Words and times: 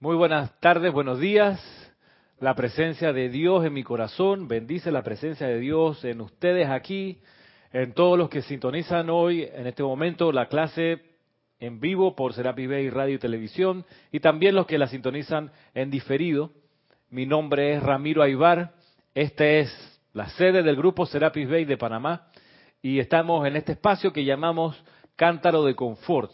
Muy 0.00 0.16
buenas 0.16 0.58
tardes, 0.60 0.92
buenos 0.92 1.20
días. 1.20 1.60
La 2.40 2.54
presencia 2.56 3.12
de 3.12 3.28
Dios 3.28 3.64
en 3.64 3.72
mi 3.72 3.84
corazón, 3.84 4.48
bendice 4.48 4.90
la 4.90 5.04
presencia 5.04 5.46
de 5.46 5.60
Dios 5.60 6.04
en 6.04 6.20
ustedes 6.20 6.68
aquí, 6.68 7.20
en 7.72 7.94
todos 7.94 8.18
los 8.18 8.28
que 8.28 8.42
sintonizan 8.42 9.08
hoy, 9.08 9.44
en 9.44 9.68
este 9.68 9.84
momento, 9.84 10.32
la 10.32 10.48
clase 10.48 11.00
en 11.60 11.78
vivo 11.78 12.16
por 12.16 12.34
Serapi 12.34 12.66
Bay 12.66 12.90
Radio 12.90 13.14
y 13.14 13.18
Televisión, 13.18 13.86
y 14.10 14.18
también 14.18 14.56
los 14.56 14.66
que 14.66 14.78
la 14.78 14.88
sintonizan 14.88 15.52
en 15.74 15.90
diferido. 15.92 16.50
Mi 17.08 17.24
nombre 17.24 17.74
es 17.74 17.82
Ramiro 17.82 18.22
Aybar, 18.22 18.74
esta 19.14 19.46
es 19.46 19.72
la 20.12 20.28
sede 20.30 20.64
del 20.64 20.76
grupo 20.76 21.06
Serapis 21.06 21.48
Bay 21.48 21.64
de 21.64 21.78
Panamá, 21.78 22.26
y 22.82 22.98
estamos 22.98 23.46
en 23.46 23.56
este 23.56 23.72
espacio 23.72 24.12
que 24.12 24.24
llamamos 24.24 24.76
Cántaro 25.14 25.62
de 25.62 25.76
Confort. 25.76 26.32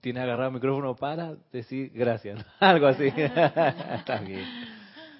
Tienes 0.00 0.22
agarrado 0.22 0.48
el 0.48 0.54
micrófono 0.54 0.96
para 0.96 1.36
decir 1.52 1.90
gracias, 1.94 2.44
algo 2.60 2.86
así. 2.86 3.06
Está 3.14 4.20
bien. 4.26 4.44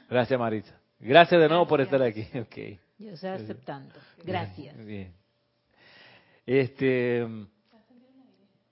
Gracias, 0.08 0.40
Marisa. 0.40 0.80
Gracias 0.98 1.40
de 1.40 1.48
nuevo 1.48 1.66
por 1.66 1.80
estar 1.80 2.02
aquí. 2.02 2.26
Okay. 2.46 2.78
Yo 2.98 3.12
estoy 3.12 3.30
aceptando. 3.30 3.94
Gracias. 4.24 4.76
Bien. 4.84 5.14
Este 6.44 7.26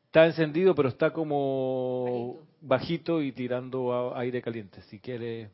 está 0.05 0.27
encendido, 0.27 0.75
pero 0.75 0.89
está 0.89 1.12
como 1.12 2.41
bajito 2.61 3.23
y 3.23 3.33
tirando 3.33 4.15
aire 4.17 4.43
caliente. 4.43 4.83
Si 4.83 4.98
quiere, 4.98 5.51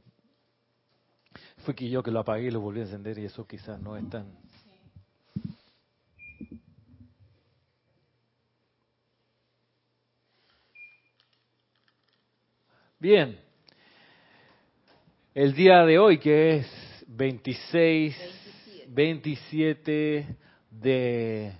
fue 1.58 1.74
que 1.74 1.88
yo 1.88 2.02
que 2.02 2.10
lo 2.10 2.20
apagué 2.20 2.46
y 2.46 2.50
lo 2.50 2.60
volví 2.60 2.80
a 2.80 2.84
encender 2.84 3.18
y 3.18 3.26
eso 3.26 3.46
quizás 3.46 3.80
no 3.80 3.96
es 3.96 4.08
tan 4.08 4.43
Bien, 13.04 13.38
el 15.34 15.52
día 15.52 15.84
de 15.84 15.98
hoy 15.98 16.16
que 16.16 16.56
es 16.56 17.04
26, 17.06 18.86
27, 18.88 20.26
de 20.70 21.52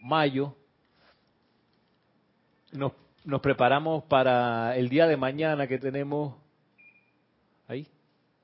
mayo, 0.00 0.56
nos, 2.72 2.92
nos, 3.22 3.42
preparamos 3.42 4.04
para 4.04 4.74
el 4.74 4.88
día 4.88 5.06
de 5.06 5.18
mañana 5.18 5.66
que 5.66 5.78
tenemos, 5.78 6.36
ahí, 7.68 7.86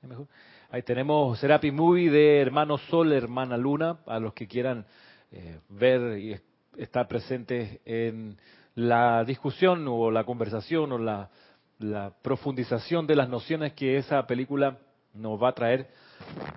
mejor? 0.03 0.27
ahí 0.69 0.83
tenemos 0.83 1.39
Serapi 1.39 1.71
Movie 1.71 2.11
de 2.11 2.41
Hermano 2.41 2.77
Sol, 2.77 3.11
Hermana 3.11 3.57
Luna, 3.57 4.01
a 4.05 4.19
los 4.19 4.35
que 4.35 4.47
quieran 4.47 4.85
eh, 5.31 5.57
ver 5.67 6.19
y 6.19 6.39
estar 6.77 7.07
presentes 7.07 7.79
en 7.85 8.37
la 8.75 9.23
discusión 9.23 9.83
o 9.87 10.11
la 10.11 10.25
conversación 10.25 10.91
o 10.91 10.99
la 10.99 11.31
la 11.79 12.13
profundización 12.21 13.07
de 13.07 13.15
las 13.15 13.29
nociones 13.29 13.73
que 13.73 13.97
esa 13.97 14.27
película 14.27 14.77
nos 15.13 15.41
va 15.41 15.49
a 15.49 15.53
traer. 15.53 15.89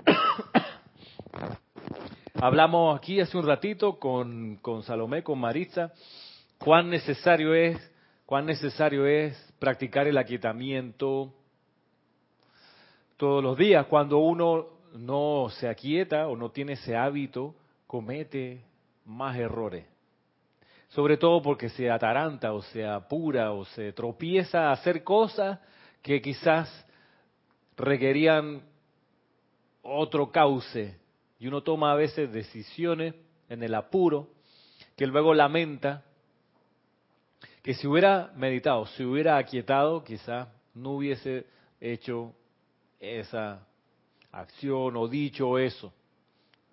Hablamos 2.34 2.98
aquí 2.98 3.20
hace 3.20 3.38
un 3.38 3.46
ratito 3.46 3.98
con, 3.98 4.56
con 4.56 4.82
Salomé, 4.82 5.22
con 5.22 5.38
Maritza, 5.38 5.92
cuán 6.58 6.90
necesario 6.90 7.54
es, 7.54 7.78
cuán 8.26 8.46
necesario 8.46 9.06
es 9.06 9.36
practicar 9.60 10.08
el 10.08 10.18
aquietamiento 10.18 11.32
todos 13.16 13.44
los 13.44 13.56
días. 13.56 13.86
Cuando 13.86 14.18
uno 14.18 14.66
no 14.94 15.48
se 15.50 15.68
aquieta 15.68 16.26
o 16.26 16.36
no 16.36 16.50
tiene 16.50 16.72
ese 16.72 16.96
hábito, 16.96 17.54
comete 17.86 18.64
más 19.04 19.36
errores 19.36 19.91
sobre 20.94 21.16
todo 21.16 21.40
porque 21.40 21.70
se 21.70 21.90
ataranta 21.90 22.52
o 22.52 22.60
se 22.60 22.86
apura 22.86 23.52
o 23.52 23.64
se 23.64 23.92
tropieza 23.92 24.68
a 24.68 24.72
hacer 24.72 25.02
cosas 25.02 25.58
que 26.02 26.20
quizás 26.20 26.68
requerían 27.76 28.62
otro 29.82 30.30
cauce. 30.30 30.98
Y 31.38 31.46
uno 31.48 31.62
toma 31.62 31.92
a 31.92 31.96
veces 31.96 32.30
decisiones 32.30 33.14
en 33.48 33.62
el 33.62 33.74
apuro 33.74 34.28
que 34.96 35.06
luego 35.06 35.32
lamenta 35.32 36.04
que 37.62 37.72
si 37.74 37.86
hubiera 37.86 38.30
meditado, 38.36 38.84
si 38.86 39.02
hubiera 39.04 39.38
aquietado, 39.38 40.04
quizás 40.04 40.48
no 40.74 40.90
hubiese 40.90 41.46
hecho 41.80 42.34
esa 43.00 43.66
acción 44.30 44.96
o 44.96 45.08
dicho 45.08 45.58
eso. 45.58 45.90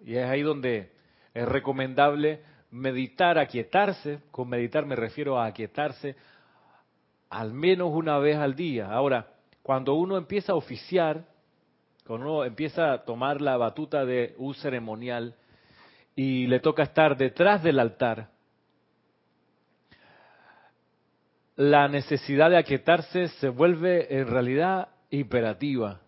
Y 0.04 0.16
es 0.16 0.26
ahí 0.26 0.42
donde 0.42 0.92
es 1.34 1.48
recomendable 1.48 2.42
meditar, 2.72 3.38
aquietarse, 3.38 4.20
con 4.32 4.50
meditar 4.50 4.86
me 4.86 4.96
refiero 4.96 5.40
a 5.40 5.46
aquietarse 5.46 6.16
al 7.30 7.54
menos 7.54 7.90
una 7.92 8.18
vez 8.18 8.38
al 8.38 8.56
día. 8.56 8.92
Ahora, 8.92 9.28
cuando 9.62 9.94
uno 9.94 10.18
empieza 10.18 10.54
a 10.54 10.56
oficiar, 10.56 11.26
cuando 12.06 12.26
uno 12.26 12.46
empieza 12.46 12.92
a 12.92 13.04
tomar 13.04 13.40
la 13.42 13.58
batuta 13.58 14.06
de 14.06 14.34
un 14.38 14.56
ceremonial 14.56 15.36
y 16.16 16.48
le 16.48 16.60
toca 16.60 16.84
estar 16.84 17.16
detrás 17.16 17.62
del 17.62 17.80
altar, 17.80 18.30
la 21.56 21.88
necesidad 21.88 22.50
de 22.50 22.58
aquietarse 22.58 23.28
se 23.28 23.50
vuelve 23.50 24.18
en 24.18 24.28
realidad 24.28 24.88
imperativa. 25.10 26.00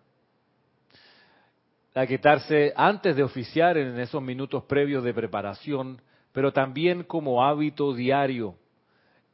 Aquietarse 1.94 2.72
antes 2.74 3.14
de 3.14 3.22
oficiar 3.22 3.76
en 3.76 4.00
esos 4.00 4.22
minutos 4.22 4.64
previos 4.64 5.04
de 5.04 5.12
preparación, 5.12 6.00
pero 6.32 6.52
también 6.52 7.04
como 7.04 7.44
hábito 7.44 7.94
diario 7.94 8.56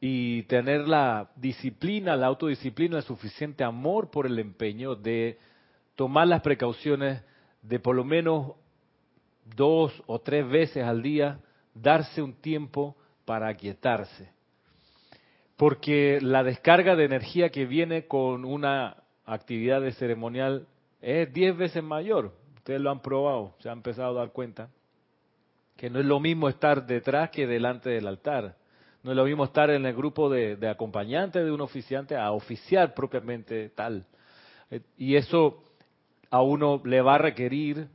y 0.01 0.43
tener 0.43 0.87
la 0.87 1.29
disciplina, 1.35 2.15
la 2.15 2.27
autodisciplina, 2.27 2.97
el 2.97 3.03
suficiente 3.03 3.63
amor 3.63 4.11
por 4.11 4.25
el 4.25 4.37
empeño 4.39 4.95
de 4.95 5.37
tomar 5.95 6.27
las 6.27 6.41
precauciones 6.41 7.21
de 7.61 7.79
por 7.79 7.95
lo 7.95 8.03
menos 8.03 8.53
dos 9.55 9.91
o 10.07 10.19
tres 10.19 10.47
veces 10.47 10.83
al 10.83 11.01
día 11.01 11.39
darse 11.73 12.21
un 12.21 12.33
tiempo 12.33 12.95
para 13.25 13.47
aquietarse. 13.47 14.31
Porque 15.57 16.19
la 16.21 16.43
descarga 16.43 16.95
de 16.95 17.05
energía 17.05 17.49
que 17.49 17.65
viene 17.65 18.07
con 18.07 18.45
una 18.45 19.03
actividad 19.25 19.81
de 19.81 19.91
ceremonial 19.93 20.67
es 21.01 21.31
diez 21.33 21.55
veces 21.55 21.83
mayor. 21.83 22.33
Ustedes 22.55 22.79
lo 22.79 22.91
han 22.91 23.01
probado, 23.01 23.55
se 23.59 23.69
han 23.69 23.79
empezado 23.79 24.11
a 24.11 24.21
dar 24.21 24.31
cuenta 24.31 24.69
que 25.79 25.89
no 25.89 26.01
es 26.01 26.05
lo 26.05 26.19
mismo 26.19 26.49
estar 26.49 26.85
detrás 26.85 27.29
que 27.29 27.47
delante 27.47 27.89
del 27.89 28.05
altar. 28.05 28.57
No 29.01 29.11
es 29.11 29.17
lo 29.17 29.23
mismo 29.23 29.45
estar 29.45 29.69
en 29.69 29.85
el 29.85 29.95
grupo 29.95 30.29
de, 30.29 30.57
de 30.57 30.67
acompañantes 30.67 31.45
de 31.45 31.53
un 31.53 31.61
oficiante 31.61 32.17
a 32.17 32.33
oficiar 32.33 32.93
propiamente 32.93 33.69
tal. 33.69 34.05
Eh, 34.71 34.81
y 34.97 35.15
eso 35.15 35.63
a 36.29 36.41
uno 36.41 36.81
le 36.83 36.99
va 36.99 37.15
a 37.15 37.19
requerir 37.19 37.87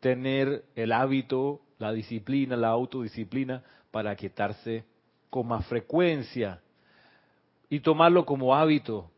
tener 0.00 0.64
el 0.74 0.92
hábito, 0.92 1.60
la 1.78 1.92
disciplina, 1.92 2.56
la 2.56 2.68
autodisciplina 2.68 3.62
para 3.90 4.16
quietarse 4.16 4.86
con 5.28 5.48
más 5.48 5.66
frecuencia 5.66 6.62
y 7.68 7.80
tomarlo 7.80 8.24
como 8.24 8.54
hábito. 8.54 9.10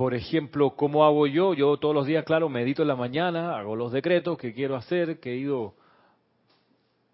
Por 0.00 0.14
ejemplo, 0.14 0.76
¿cómo 0.76 1.04
hago 1.04 1.26
yo? 1.26 1.52
Yo 1.52 1.76
todos 1.76 1.94
los 1.94 2.06
días, 2.06 2.24
claro, 2.24 2.48
medito 2.48 2.80
en 2.80 2.88
la 2.88 2.96
mañana, 2.96 3.58
hago 3.58 3.76
los 3.76 3.92
decretos 3.92 4.38
que 4.38 4.54
quiero 4.54 4.74
hacer, 4.74 5.20
que 5.20 5.34
he 5.34 5.36
ido 5.36 5.74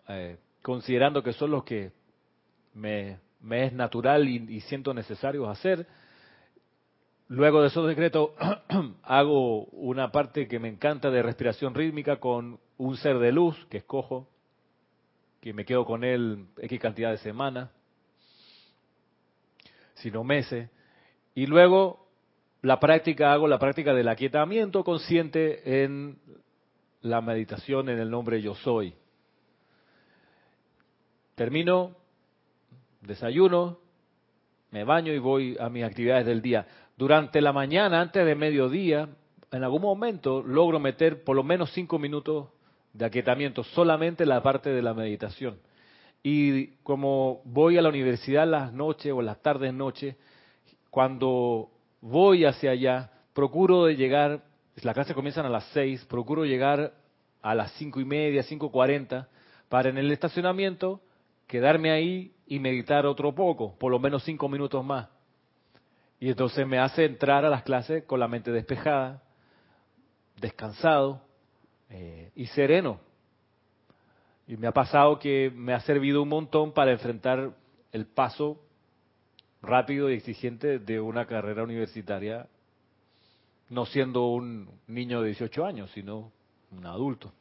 eh, 0.07 0.39
considerando 0.63 1.21
que 1.21 1.33
son 1.33 1.51
los 1.51 1.65
que 1.65 1.91
me, 2.75 3.19
es 3.51 3.73
natural 3.73 4.29
y, 4.29 4.37
y, 4.37 4.61
siento 4.61 4.95
necesarios 4.95 5.49
hacer. 5.49 5.89
Luego 7.27 7.61
de 7.61 7.67
esos 7.67 7.89
decretos 7.89 8.31
hago 9.03 9.65
una 9.65 10.13
parte 10.13 10.47
que 10.47 10.61
me 10.61 10.69
encanta 10.69 11.11
de 11.11 11.25
respiración 11.25 11.75
rítmica 11.75 12.21
con 12.21 12.61
un 12.79 12.97
ser 12.99 13.19
de 13.19 13.33
luz 13.33 13.57
que 13.69 13.79
escojo, 13.79 14.29
que 15.41 15.53
me 15.53 15.65
quedo 15.65 15.85
con 15.85 16.05
él 16.05 16.47
X 16.57 16.79
cantidad 16.79 17.11
de 17.11 17.19
semanas, 17.19 17.69
sino 19.95 20.23
meses. 20.23 20.71
Y 21.35 21.47
luego 21.47 22.06
la 22.67 22.81
práctica, 22.81 23.33
hago 23.33 23.47
la 23.47 23.61
práctica 23.61 23.95
del 23.95 24.09
aquietamiento 24.09 24.83
consciente 24.83 25.85
en 25.85 26.19
la 27.01 27.21
meditación 27.21 27.89
en 27.89 28.01
el 28.01 28.11
nombre 28.11 28.43
yo 28.43 28.57
soy. 28.57 28.93
Termino, 31.37 31.95
desayuno, 33.03 33.79
me 34.73 34.83
baño 34.83 35.13
y 35.13 35.19
voy 35.19 35.57
a 35.61 35.69
mis 35.69 35.85
actividades 35.85 36.27
del 36.27 36.43
día. 36.43 36.67
Durante 36.97 37.41
la 37.41 37.53
mañana, 37.53 38.01
antes 38.01 38.27
de 38.27 38.35
mediodía, 38.35 39.11
en 39.53 39.63
algún 39.63 39.83
momento 39.83 40.43
logro 40.43 40.81
meter 40.81 41.23
por 41.23 41.37
lo 41.37 41.45
menos 41.45 41.71
cinco 41.73 42.01
minutos 42.01 42.49
de 42.93 43.05
aquietamiento, 43.05 43.63
solamente 43.63 44.27
la 44.27 44.43
parte 44.43 44.71
de 44.71 44.83
la 44.83 44.93
meditación. 44.93 45.61
Y 46.21 46.79
como 46.83 47.43
voy 47.45 47.79
a 47.79 47.83
la 47.83 47.91
universidad 47.91 48.45
las 48.45 48.73
noches 48.73 49.13
o 49.13 49.23
las 49.23 49.41
tardes 49.41 49.73
noches, 49.73 50.17
cuando 50.91 51.71
voy 52.00 52.44
hacia 52.44 52.70
allá, 52.70 53.10
procuro 53.32 53.84
de 53.84 53.96
llegar, 53.96 54.43
las 54.82 54.94
clases 54.94 55.14
comienzan 55.14 55.46
a 55.46 55.50
las 55.50 55.64
seis, 55.72 56.04
procuro 56.04 56.44
llegar 56.44 56.93
a 57.43 57.54
las 57.54 57.72
cinco 57.72 58.00
y 58.00 58.04
media, 58.04 58.43
cinco 58.43 58.70
cuarenta, 58.70 59.28
para 59.69 59.88
en 59.88 59.98
el 59.98 60.10
estacionamiento 60.10 61.00
quedarme 61.46 61.90
ahí 61.90 62.32
y 62.46 62.58
meditar 62.58 63.06
otro 63.06 63.34
poco, 63.34 63.76
por 63.78 63.90
lo 63.90 63.98
menos 63.98 64.25
cinco 64.25 64.48
minutos 64.48 64.84
más. 64.84 65.08
Y 66.19 66.28
entonces 66.31 66.66
me 66.66 66.78
hace 66.78 67.04
entrar 67.04 67.44
a 67.44 67.50
las 67.50 67.62
clases 67.62 68.04
con 68.04 68.20
la 68.20 68.28
mente 68.28 68.50
despejada, 68.50 69.22
descansado 70.40 71.20
eh, 71.90 72.31
y 72.34 72.46
sereno. 72.46 73.00
Y 74.48 74.56
me 74.56 74.66
ha 74.66 74.72
pasado 74.72 75.19
que 75.19 75.52
me 75.54 75.75
ha 75.75 75.81
servido 75.81 76.22
un 76.22 76.28
montón 76.28 76.72
para 76.72 76.93
enfrentar 76.93 77.52
el 77.93 78.06
paso 78.06 78.60
rápido 79.67 80.11
y 80.11 80.15
exigente 80.15 80.79
de 80.79 81.01
una 81.01 81.27
carrera 81.27 81.63
universitaria, 81.63 82.47
no 83.69 83.85
siendo 83.87 84.29
un 84.29 84.71
niño 84.87 85.21
de 85.21 85.29
18 85.29 85.65
años, 85.67 85.91
sino 85.93 86.33
un 86.71 86.87
adulto. 86.87 87.33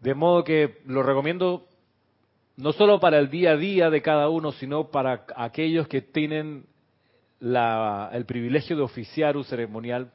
De 0.00 0.14
modo 0.14 0.44
que 0.44 0.82
lo 0.86 1.02
recomiendo 1.02 1.66
no 2.56 2.72
solo 2.72 3.00
para 3.00 3.18
el 3.18 3.30
día 3.30 3.52
a 3.52 3.56
día 3.56 3.90
de 3.90 4.02
cada 4.02 4.28
uno, 4.28 4.52
sino 4.52 4.90
para 4.90 5.24
aquellos 5.36 5.88
que 5.88 6.02
tienen 6.02 6.66
el 7.40 8.24
privilegio 8.26 8.76
de 8.76 8.82
oficiar 8.82 9.36
un 9.36 9.44
ceremonial 9.44 10.12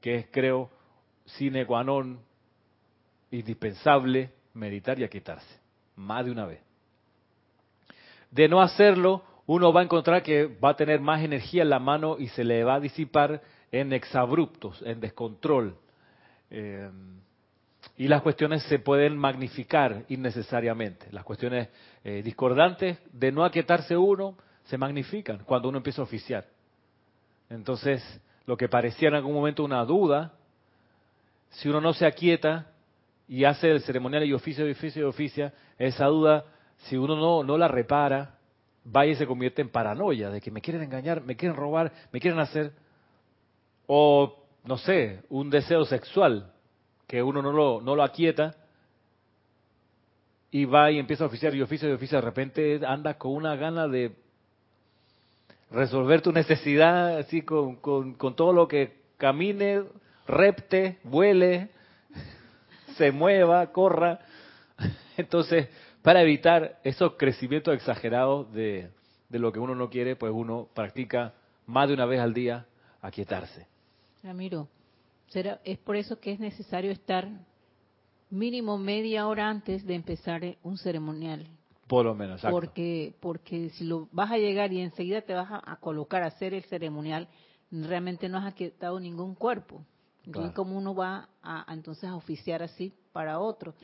que 0.00 0.16
es, 0.16 0.26
creo, 0.30 0.70
sine 1.24 1.66
qua 1.66 1.82
non, 1.82 2.20
indispensable, 3.30 4.30
meditar 4.54 4.98
y 4.98 5.04
aquietarse, 5.04 5.60
más 5.96 6.24
de 6.24 6.30
una 6.30 6.46
vez. 6.46 6.60
De 8.30 8.48
no 8.48 8.60
hacerlo, 8.60 9.22
uno 9.46 9.72
va 9.72 9.80
a 9.80 9.84
encontrar 9.84 10.22
que 10.22 10.46
va 10.46 10.70
a 10.70 10.76
tener 10.76 11.00
más 11.00 11.22
energía 11.22 11.62
en 11.62 11.70
la 11.70 11.78
mano 11.78 12.16
y 12.18 12.28
se 12.28 12.44
le 12.44 12.64
va 12.64 12.74
a 12.74 12.80
disipar 12.80 13.40
en 13.70 13.92
exabruptos, 13.92 14.82
en 14.84 15.00
descontrol. 15.00 15.76
Eh, 16.50 16.90
y 17.96 18.08
las 18.08 18.22
cuestiones 18.22 18.62
se 18.64 18.78
pueden 18.78 19.16
magnificar 19.16 20.04
innecesariamente. 20.08 21.06
Las 21.12 21.24
cuestiones 21.24 21.68
eh, 22.04 22.22
discordantes 22.22 22.98
de 23.12 23.32
no 23.32 23.44
aquietarse 23.44 23.96
uno 23.96 24.36
se 24.64 24.76
magnifican 24.76 25.38
cuando 25.44 25.68
uno 25.68 25.78
empieza 25.78 26.02
a 26.02 26.04
oficiar. 26.04 26.44
Entonces, 27.48 28.02
lo 28.46 28.56
que 28.56 28.68
parecía 28.68 29.08
en 29.08 29.14
algún 29.14 29.34
momento 29.34 29.64
una 29.64 29.84
duda, 29.84 30.32
si 31.50 31.68
uno 31.68 31.80
no 31.80 31.92
se 31.94 32.04
aquieta 32.04 32.66
y 33.28 33.44
hace 33.44 33.70
el 33.70 33.80
ceremonial 33.82 34.24
y 34.24 34.32
oficio 34.32 34.66
y 34.66 34.72
oficio 34.72 35.02
y 35.02 35.08
oficia, 35.08 35.52
esa 35.78 36.06
duda, 36.06 36.44
si 36.78 36.96
uno 36.96 37.16
no, 37.16 37.44
no 37.44 37.56
la 37.56 37.68
repara, 37.68 38.35
va 38.94 39.06
y 39.06 39.14
se 39.16 39.26
convierte 39.26 39.62
en 39.62 39.68
paranoia 39.68 40.30
de 40.30 40.40
que 40.40 40.50
me 40.50 40.60
quieren 40.60 40.82
engañar, 40.82 41.22
me 41.22 41.36
quieren 41.36 41.56
robar, 41.56 41.92
me 42.12 42.20
quieren 42.20 42.38
hacer, 42.38 42.72
o 43.86 44.44
no 44.64 44.78
sé, 44.78 45.22
un 45.28 45.50
deseo 45.50 45.84
sexual 45.84 46.52
que 47.06 47.22
uno 47.22 47.42
no 47.42 47.52
lo, 47.52 47.80
no 47.80 47.94
lo 47.94 48.02
aquieta 48.02 48.56
y 50.50 50.64
va 50.64 50.90
y 50.90 50.98
empieza 50.98 51.24
a 51.24 51.26
oficiar 51.28 51.54
y 51.54 51.62
oficia 51.62 51.88
y 51.88 51.92
oficia, 51.92 52.18
de 52.18 52.24
repente 52.24 52.80
anda 52.86 53.14
con 53.14 53.32
una 53.32 53.56
gana 53.56 53.86
de 53.88 54.12
resolver 55.70 56.22
tu 56.22 56.32
necesidad 56.32 57.18
así 57.18 57.42
con, 57.42 57.76
con, 57.76 58.14
con 58.14 58.34
todo 58.36 58.52
lo 58.52 58.68
que 58.68 58.96
camine, 59.18 59.82
repte, 60.26 60.98
vuele, 61.04 61.68
se 62.96 63.12
mueva, 63.12 63.72
corra. 63.72 64.20
Entonces, 65.16 65.68
para 66.06 66.22
evitar 66.22 66.78
esos 66.84 67.14
crecimientos 67.14 67.74
exagerados 67.74 68.52
de, 68.52 68.92
de 69.28 69.38
lo 69.40 69.50
que 69.50 69.58
uno 69.58 69.74
no 69.74 69.90
quiere, 69.90 70.14
pues 70.14 70.32
uno 70.32 70.68
practica 70.72 71.34
más 71.66 71.88
de 71.88 71.94
una 71.94 72.06
vez 72.06 72.20
al 72.20 72.32
día 72.32 72.64
aquietarse. 73.00 73.66
Ramiro, 74.22 74.68
será, 75.26 75.60
es 75.64 75.78
por 75.78 75.96
eso 75.96 76.20
que 76.20 76.30
es 76.30 76.38
necesario 76.38 76.92
estar 76.92 77.28
mínimo 78.30 78.78
media 78.78 79.26
hora 79.26 79.48
antes 79.48 79.84
de 79.84 79.96
empezar 79.96 80.42
un 80.62 80.78
ceremonial. 80.78 81.44
Por 81.88 82.04
lo 82.04 82.14
menos, 82.14 82.36
exacto. 82.36 82.54
Porque, 82.54 83.16
porque 83.18 83.70
si 83.70 83.82
lo 83.82 84.08
vas 84.12 84.30
a 84.30 84.38
llegar 84.38 84.72
y 84.72 84.82
enseguida 84.82 85.22
te 85.22 85.34
vas 85.34 85.48
a, 85.50 85.74
colocar 85.80 86.22
a 86.22 86.26
hacer 86.26 86.54
el 86.54 86.62
ceremonial, 86.66 87.26
realmente 87.72 88.28
no 88.28 88.38
has 88.38 88.46
aquietado 88.46 89.00
ningún 89.00 89.34
cuerpo. 89.34 89.84
Entonces, 90.24 90.52
¿cómo 90.54 90.78
uno 90.78 90.94
va 90.94 91.30
a, 91.42 91.66
entonces 91.74 92.08
a 92.08 92.14
oficiar 92.14 92.62
así 92.62 92.92
para 93.12 93.40
otro? 93.40 93.74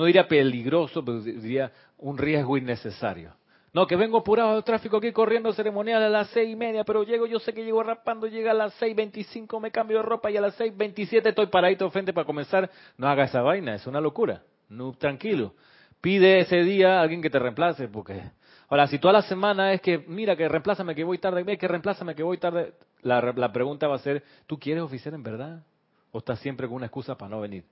No 0.00 0.06
diría 0.06 0.26
peligroso, 0.26 1.04
pero 1.04 1.20
diría 1.20 1.70
un 1.98 2.16
riesgo 2.16 2.56
innecesario. 2.56 3.32
No, 3.72 3.86
que 3.86 3.94
vengo 3.94 4.18
apurado 4.18 4.54
del 4.54 4.64
tráfico 4.64 4.96
aquí 4.96 5.12
corriendo 5.12 5.52
ceremonial 5.52 6.02
a 6.02 6.08
las 6.08 6.28
seis 6.30 6.50
y 6.50 6.56
media, 6.56 6.82
pero 6.84 7.04
llego, 7.04 7.26
yo 7.26 7.38
sé 7.38 7.52
que 7.52 7.64
llego 7.64 7.82
rapando, 7.82 8.26
llega 8.26 8.50
a 8.50 8.54
las 8.54 8.74
seis 8.74 8.96
veinticinco, 8.96 9.60
me 9.60 9.70
cambio 9.70 9.98
de 9.98 10.02
ropa 10.02 10.30
y 10.30 10.36
a 10.36 10.40
las 10.40 10.54
seis 10.54 10.76
veintisiete 10.76 11.28
estoy 11.28 11.46
paradito 11.46 11.88
frente 11.90 12.12
para 12.12 12.24
comenzar. 12.24 12.68
No 12.96 13.08
haga 13.08 13.24
esa 13.24 13.42
vaina, 13.42 13.74
es 13.74 13.86
una 13.86 14.00
locura. 14.00 14.42
No, 14.70 14.92
tranquilo. 14.94 15.54
Pide 16.00 16.40
ese 16.40 16.62
día 16.62 16.98
a 16.98 17.02
alguien 17.02 17.20
que 17.20 17.30
te 17.30 17.38
reemplace, 17.38 17.86
porque... 17.86 18.22
Ahora, 18.70 18.86
si 18.86 18.98
toda 18.98 19.12
la 19.12 19.22
semana 19.22 19.72
es 19.72 19.80
que, 19.80 19.98
mira, 19.98 20.34
que 20.34 20.48
reemplázame 20.48 20.94
que 20.94 21.04
voy 21.04 21.18
tarde, 21.18 21.44
mira, 21.44 21.58
que 21.58 21.68
reemplázame 21.68 22.14
que 22.14 22.22
voy 22.22 22.38
tarde, 22.38 22.72
la, 23.02 23.20
la 23.36 23.52
pregunta 23.52 23.86
va 23.86 23.96
a 23.96 23.98
ser, 23.98 24.22
¿tú 24.46 24.58
quieres 24.58 24.82
oficiar 24.82 25.12
en 25.12 25.22
verdad? 25.22 25.62
¿O 26.10 26.18
estás 26.18 26.38
siempre 26.40 26.66
con 26.66 26.76
una 26.76 26.86
excusa 26.86 27.18
para 27.18 27.28
no 27.28 27.40
venir? 27.40 27.64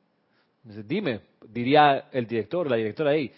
Dime, 0.62 1.20
diría 1.48 2.08
el 2.12 2.26
director, 2.26 2.68
la 2.68 2.76
directora 2.76 3.12
ahí, 3.12 3.32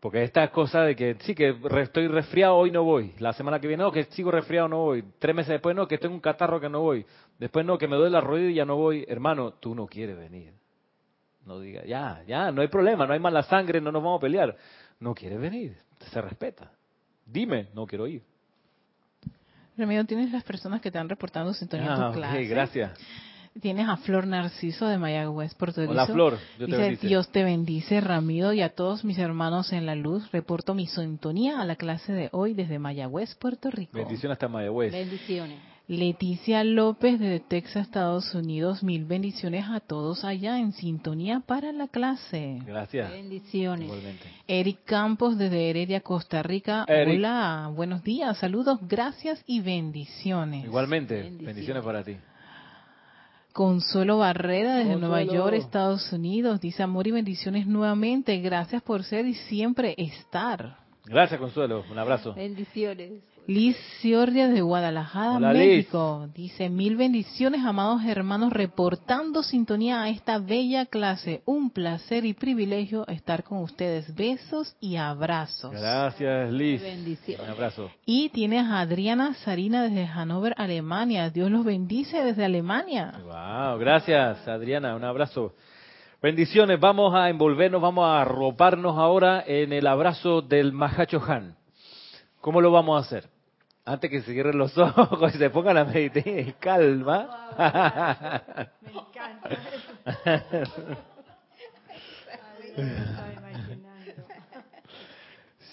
porque 0.00 0.22
esta 0.22 0.48
cosa 0.50 0.82
de 0.82 0.94
que 0.94 1.16
sí, 1.20 1.34
que 1.34 1.56
estoy 1.80 2.08
resfriado, 2.08 2.56
hoy 2.56 2.70
no 2.70 2.84
voy. 2.84 3.12
La 3.18 3.32
semana 3.32 3.58
que 3.60 3.66
viene, 3.66 3.82
no, 3.82 3.90
que 3.90 4.04
sigo 4.04 4.30
resfriado, 4.30 4.68
no 4.68 4.78
voy. 4.78 5.04
Tres 5.18 5.34
meses 5.34 5.52
después, 5.52 5.74
no, 5.74 5.88
que 5.88 5.98
tengo 5.98 6.14
un 6.14 6.20
catarro 6.20 6.60
que 6.60 6.68
no 6.68 6.80
voy. 6.80 7.04
Después, 7.38 7.64
no, 7.64 7.78
que 7.78 7.88
me 7.88 7.96
duele 7.96 8.10
la 8.10 8.20
rodilla 8.20 8.50
y 8.50 8.54
ya 8.54 8.64
no 8.64 8.76
voy. 8.76 9.04
Hermano, 9.08 9.54
tú 9.54 9.74
no 9.74 9.86
quieres 9.86 10.16
venir. 10.16 10.52
No 11.44 11.60
diga, 11.60 11.84
ya, 11.84 12.22
ya, 12.26 12.50
no 12.50 12.60
hay 12.60 12.68
problema, 12.68 13.06
no 13.06 13.12
hay 13.14 13.20
mala 13.20 13.42
sangre, 13.44 13.80
no 13.80 13.92
nos 13.92 14.02
vamos 14.02 14.18
a 14.18 14.22
pelear. 14.22 14.56
No 15.00 15.14
quieres 15.14 15.40
venir, 15.40 15.76
se 16.10 16.20
respeta. 16.20 16.72
Dime, 17.24 17.68
no 17.74 17.86
quiero 17.86 18.06
ir. 18.06 18.22
Ramiro, 19.76 20.04
¿tienes 20.04 20.32
las 20.32 20.42
personas 20.42 20.80
que 20.80 20.90
te 20.90 20.98
han 20.98 21.08
reportado 21.08 21.52
sintonía 21.52 21.90
en 21.90 21.96
tu 21.96 22.02
ah, 22.02 22.12
clase? 22.12 22.44
gracias. 22.44 22.98
Tienes 23.60 23.88
a 23.88 23.96
Flor 23.96 24.26
Narciso 24.26 24.86
de 24.86 24.98
Mayagüez, 24.98 25.54
Puerto 25.54 25.80
Rico. 25.80 25.92
Hola 25.92 26.06
Flor, 26.06 26.38
Dios 26.58 26.70
te 26.70 26.76
bendice. 26.76 27.06
Dios 27.06 27.28
te 27.30 27.44
bendice, 27.44 28.00
Ramiro, 28.00 28.52
y 28.52 28.60
a 28.60 28.70
todos 28.70 29.04
mis 29.04 29.18
hermanos 29.18 29.72
en 29.72 29.86
la 29.86 29.94
luz. 29.94 30.30
Reporto 30.30 30.74
mi 30.74 30.86
sintonía 30.86 31.60
a 31.60 31.64
la 31.64 31.76
clase 31.76 32.12
de 32.12 32.28
hoy 32.32 32.52
desde 32.52 32.78
Mayagüez, 32.78 33.34
Puerto 33.36 33.70
Rico. 33.70 33.96
Bendiciones 33.96 34.36
hasta 34.36 34.48
Mayagüez. 34.48 34.92
Bendiciones. 34.92 35.58
Leticia 35.88 36.64
López 36.64 37.20
de 37.20 37.38
Texas, 37.38 37.86
Estados 37.86 38.34
Unidos. 38.34 38.82
Mil 38.82 39.04
bendiciones 39.04 39.66
a 39.70 39.78
todos 39.78 40.24
allá 40.24 40.58
en 40.58 40.72
sintonía 40.72 41.40
para 41.46 41.72
la 41.72 41.86
clase. 41.86 42.58
Gracias. 42.66 43.10
Bendiciones. 43.10 43.90
Eric 44.48 44.80
Campos 44.84 45.38
desde 45.38 45.70
Heredia, 45.70 46.00
Costa 46.00 46.42
Rica. 46.42 46.84
Hola, 46.88 47.70
buenos 47.72 48.02
días, 48.02 48.36
saludos, 48.36 48.80
gracias 48.82 49.42
y 49.46 49.60
bendiciones. 49.60 50.64
Igualmente, 50.64 51.22
bendiciones 51.40 51.84
para 51.84 52.02
ti. 52.02 52.16
Consuelo 53.56 54.18
Barrera 54.18 54.74
desde 54.76 54.96
Nueva 54.96 55.22
York, 55.22 55.54
Estados 55.54 56.12
Unidos. 56.12 56.60
Dice 56.60 56.82
amor 56.82 57.06
y 57.06 57.12
bendiciones 57.12 57.66
nuevamente. 57.66 58.38
Gracias 58.40 58.82
por 58.82 59.02
ser 59.02 59.24
y 59.24 59.32
siempre 59.32 59.94
estar. 59.96 60.76
Gracias, 61.06 61.40
Consuelo. 61.40 61.82
Un 61.90 61.98
abrazo. 61.98 62.34
Bendiciones. 62.34 63.22
Liz 63.46 63.76
Ciordia 64.00 64.48
de 64.48 64.60
Guadalajara, 64.60 65.38
México. 65.52 66.28
Dice, 66.34 66.68
mil 66.68 66.96
bendiciones, 66.96 67.64
amados 67.64 68.04
hermanos, 68.04 68.52
reportando 68.52 69.44
sintonía 69.44 70.02
a 70.02 70.08
esta 70.08 70.38
bella 70.38 70.86
clase. 70.86 71.42
Un 71.44 71.70
placer 71.70 72.24
y 72.24 72.34
privilegio 72.34 73.06
estar 73.06 73.44
con 73.44 73.58
ustedes. 73.58 74.12
Besos 74.16 74.74
y 74.80 74.96
abrazos. 74.96 75.70
Gracias, 75.70 76.50
Liz. 76.50 76.82
Bendiciones. 76.82 77.46
Un 77.46 77.52
abrazo. 77.52 77.90
Y 78.04 78.30
tienes 78.30 78.64
a 78.64 78.80
Adriana 78.80 79.34
Sarina 79.34 79.84
desde 79.84 80.08
Hannover, 80.08 80.54
Alemania. 80.56 81.30
Dios 81.30 81.48
los 81.48 81.64
bendice 81.64 82.24
desde 82.24 82.44
Alemania. 82.44 83.12
Wow, 83.22 83.78
gracias, 83.78 84.48
Adriana. 84.48 84.96
Un 84.96 85.04
abrazo. 85.04 85.54
Bendiciones. 86.20 86.80
Vamos 86.80 87.14
a 87.14 87.28
envolvernos, 87.28 87.80
vamos 87.80 88.06
a 88.06 88.22
arroparnos 88.22 88.98
ahora 88.98 89.44
en 89.46 89.72
el 89.72 89.86
abrazo 89.86 90.42
del 90.42 90.72
Mahacho 90.72 91.22
Han. 91.28 91.54
¿Cómo 92.40 92.60
lo 92.60 92.72
vamos 92.72 92.96
a 92.96 93.06
hacer? 93.06 93.35
Antes 93.86 94.10
que 94.10 94.20
se 94.20 94.32
cierren 94.32 94.58
los 94.58 94.76
ojos 94.78 95.34
y 95.34 95.38
se 95.38 95.48
pongan 95.48 95.78
a 95.78 95.84
meditar 95.84 96.26
en 96.26 96.52
calma. 96.52 98.68
Me 98.82 98.90
encanta. 98.90 99.48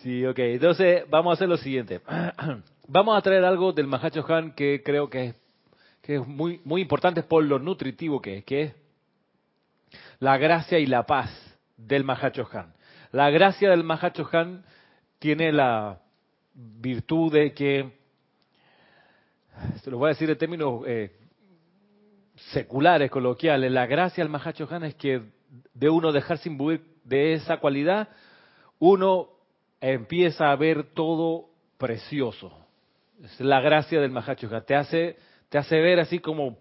Sí, 0.02 0.26
ok. 0.26 0.40
Entonces, 0.40 1.06
vamos 1.10 1.32
a 1.32 1.34
hacer 1.36 1.48
lo 1.48 1.56
siguiente. 1.56 2.02
Vamos 2.88 3.18
a 3.18 3.22
traer 3.22 3.46
algo 3.46 3.72
del 3.72 3.88
Mahacho 3.88 4.26
Han 4.28 4.52
que 4.52 4.84
creo 4.84 5.10
que 5.10 5.28
es, 5.28 5.36
que 6.02 6.16
es 6.16 6.28
muy, 6.28 6.60
muy 6.66 6.82
importante 6.82 7.24
por 7.24 7.46
lo 7.46 7.58
nutritivo 7.58 8.22
que 8.22 8.40
es, 8.40 8.44
que 8.44 8.62
es 8.64 8.76
la 10.20 10.38
gracia 10.38 10.78
y 10.80 10.88
la 10.88 11.06
paz 11.06 11.32
del 11.78 12.04
Mahacho 12.04 12.46
Han. 12.52 12.74
La 13.14 13.30
gracia 13.30 13.70
del 13.70 13.86
Mahacho 13.86 14.28
Han 14.34 14.66
tiene 15.20 15.54
la 15.54 16.02
virtud 16.54 17.32
de 17.32 17.54
que 17.54 18.03
se 19.82 19.92
lo 19.92 19.98
voy 19.98 20.08
a 20.08 20.10
decir 20.10 20.30
en 20.30 20.38
términos 20.38 20.82
eh, 20.88 21.12
seculares, 22.52 23.12
coloquiales, 23.12 23.72
la 23.72 23.86
gracia 23.86 24.24
al 24.24 24.30
Mahacho 24.30 24.68
es 24.84 24.96
que 24.96 25.22
de 25.74 25.90
uno 25.90 26.12
dejarse 26.12 26.50
imbuir 26.50 26.82
de 27.04 27.34
esa 27.34 27.58
cualidad, 27.58 28.10
uno 28.80 29.30
empieza 29.82 30.52
a 30.52 30.56
ver 30.56 30.94
todo 30.94 31.50
precioso. 31.78 32.52
Es 33.22 33.40
la 33.40 33.62
gracia 33.62 34.02
del 34.02 34.12
Mahachohan. 34.12 34.66
Te 34.66 34.76
hace, 34.76 35.18
te 35.50 35.58
hace 35.58 35.80
ver 35.80 36.00
así 36.00 36.20
como, 36.20 36.58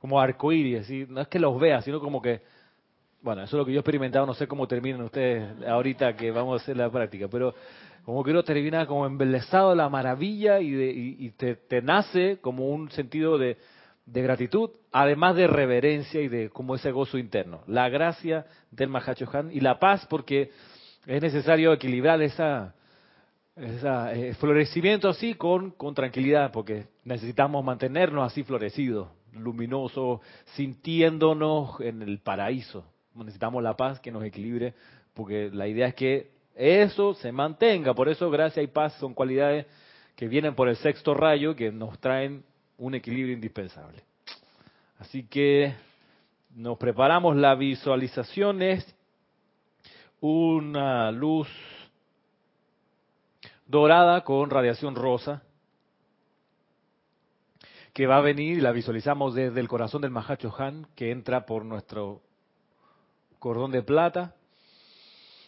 como 0.00 0.20
arcoíris. 0.20 0.80
Así. 0.80 1.06
No 1.08 1.20
es 1.20 1.28
que 1.28 1.38
los 1.38 1.58
veas, 1.58 1.84
sino 1.84 2.00
como 2.00 2.20
que, 2.20 2.42
bueno, 3.22 3.42
eso 3.42 3.56
es 3.56 3.58
lo 3.58 3.64
que 3.64 3.72
yo 3.72 3.78
he 3.78 3.80
experimentado. 3.80 4.26
No 4.26 4.34
sé 4.34 4.46
cómo 4.46 4.66
terminan 4.66 5.02
ustedes 5.02 5.62
ahorita 5.66 6.16
que 6.16 6.30
vamos 6.30 6.60
a 6.60 6.62
hacer 6.62 6.76
la 6.76 6.90
práctica, 6.90 7.28
pero 7.28 7.54
como 8.08 8.24
que 8.24 8.30
uno 8.30 8.42
termina 8.42 8.86
como 8.86 9.04
embelesado 9.04 9.68
de 9.68 9.76
la 9.76 9.90
maravilla 9.90 10.60
y, 10.60 10.70
de, 10.70 10.90
y, 10.90 11.30
te, 11.32 11.82
nace 11.82 12.38
como 12.40 12.70
un 12.70 12.90
sentido 12.90 13.36
de, 13.36 13.58
gratitud, 14.06 14.70
además 14.90 15.36
de 15.36 15.46
reverencia 15.46 16.22
y 16.22 16.28
de 16.28 16.48
como 16.48 16.74
ese 16.74 16.90
gozo 16.90 17.18
interno. 17.18 17.60
La 17.66 17.90
gracia 17.90 18.46
del 18.70 18.88
Mahachohan 18.88 19.50
y 19.52 19.60
la 19.60 19.78
paz 19.78 20.06
porque 20.08 20.50
es 21.04 21.20
necesario 21.20 21.70
equilibrar 21.70 22.22
esa, 22.22 22.74
ese 23.54 24.32
florecimiento 24.36 25.10
así 25.10 25.34
con, 25.34 25.72
con 25.72 25.92
tranquilidad, 25.92 26.50
porque 26.50 26.86
necesitamos 27.04 27.62
mantenernos 27.62 28.24
así 28.24 28.42
florecidos, 28.42 29.08
luminosos, 29.34 30.20
sintiéndonos 30.54 31.78
en 31.82 32.00
el 32.00 32.20
paraíso. 32.20 32.86
Necesitamos 33.14 33.62
la 33.62 33.76
paz 33.76 34.00
que 34.00 34.10
nos 34.10 34.24
equilibre, 34.24 34.72
porque 35.12 35.50
la 35.52 35.68
idea 35.68 35.88
es 35.88 35.94
que 35.94 36.37
eso 36.58 37.14
se 37.14 37.30
mantenga. 37.30 37.94
Por 37.94 38.08
eso 38.08 38.28
gracia 38.30 38.62
y 38.62 38.66
paz 38.66 38.92
son 38.94 39.14
cualidades 39.14 39.66
que 40.16 40.26
vienen 40.26 40.56
por 40.56 40.68
el 40.68 40.76
sexto 40.76 41.14
rayo, 41.14 41.54
que 41.54 41.70
nos 41.70 41.98
traen 42.00 42.44
un 42.76 42.96
equilibrio 42.96 43.32
indispensable. 43.32 44.02
Así 44.98 45.22
que 45.22 45.72
nos 46.56 46.76
preparamos, 46.76 47.36
la 47.36 47.54
visualización 47.54 48.62
es 48.62 48.96
una 50.20 51.12
luz 51.12 51.48
dorada 53.66 54.24
con 54.24 54.50
radiación 54.50 54.96
rosa 54.96 55.44
que 57.92 58.08
va 58.08 58.16
a 58.16 58.22
venir 58.22 58.60
la 58.62 58.72
visualizamos 58.72 59.34
desde 59.34 59.60
el 59.60 59.68
corazón 59.68 60.02
del 60.02 60.10
Mahacho 60.10 60.52
Han 60.58 60.88
que 60.96 61.12
entra 61.12 61.46
por 61.46 61.64
nuestro 61.64 62.22
cordón 63.38 63.70
de 63.70 63.82
plata 63.82 64.34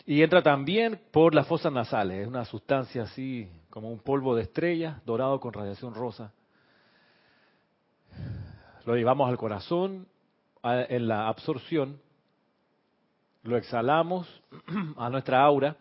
y 0.07 0.23
entra 0.23 0.43
también 0.43 1.01
por 1.11 1.35
las 1.35 1.47
fosas 1.47 1.73
nasales. 1.73 2.23
Es 2.23 2.29
una 2.29 2.45
sustancia 2.45 3.03
así 3.03 3.49
como 3.71 3.91
un 3.91 4.01
polvo 4.01 4.35
de 4.35 4.43
estrella 4.43 5.01
dorado 5.05 5.41
con 5.41 5.53
radiación 5.53 5.95
rosa. 5.95 6.33
Lo 8.87 8.97
llevamos 8.97 9.29
al 9.29 9.37
corazón 9.37 10.07
en 10.63 11.09
la 11.09 11.29
absorción 11.29 12.01
lo 13.43 13.57
exhalamos 13.57 14.29
a 14.97 15.09
nuestra 15.09 15.43
aura, 15.43 15.77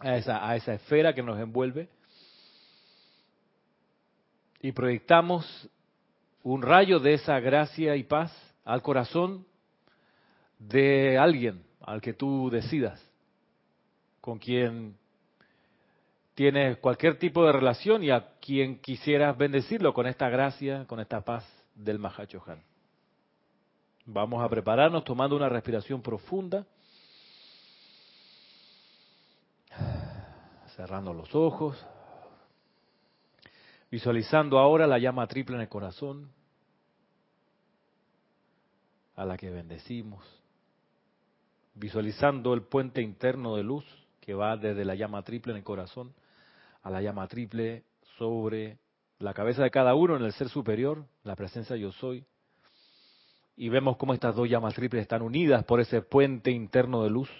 a 0.00 0.16
esa, 0.16 0.48
a 0.48 0.56
esa 0.56 0.74
esfera 0.74 1.14
que 1.14 1.22
nos 1.22 1.38
envuelve, 1.38 1.88
y 4.60 4.72
proyectamos 4.72 5.68
un 6.42 6.62
rayo 6.62 6.98
de 6.98 7.14
esa 7.14 7.38
gracia 7.40 7.96
y 7.96 8.04
paz 8.04 8.32
al 8.64 8.82
corazón 8.82 9.46
de 10.58 11.18
alguien 11.18 11.65
al 11.86 12.00
que 12.00 12.12
tú 12.12 12.50
decidas, 12.50 13.00
con 14.20 14.38
quien 14.38 14.96
tienes 16.34 16.78
cualquier 16.78 17.16
tipo 17.18 17.46
de 17.46 17.52
relación 17.52 18.02
y 18.02 18.10
a 18.10 18.32
quien 18.40 18.80
quisieras 18.80 19.38
bendecirlo 19.38 19.94
con 19.94 20.06
esta 20.06 20.28
gracia, 20.28 20.84
con 20.86 20.98
esta 20.98 21.20
paz 21.20 21.46
del 21.76 22.00
Mahachohan. 22.00 22.60
Vamos 24.04 24.44
a 24.44 24.48
prepararnos 24.48 25.04
tomando 25.04 25.36
una 25.36 25.48
respiración 25.48 26.02
profunda. 26.02 26.66
Cerrando 30.74 31.14
los 31.14 31.34
ojos. 31.34 31.82
Visualizando 33.90 34.58
ahora 34.58 34.88
la 34.88 34.98
llama 34.98 35.26
triple 35.28 35.54
en 35.54 35.62
el 35.62 35.68
corazón. 35.68 36.30
A 39.14 39.24
la 39.24 39.36
que 39.36 39.50
bendecimos. 39.50 40.24
Visualizando 41.76 42.52
el 42.54 42.62
puente 42.62 43.00
interno 43.00 43.56
de 43.56 43.62
luz 43.62 43.84
que 44.20 44.34
va 44.34 44.56
desde 44.56 44.84
la 44.84 44.94
llama 44.94 45.22
triple 45.22 45.52
en 45.52 45.58
el 45.58 45.64
corazón 45.64 46.12
a 46.82 46.90
la 46.90 47.00
llama 47.00 47.28
triple 47.28 47.84
sobre 48.18 48.78
la 49.18 49.32
cabeza 49.32 49.62
de 49.62 49.70
cada 49.70 49.94
uno 49.94 50.16
en 50.16 50.24
el 50.24 50.32
ser 50.32 50.48
superior, 50.48 51.04
la 51.22 51.36
presencia 51.36 51.76
yo 51.76 51.92
soy 51.92 52.24
y 53.56 53.70
vemos 53.70 53.96
cómo 53.96 54.12
estas 54.12 54.34
dos 54.34 54.48
llamas 54.48 54.74
triples 54.74 55.02
están 55.02 55.22
unidas 55.22 55.64
por 55.64 55.80
ese 55.80 56.02
puente 56.02 56.50
interno 56.50 57.02
de 57.02 57.10
luz, 57.10 57.30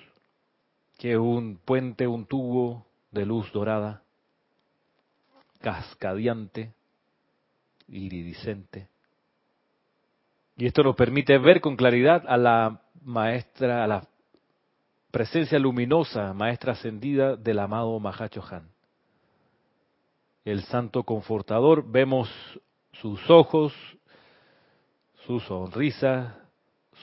que 0.98 1.12
es 1.12 1.18
un 1.18 1.58
puente, 1.62 2.06
un 2.06 2.24
tubo 2.24 2.86
de 3.10 3.26
luz 3.26 3.52
dorada, 3.52 4.02
cascadiante, 5.60 6.72
iridiscente. 7.88 8.88
Y 10.56 10.66
esto 10.66 10.82
nos 10.82 10.96
permite 10.96 11.36
ver 11.36 11.60
con 11.60 11.76
claridad 11.76 12.24
a 12.26 12.38
la 12.38 12.80
maestra, 13.02 13.84
a 13.84 13.86
la 13.86 14.08
presencia 15.16 15.58
luminosa, 15.58 16.34
maestra 16.34 16.72
ascendida 16.72 17.36
del 17.36 17.58
amado 17.58 17.98
Mahacho 17.98 18.44
Han. 18.50 18.68
El 20.44 20.62
santo 20.64 21.04
confortador, 21.04 21.90
vemos 21.90 22.28
sus 22.92 23.18
ojos, 23.30 23.72
su 25.24 25.40
sonrisa, 25.40 26.38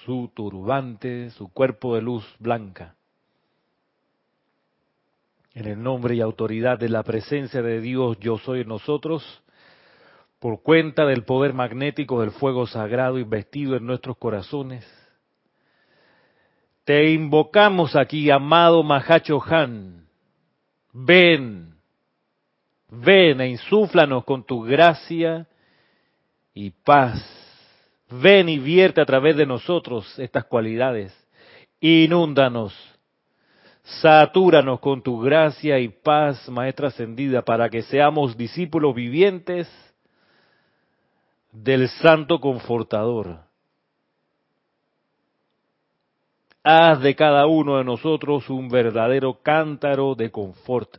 su 0.05 0.29
turbante, 0.32 1.32
su 1.32 1.51
cuerpo 1.51 1.96
de 1.96 2.03
luz 2.03 2.24
blanca. 2.38 2.93
En 5.55 5.65
el 5.65 5.82
nombre 5.82 6.13
y 6.13 6.22
autoridad 6.22 6.77
de 6.77 6.89
la 6.89 7.01
presencia 7.01 7.63
de 7.63 7.82
Dios 7.82 8.20
yo 8.20 8.38
soy 8.38 8.62
en 8.62 8.67
nosotros, 8.67 9.24
por 10.38 10.62
cuenta 10.62 11.08
del 11.08 11.24
poder 11.24 11.55
magnético 11.55 12.22
del 12.22 12.29
fuego 12.29 12.67
sagrado 12.67 13.17
investido 13.17 13.75
en 13.75 13.88
nuestros 13.88 14.17
corazones, 14.17 14.86
te 16.84 17.12
invocamos 17.12 17.96
aquí, 17.96 18.30
amado 18.30 18.84
Mahacho 18.84 19.42
Han. 19.46 20.08
Ven, 20.94 21.74
ven 22.90 23.42
e 23.42 23.50
insúflanos 23.50 24.24
con 24.25 24.46
tu 24.46 24.62
gracia 24.62 25.48
y 26.54 26.70
paz 26.70 27.44
Ven 28.22 28.48
y 28.48 28.60
vierte 28.60 29.02
a 29.02 29.06
través 29.06 29.36
de 29.36 29.46
nosotros 29.46 30.20
estas 30.20 30.46
cualidades. 30.46 31.13
Inúndanos. 31.80 32.74
Satúranos 34.02 34.80
con 34.80 35.02
tu 35.02 35.20
gracia 35.20 35.80
y 35.80 35.90
paz, 35.90 36.48
Maestra 36.48 36.88
ascendida, 36.88 37.42
para 37.42 37.70
que 37.70 37.82
seamos 37.82 38.38
discípulos 38.38 38.96
vivientes 38.96 39.68
del 41.52 41.90
Santo 41.90 42.40
Confortador. 42.40 43.40
Haz 46.63 47.01
de 47.01 47.15
cada 47.15 47.46
uno 47.46 47.77
de 47.77 47.84
nosotros 47.84 48.50
un 48.50 48.70
verdadero 48.70 49.39
cántaro 49.41 50.15
de 50.15 50.32
confort, 50.32 50.98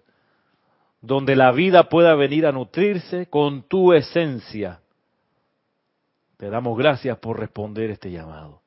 donde 1.00 1.36
la 1.36 1.52
vida 1.52 1.88
pueda 1.88 2.14
venir 2.14 2.46
a 2.46 2.52
nutrirse 2.52 3.26
con 3.26 3.62
tu 3.62 3.92
esencia 3.92 4.80
te 6.36 6.50
damos 6.50 6.76
gracias 6.76 7.16
por 7.18 7.38
responder 7.38 7.90
este 7.90 8.10
llamado. 8.10 8.60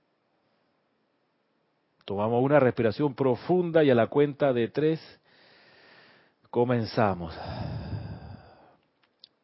Tomamos 2.06 2.44
una 2.44 2.60
respiración 2.60 3.14
profunda 3.14 3.84
y 3.84 3.92
a 3.92 3.96
la 3.96 4.08
cuenta 4.08 4.52
de 4.52 4.70
tres 4.70 5.00
comenzamos. 6.50 7.38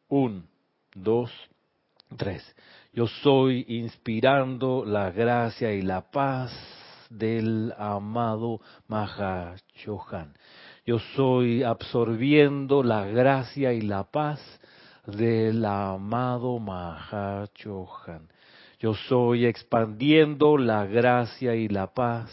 Un, 0.08 0.48
dos, 0.94 1.30
tres. 2.16 2.56
Yo 2.92 3.06
soy 3.06 3.66
inspirando 3.68 4.84
la 4.84 5.10
gracia 5.10 5.72
y 5.72 5.82
la 5.82 6.00
paz 6.10 6.50
del 7.10 7.72
amado 7.78 8.60
Mahachohan. 8.88 10.34
Yo 10.86 10.98
soy 11.16 11.62
absorbiendo 11.62 12.82
la 12.82 13.06
gracia 13.06 13.72
y 13.72 13.80
la 13.80 14.04
paz 14.04 14.40
del 15.06 15.64
amado 15.64 16.58
Mahachohan. 16.58 18.28
Yo 18.78 18.94
soy 18.94 19.46
expandiendo 19.46 20.58
la 20.58 20.84
gracia 20.86 21.54
y 21.54 21.68
la 21.68 21.86
paz 21.86 22.30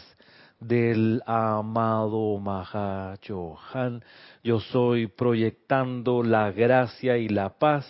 del 0.60 1.22
amado 1.26 2.38
Mahachohan. 2.38 4.04
Yo 4.42 4.60
soy 4.60 5.06
proyectando 5.06 6.22
la 6.22 6.52
gracia 6.52 7.16
y 7.16 7.28
la 7.28 7.50
paz 7.58 7.86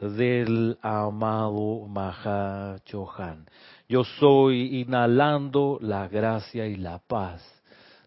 del 0.00 0.78
amado 0.82 1.86
Mahachohan. 1.88 3.46
Yo 3.94 4.02
soy 4.02 4.80
inhalando 4.80 5.78
la 5.80 6.08
gracia 6.08 6.66
y 6.66 6.74
la 6.74 6.98
paz 6.98 7.40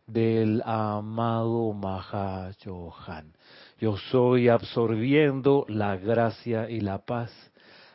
del 0.05 0.61
amado 0.65 1.71
Mahachohan. 1.71 3.31
Yo 3.79 3.95
soy 4.11 4.49
absorbiendo 4.49 5.65
la 5.69 5.95
gracia 5.95 6.69
y 6.69 6.81
la 6.81 6.97
paz 6.97 7.31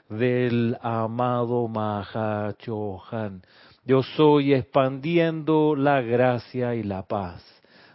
del 0.08 0.78
amado 0.80 1.68
Mahachohan. 1.68 3.42
Yo 3.84 4.02
soy 4.02 4.54
expandiendo 4.54 5.74
la 5.76 6.00
gracia 6.00 6.74
y 6.74 6.84
la 6.84 7.02
paz 7.02 7.44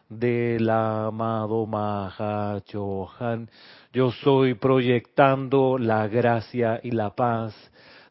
del 0.09 0.69
amado 0.69 1.65
Mahachohan. 1.65 3.49
Yo 3.91 4.11
soy 4.11 4.53
proyectando 4.53 5.79
la 5.79 6.07
gracia 6.07 6.79
y 6.83 6.91
la 6.91 7.15
paz 7.15 7.55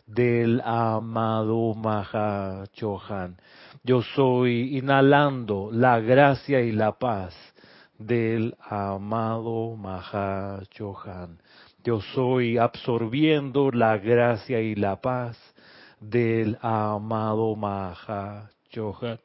del 0.06 0.60
amado 0.64 1.74
Mahachohan. 1.74 3.36
Yo 3.82 4.02
soy 4.02 4.78
inhalando 4.78 5.70
la 5.72 6.00
gracia 6.00 6.60
y 6.60 6.72
la 6.72 6.92
paz 6.92 7.34
del 7.98 8.56
amado 8.60 9.76
Mahachohan. 9.76 11.38
Yo 11.82 12.00
soy 12.00 12.58
absorbiendo 12.58 13.70
la 13.70 13.98
gracia 13.98 14.60
y 14.60 14.74
la 14.74 15.00
paz 15.00 15.36
del 16.00 16.58
amado 16.60 17.56
Mahachohan. 17.56 19.18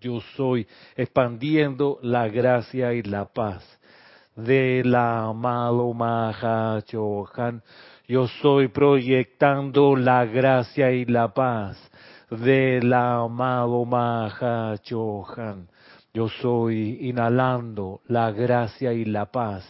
Yo 0.00 0.20
soy 0.36 0.66
expandiendo 0.96 1.98
la 2.02 2.28
gracia 2.28 2.92
y 2.94 3.02
la 3.02 3.24
paz 3.24 3.64
del 4.36 4.94
amado 4.94 5.92
Mahachohan. 5.92 7.62
Yo 8.10 8.26
soy 8.26 8.68
proyectando 8.68 9.94
la 9.94 10.24
gracia 10.24 10.92
y 10.92 11.04
la 11.04 11.34
paz 11.34 11.76
del 12.30 12.90
amado 12.94 13.84
Mahachohan. 13.84 15.68
Yo 16.14 16.30
soy 16.40 17.00
inhalando 17.02 18.00
la 18.06 18.30
gracia 18.30 18.94
y 18.94 19.04
la 19.04 19.26
paz 19.26 19.62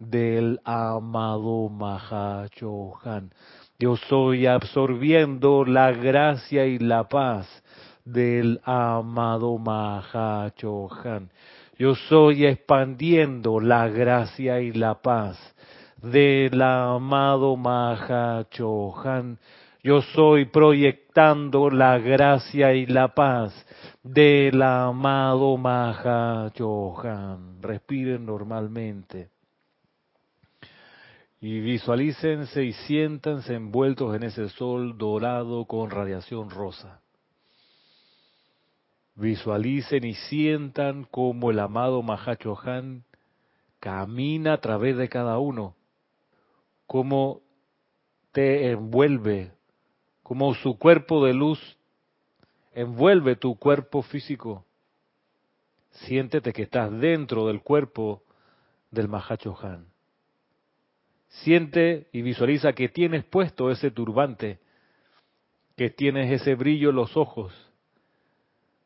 del 0.00 0.58
amado 0.64 1.68
Mahachohan. 1.68 3.30
Yo 3.78 3.94
soy 3.94 4.46
absorbiendo 4.46 5.64
la 5.64 5.92
gracia 5.92 6.66
y 6.66 6.80
la 6.80 7.08
paz 7.08 7.46
del 8.04 8.60
amado 8.64 9.56
Mahachohan. 9.56 11.30
Yo 11.78 11.94
soy 11.94 12.44
expandiendo 12.44 13.60
la 13.60 13.86
gracia 13.86 14.60
y 14.60 14.72
la 14.72 15.00
paz 15.00 15.54
del 16.02 16.60
amado 16.62 17.56
Mahachohan. 17.56 19.38
Yo 19.82 20.02
soy 20.02 20.46
proyectando 20.46 21.70
la 21.70 21.98
gracia 21.98 22.74
y 22.74 22.86
la 22.86 23.14
paz 23.14 23.54
del 24.02 24.60
amado 24.62 25.56
Mahachohan. 25.56 26.58
Respiren 27.62 28.26
normalmente. 28.26 29.30
Y 31.40 31.60
visualícense 31.60 32.64
y 32.64 32.72
siéntanse 32.72 33.54
envueltos 33.54 34.16
en 34.16 34.24
ese 34.24 34.48
sol 34.48 34.98
dorado 34.98 35.66
con 35.66 35.90
radiación 35.90 36.50
rosa. 36.50 37.00
Visualicen 39.14 40.04
y 40.04 40.14
sientan 40.14 41.04
como 41.04 41.50
el 41.50 41.60
amado 41.60 42.02
Mahachohan 42.02 43.04
camina 43.80 44.54
a 44.54 44.60
través 44.60 44.96
de 44.96 45.08
cada 45.08 45.38
uno, 45.38 45.74
cómo 46.88 47.42
te 48.32 48.70
envuelve, 48.70 49.52
como 50.22 50.54
su 50.54 50.78
cuerpo 50.78 51.24
de 51.24 51.34
luz 51.34 51.78
envuelve 52.72 53.36
tu 53.36 53.56
cuerpo 53.56 54.02
físico. 54.02 54.64
Siéntete 55.90 56.52
que 56.52 56.62
estás 56.62 56.90
dentro 56.98 57.46
del 57.46 57.60
cuerpo 57.60 58.22
del 58.90 59.06
Mahachohan. 59.06 59.86
Siente 61.28 62.08
y 62.10 62.22
visualiza 62.22 62.72
que 62.72 62.88
tienes 62.88 63.24
puesto 63.24 63.70
ese 63.70 63.90
turbante, 63.90 64.58
que 65.76 65.90
tienes 65.90 66.40
ese 66.40 66.54
brillo 66.54 66.88
en 66.88 66.96
los 66.96 67.18
ojos, 67.18 67.52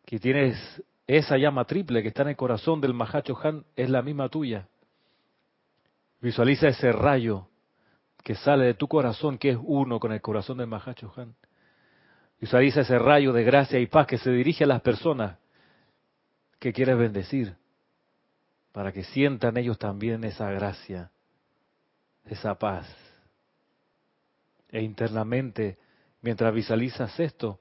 que 0.05 0.19
tienes 0.19 0.83
esa 1.07 1.39
llama 1.39 1.67
triple 1.67 2.03
que 2.03 2.09
está 2.09 2.23
en 2.23 2.31
el 2.31 2.37
corazón 2.37 2.81
del 2.81 2.95
Mahacho 2.95 3.39
Han, 3.45 3.65
es 3.77 3.89
la 3.89 4.03
misma 4.03 4.29
tuya. 4.29 4.67
Visualiza 6.21 6.67
ese 6.69 6.91
rayo 6.91 7.47
que 8.23 8.35
sale 8.35 8.67
de 8.67 8.75
tu 8.75 8.89
corazón, 8.89 9.39
que 9.39 9.51
es 9.51 9.59
uno 9.63 9.99
con 9.99 10.13
el 10.13 10.21
corazón 10.21 10.59
del 10.59 10.67
Mahacho 10.67 11.13
Han. 11.17 11.35
Visualiza 12.41 12.81
ese 12.81 12.99
rayo 12.99 13.33
de 13.33 13.45
gracia 13.45 13.79
y 13.79 13.87
paz 13.87 14.07
que 14.07 14.19
se 14.19 14.31
dirige 14.31 14.65
a 14.65 14.67
las 14.67 14.81
personas 14.83 15.39
que 16.59 16.73
quieres 16.73 16.97
bendecir, 16.99 17.55
para 18.73 18.93
que 18.93 19.05
sientan 19.05 19.57
ellos 19.57 19.79
también 19.79 20.25
esa 20.25 20.51
gracia 20.51 21.11
esa 22.25 22.55
paz. 22.55 22.87
E 24.71 24.81
internamente, 24.81 25.79
mientras 26.23 26.53
visualizas 26.55 27.19
esto, 27.21 27.61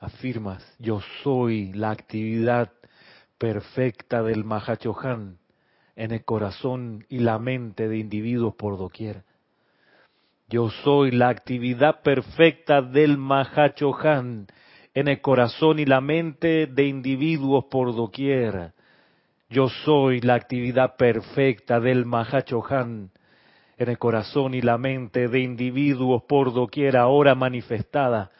afirmas, 0.00 0.64
yo 0.78 1.00
soy 1.22 1.72
la 1.72 1.90
actividad 1.90 2.72
perfecta 3.38 4.22
del 4.22 4.44
Mahachohan 4.44 5.38
en 5.98 6.12
el 6.12 6.24
corazón 6.24 7.04
y 7.08 7.18
la 7.18 7.40
mente 7.40 7.88
de 7.88 7.98
individuos 7.98 8.54
por 8.54 8.78
doquier. 8.78 9.24
Yo 10.48 10.70
soy 10.70 11.10
la 11.10 11.28
actividad 11.28 12.02
perfecta 12.02 12.80
del 12.80 13.18
Mahachohan 13.18 14.46
en 14.94 15.08
el 15.08 15.20
corazón 15.20 15.80
y 15.80 15.86
la 15.86 16.00
mente 16.00 16.68
de 16.68 16.86
individuos 16.86 17.64
por 17.64 17.96
doquier. 17.96 18.74
Yo 19.50 19.68
soy 19.68 20.20
la 20.20 20.34
actividad 20.34 20.94
perfecta 20.96 21.80
del 21.80 22.06
Mahachohan 22.06 23.10
en 23.76 23.88
el 23.88 23.98
corazón 23.98 24.54
y 24.54 24.60
la 24.60 24.78
mente 24.78 25.26
de 25.26 25.40
individuos 25.40 26.22
por 26.28 26.54
doquier 26.54 26.96
ahora 26.96 27.34
manifestada, 27.34 28.30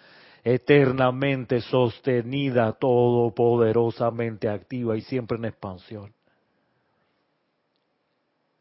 eternamente 0.44 1.60
sostenida, 1.60 2.72
todopoderosamente 2.74 4.48
activa 4.48 4.96
y 4.96 5.00
siempre 5.00 5.38
en 5.38 5.46
expansión. 5.46 6.17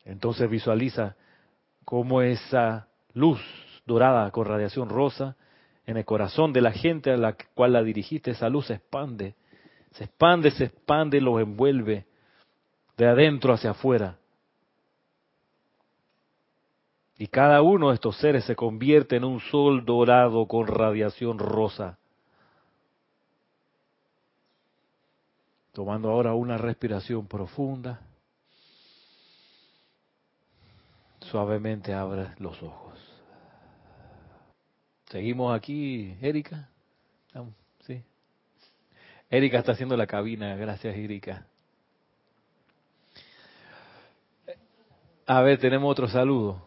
Entonces 0.07 0.49
visualiza 0.49 1.17
cómo 1.83 2.21
esa 2.21 2.87
luz 3.13 3.41
dorada 3.85 4.31
con 4.31 4.45
radiación 4.45 4.87
rosa 4.87 5.35
en 5.85 5.97
el 5.97 6.05
corazón 6.05 6.53
de 6.53 6.61
la 6.61 6.71
gente 6.71 7.11
a 7.11 7.17
la 7.17 7.35
cual 7.53 7.73
la 7.73 7.83
dirigiste, 7.83 8.31
esa 8.31 8.47
luz 8.47 8.67
se 8.67 8.75
expande, 8.75 9.35
se 9.91 10.05
expande, 10.05 10.51
se 10.51 10.65
expande, 10.65 11.19
los 11.19 11.41
envuelve 11.41 12.05
de 12.95 13.05
adentro 13.05 13.53
hacia 13.53 13.71
afuera. 13.71 14.17
Y 17.17 17.27
cada 17.27 17.61
uno 17.61 17.89
de 17.89 17.95
estos 17.95 18.17
seres 18.17 18.45
se 18.45 18.55
convierte 18.55 19.17
en 19.17 19.25
un 19.25 19.41
sol 19.41 19.83
dorado 19.83 20.45
con 20.47 20.67
radiación 20.67 21.37
rosa. 21.37 21.97
Tomando 25.73 26.09
ahora 26.09 26.33
una 26.33 26.57
respiración 26.57 27.27
profunda. 27.27 28.06
Suavemente 31.31 31.93
abre 31.93 32.29
los 32.39 32.61
ojos. 32.63 32.93
Seguimos 35.09 35.55
aquí, 35.55 36.17
Erika. 36.21 36.69
¿Sí? 37.85 38.01
Erika 39.29 39.59
está 39.59 39.73
haciendo 39.73 39.97
la 39.97 40.07
cabina. 40.07 40.55
Gracias, 40.55 40.95
Erika. 40.95 41.45
A 45.25 45.41
ver, 45.41 45.59
tenemos 45.59 45.91
otro 45.91 46.07
saludo. 46.07 46.61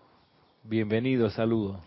Bienvenido, 0.63 1.31
saludo. 1.31 1.81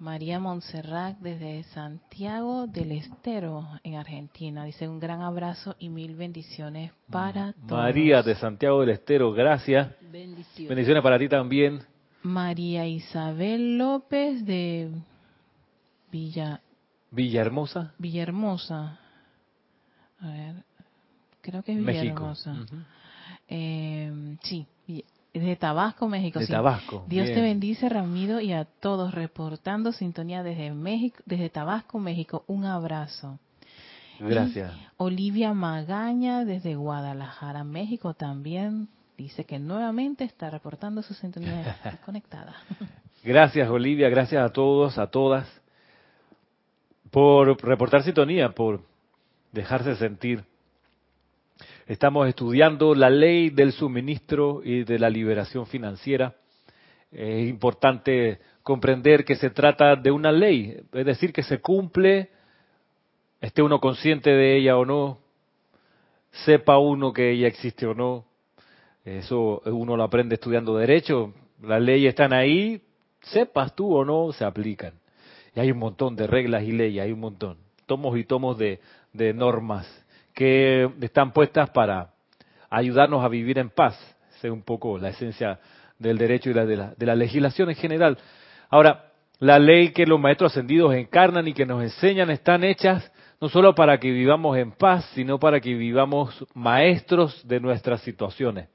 María 0.00 0.38
Montserrat 0.38 1.18
desde 1.18 1.64
Santiago 1.64 2.66
del 2.66 2.92
Estero, 2.92 3.66
en 3.82 3.96
Argentina. 3.96 4.64
Dice 4.64 4.88
un 4.88 5.00
gran 5.00 5.22
abrazo 5.22 5.74
y 5.78 5.88
mil 5.88 6.14
bendiciones 6.14 6.92
para 7.10 7.52
todos. 7.52 7.82
María 7.82 8.22
de 8.22 8.34
Santiago 8.36 8.80
del 8.80 8.90
Estero, 8.90 9.32
gracias. 9.32 9.88
Bendiciones. 10.00 10.68
Bendiciones 10.68 11.02
para 11.02 11.18
ti 11.18 11.28
también. 11.28 11.80
María 12.22 12.86
Isabel 12.86 13.78
López 13.78 14.44
de 14.44 14.90
Villa 16.10 16.60
Villahermosa. 17.10 17.94
Villahermosa. 17.98 18.98
A 20.20 20.26
ver, 20.26 20.64
creo 21.40 21.62
que 21.62 21.72
es 21.72 21.78
Villahermosa. 21.78 22.52
México. 22.52 22.76
Eh, 23.48 24.36
sí, 24.42 24.66
de 25.32 25.56
Tabasco, 25.56 26.08
México. 26.08 26.38
De 26.38 26.46
sí. 26.46 26.52
Tabasco. 26.52 27.04
Dios 27.08 27.26
te 27.26 27.40
bendice, 27.40 27.88
Ramiro, 27.88 28.40
y 28.40 28.52
a 28.52 28.64
todos 28.64 29.14
reportando 29.14 29.92
sintonía 29.92 30.42
desde 30.42 30.72
México, 30.72 31.22
desde 31.26 31.48
Tabasco, 31.48 31.98
México. 31.98 32.44
Un 32.46 32.64
abrazo. 32.64 33.38
Gracias. 34.20 34.74
Y 34.74 34.80
Olivia 34.96 35.54
Magaña 35.54 36.44
desde 36.44 36.74
Guadalajara, 36.74 37.64
México 37.64 38.14
también 38.14 38.88
dice 39.18 39.44
que 39.44 39.58
nuevamente 39.58 40.22
está 40.22 40.48
reportando 40.48 41.02
su 41.02 41.12
sintonía 41.12 41.60
está 41.84 41.98
conectada. 41.98 42.54
Gracias, 43.24 43.68
Olivia. 43.68 44.08
Gracias 44.08 44.42
a 44.42 44.52
todos, 44.52 44.96
a 44.96 45.08
todas, 45.08 45.46
por 47.10 47.62
reportar 47.62 48.04
sintonía, 48.04 48.50
por 48.50 48.80
dejarse 49.50 49.96
sentir. 49.96 50.44
Estamos 51.86 52.28
estudiando 52.28 52.94
la 52.94 53.10
ley 53.10 53.50
del 53.50 53.72
suministro 53.72 54.60
y 54.62 54.84
de 54.84 54.98
la 55.00 55.10
liberación 55.10 55.66
financiera. 55.66 56.36
Es 57.10 57.48
importante 57.48 58.38
comprender 58.62 59.24
que 59.24 59.34
se 59.34 59.50
trata 59.50 59.96
de 59.96 60.10
una 60.10 60.30
ley, 60.30 60.80
es 60.92 61.06
decir, 61.06 61.32
que 61.32 61.42
se 61.42 61.60
cumple, 61.60 62.30
esté 63.40 63.62
uno 63.62 63.80
consciente 63.80 64.30
de 64.30 64.58
ella 64.58 64.76
o 64.76 64.84
no, 64.84 65.18
sepa 66.44 66.78
uno 66.78 67.12
que 67.12 67.32
ella 67.32 67.48
existe 67.48 67.86
o 67.86 67.94
no. 67.94 68.27
Eso 69.16 69.62
uno 69.64 69.96
lo 69.96 70.02
aprende 70.02 70.34
estudiando 70.34 70.76
derecho. 70.76 71.32
Las 71.62 71.80
leyes 71.80 72.10
están 72.10 72.32
ahí, 72.32 72.82
sepas 73.22 73.74
tú 73.74 73.94
o 73.94 74.04
no, 74.04 74.32
se 74.32 74.44
aplican. 74.44 74.94
Y 75.54 75.60
hay 75.60 75.70
un 75.70 75.78
montón 75.78 76.14
de 76.14 76.26
reglas 76.26 76.62
y 76.64 76.72
leyes, 76.72 77.02
hay 77.02 77.12
un 77.12 77.20
montón. 77.20 77.56
Tomos 77.86 78.18
y 78.18 78.24
tomos 78.24 78.58
de, 78.58 78.80
normas 79.34 79.86
que 80.34 80.88
están 81.00 81.32
puestas 81.32 81.70
para 81.70 82.10
ayudarnos 82.68 83.24
a 83.24 83.28
vivir 83.28 83.58
en 83.58 83.70
paz. 83.70 83.98
Esa 84.36 84.48
es 84.48 84.52
un 84.52 84.62
poco 84.62 84.98
la 84.98 85.08
esencia 85.08 85.58
del 85.98 86.18
derecho 86.18 86.50
y 86.50 86.54
la 86.54 86.66
de, 86.66 86.76
la 86.76 86.94
de 86.94 87.06
la 87.06 87.14
legislación 87.14 87.70
en 87.70 87.76
general. 87.76 88.18
Ahora, 88.68 89.12
la 89.38 89.58
ley 89.58 89.92
que 89.92 90.06
los 90.06 90.20
maestros 90.20 90.52
ascendidos 90.52 90.94
encarnan 90.94 91.48
y 91.48 91.54
que 91.54 91.66
nos 91.66 91.82
enseñan 91.82 92.30
están 92.30 92.62
hechas 92.62 93.10
no 93.40 93.48
solo 93.48 93.74
para 93.74 93.98
que 93.98 94.10
vivamos 94.10 94.56
en 94.58 94.72
paz, 94.72 95.08
sino 95.14 95.38
para 95.38 95.60
que 95.60 95.74
vivamos 95.74 96.44
maestros 96.54 97.46
de 97.46 97.60
nuestras 97.60 98.00
situaciones. 98.02 98.68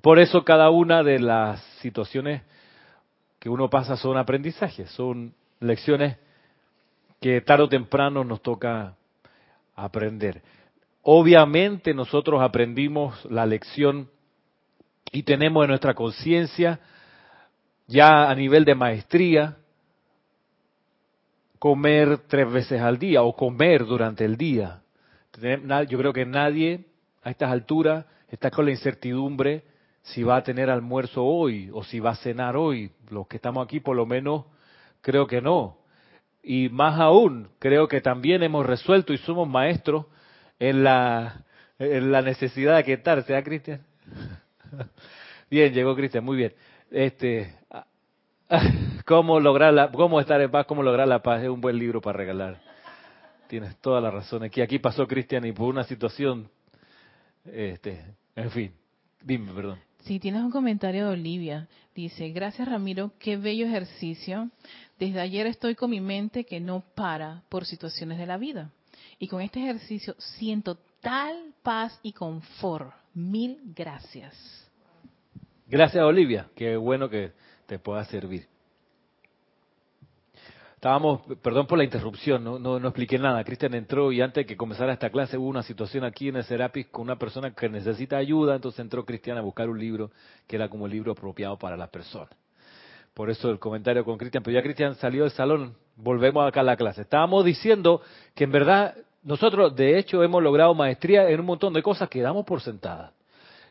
Por 0.00 0.18
eso 0.18 0.44
cada 0.44 0.70
una 0.70 1.02
de 1.02 1.18
las 1.18 1.62
situaciones 1.80 2.42
que 3.38 3.48
uno 3.48 3.70
pasa 3.70 3.96
son 3.96 4.16
aprendizajes, 4.16 4.90
son 4.90 5.34
lecciones 5.60 6.16
que 7.20 7.40
tarde 7.40 7.64
o 7.64 7.68
temprano 7.68 8.24
nos 8.24 8.42
toca 8.42 8.94
aprender. 9.74 10.42
Obviamente 11.02 11.94
nosotros 11.94 12.42
aprendimos 12.42 13.24
la 13.26 13.46
lección 13.46 14.10
y 15.10 15.22
tenemos 15.22 15.64
en 15.64 15.68
nuestra 15.70 15.94
conciencia 15.94 16.80
ya 17.86 18.28
a 18.28 18.34
nivel 18.34 18.64
de 18.64 18.74
maestría 18.74 19.56
comer 21.58 22.18
tres 22.28 22.52
veces 22.52 22.80
al 22.80 22.98
día 22.98 23.22
o 23.22 23.34
comer 23.34 23.84
durante 23.86 24.24
el 24.24 24.36
día. 24.36 24.82
Yo 25.88 25.98
creo 25.98 26.12
que 26.12 26.26
nadie 26.26 26.84
a 27.22 27.30
estas 27.30 27.50
alturas 27.50 28.04
está 28.28 28.50
con 28.50 28.66
la 28.66 28.70
incertidumbre 28.72 29.64
si 30.02 30.22
va 30.22 30.36
a 30.36 30.42
tener 30.42 30.70
almuerzo 30.70 31.24
hoy 31.24 31.70
o 31.72 31.84
si 31.84 32.00
va 32.00 32.10
a 32.10 32.16
cenar 32.16 32.56
hoy. 32.56 32.92
Los 33.10 33.26
que 33.26 33.36
estamos 33.36 33.64
aquí 33.64 33.80
por 33.80 33.96
lo 33.96 34.06
menos 34.06 34.44
creo 35.00 35.26
que 35.26 35.40
no. 35.40 35.78
Y 36.42 36.68
más 36.68 36.98
aún, 36.98 37.48
creo 37.58 37.88
que 37.88 38.00
también 38.00 38.42
hemos 38.42 38.64
resuelto 38.64 39.12
y 39.12 39.18
somos 39.18 39.48
maestros 39.48 40.06
en 40.58 40.84
la, 40.84 41.44
en 41.78 42.10
la 42.10 42.22
necesidad 42.22 42.74
de 42.74 42.78
aquietarse, 42.78 43.36
¿ah, 43.36 43.42
Cristian? 43.42 43.82
bien, 45.50 45.72
llegó 45.72 45.94
Cristian, 45.94 46.24
muy 46.24 46.36
bien. 46.36 46.54
Este, 46.90 47.54
cómo 49.04 49.40
lograr 49.40 49.74
la, 49.74 49.90
cómo 49.90 50.20
estar 50.20 50.40
en 50.40 50.50
paz, 50.50 50.66
cómo 50.66 50.82
lograr 50.82 51.08
la 51.08 51.22
paz, 51.22 51.42
es 51.42 51.48
un 51.48 51.60
buen 51.60 51.78
libro 51.78 52.00
para 52.00 52.16
regalar. 52.16 52.60
Tienes 53.48 53.76
toda 53.76 54.00
la 54.00 54.10
razón. 54.10 54.42
Aquí, 54.42 54.60
aquí 54.60 54.78
pasó 54.78 55.06
Cristian 55.06 55.44
y 55.44 55.52
por 55.52 55.68
una 55.68 55.84
situación, 55.84 56.50
este, 57.44 58.04
en 58.36 58.50
fin, 58.50 58.72
dime, 59.22 59.52
perdón. 59.52 59.87
Sí, 60.08 60.18
tienes 60.18 60.40
un 60.40 60.50
comentario 60.50 61.04
de 61.04 61.12
Olivia. 61.12 61.68
Dice, 61.94 62.30
gracias 62.30 62.66
Ramiro, 62.66 63.12
qué 63.18 63.36
bello 63.36 63.66
ejercicio. 63.66 64.48
Desde 64.98 65.20
ayer 65.20 65.46
estoy 65.46 65.74
con 65.74 65.90
mi 65.90 66.00
mente 66.00 66.44
que 66.44 66.60
no 66.60 66.82
para 66.94 67.42
por 67.50 67.66
situaciones 67.66 68.16
de 68.16 68.24
la 68.24 68.38
vida. 68.38 68.70
Y 69.18 69.28
con 69.28 69.42
este 69.42 69.60
ejercicio 69.60 70.14
siento 70.16 70.78
tal 71.02 71.52
paz 71.62 72.00
y 72.02 72.14
confort. 72.14 72.90
Mil 73.12 73.60
gracias. 73.76 74.34
Gracias 75.66 76.02
Olivia, 76.02 76.48
qué 76.54 76.78
bueno 76.78 77.10
que 77.10 77.32
te 77.66 77.78
pueda 77.78 78.02
servir. 78.06 78.48
Estábamos, 80.78 81.22
perdón 81.42 81.66
por 81.66 81.76
la 81.76 81.82
interrupción, 81.82 82.44
no, 82.44 82.56
no, 82.60 82.76
expliqué 82.76 83.18
nada. 83.18 83.42
Cristian 83.42 83.74
entró 83.74 84.12
y 84.12 84.20
antes 84.20 84.42
de 84.42 84.46
que 84.46 84.56
comenzara 84.56 84.92
esta 84.92 85.10
clase 85.10 85.36
hubo 85.36 85.48
una 85.48 85.64
situación 85.64 86.04
aquí 86.04 86.28
en 86.28 86.36
el 86.36 86.44
Serapis 86.44 86.86
con 86.86 87.02
una 87.02 87.18
persona 87.18 87.52
que 87.52 87.68
necesita 87.68 88.16
ayuda, 88.16 88.54
entonces 88.54 88.78
entró 88.78 89.04
Cristian 89.04 89.36
a 89.38 89.40
buscar 89.40 89.68
un 89.68 89.76
libro 89.76 90.12
que 90.46 90.54
era 90.54 90.68
como 90.68 90.86
el 90.86 90.92
libro 90.92 91.10
apropiado 91.10 91.58
para 91.58 91.76
las 91.76 91.88
personas. 91.90 92.30
Por 93.12 93.28
eso 93.28 93.50
el 93.50 93.58
comentario 93.58 94.04
con 94.04 94.18
Cristian, 94.18 94.44
pero 94.44 94.54
ya 94.54 94.62
Cristian 94.62 94.94
salió 94.94 95.24
del 95.24 95.32
salón, 95.32 95.74
volvemos 95.96 96.46
acá 96.46 96.60
a 96.60 96.62
la 96.62 96.76
clase. 96.76 97.02
Estábamos 97.02 97.44
diciendo 97.44 98.00
que 98.36 98.44
en 98.44 98.52
verdad 98.52 98.94
nosotros 99.24 99.74
de 99.74 99.98
hecho 99.98 100.22
hemos 100.22 100.40
logrado 100.44 100.74
maestría 100.74 101.28
en 101.28 101.40
un 101.40 101.46
montón 101.46 101.72
de 101.72 101.82
cosas 101.82 102.08
que 102.08 102.22
damos 102.22 102.46
por 102.46 102.60
sentadas. 102.60 103.10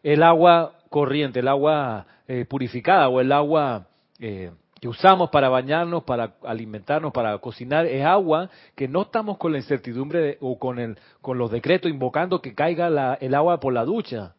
El 0.03 0.23
agua 0.23 0.73
corriente, 0.89 1.39
el 1.39 1.47
agua 1.47 2.05
eh, 2.27 2.43
purificada 2.43 3.07
o 3.07 3.21
el 3.21 3.31
agua... 3.31 3.87
Eh, 4.19 4.51
que 4.79 4.87
usamos 4.87 5.29
para 5.29 5.49
bañarnos, 5.49 6.03
para 6.03 6.35
alimentarnos, 6.43 7.11
para 7.11 7.37
cocinar, 7.39 7.85
es 7.85 8.05
agua 8.05 8.49
que 8.75 8.87
no 8.87 9.03
estamos 9.03 9.37
con 9.37 9.51
la 9.51 9.57
incertidumbre 9.57 10.37
o 10.41 10.59
con, 10.59 10.79
el, 10.79 10.97
con 11.21 11.37
los 11.37 11.51
decretos 11.51 11.89
invocando 11.89 12.41
que 12.41 12.53
caiga 12.53 13.15
el 13.19 13.35
agua 13.35 13.59
por 13.59 13.73
la 13.73 13.85
ducha. 13.85 14.35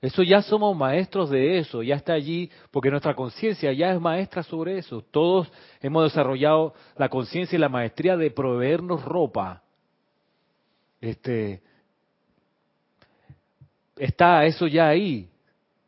Eso 0.00 0.22
ya 0.22 0.42
somos 0.42 0.76
maestros 0.76 1.30
de 1.30 1.58
eso, 1.58 1.82
ya 1.82 1.96
está 1.96 2.12
allí, 2.12 2.50
porque 2.70 2.90
nuestra 2.90 3.14
conciencia 3.14 3.72
ya 3.72 3.92
es 3.92 4.00
maestra 4.00 4.42
sobre 4.42 4.78
eso. 4.78 5.02
Todos 5.10 5.50
hemos 5.80 6.04
desarrollado 6.04 6.74
la 6.96 7.08
conciencia 7.08 7.56
y 7.56 7.60
la 7.60 7.68
maestría 7.68 8.16
de 8.16 8.30
proveernos 8.30 9.04
ropa. 9.04 9.62
Este, 11.00 11.62
está 13.96 14.44
eso 14.44 14.66
ya 14.66 14.88
ahí. 14.88 15.28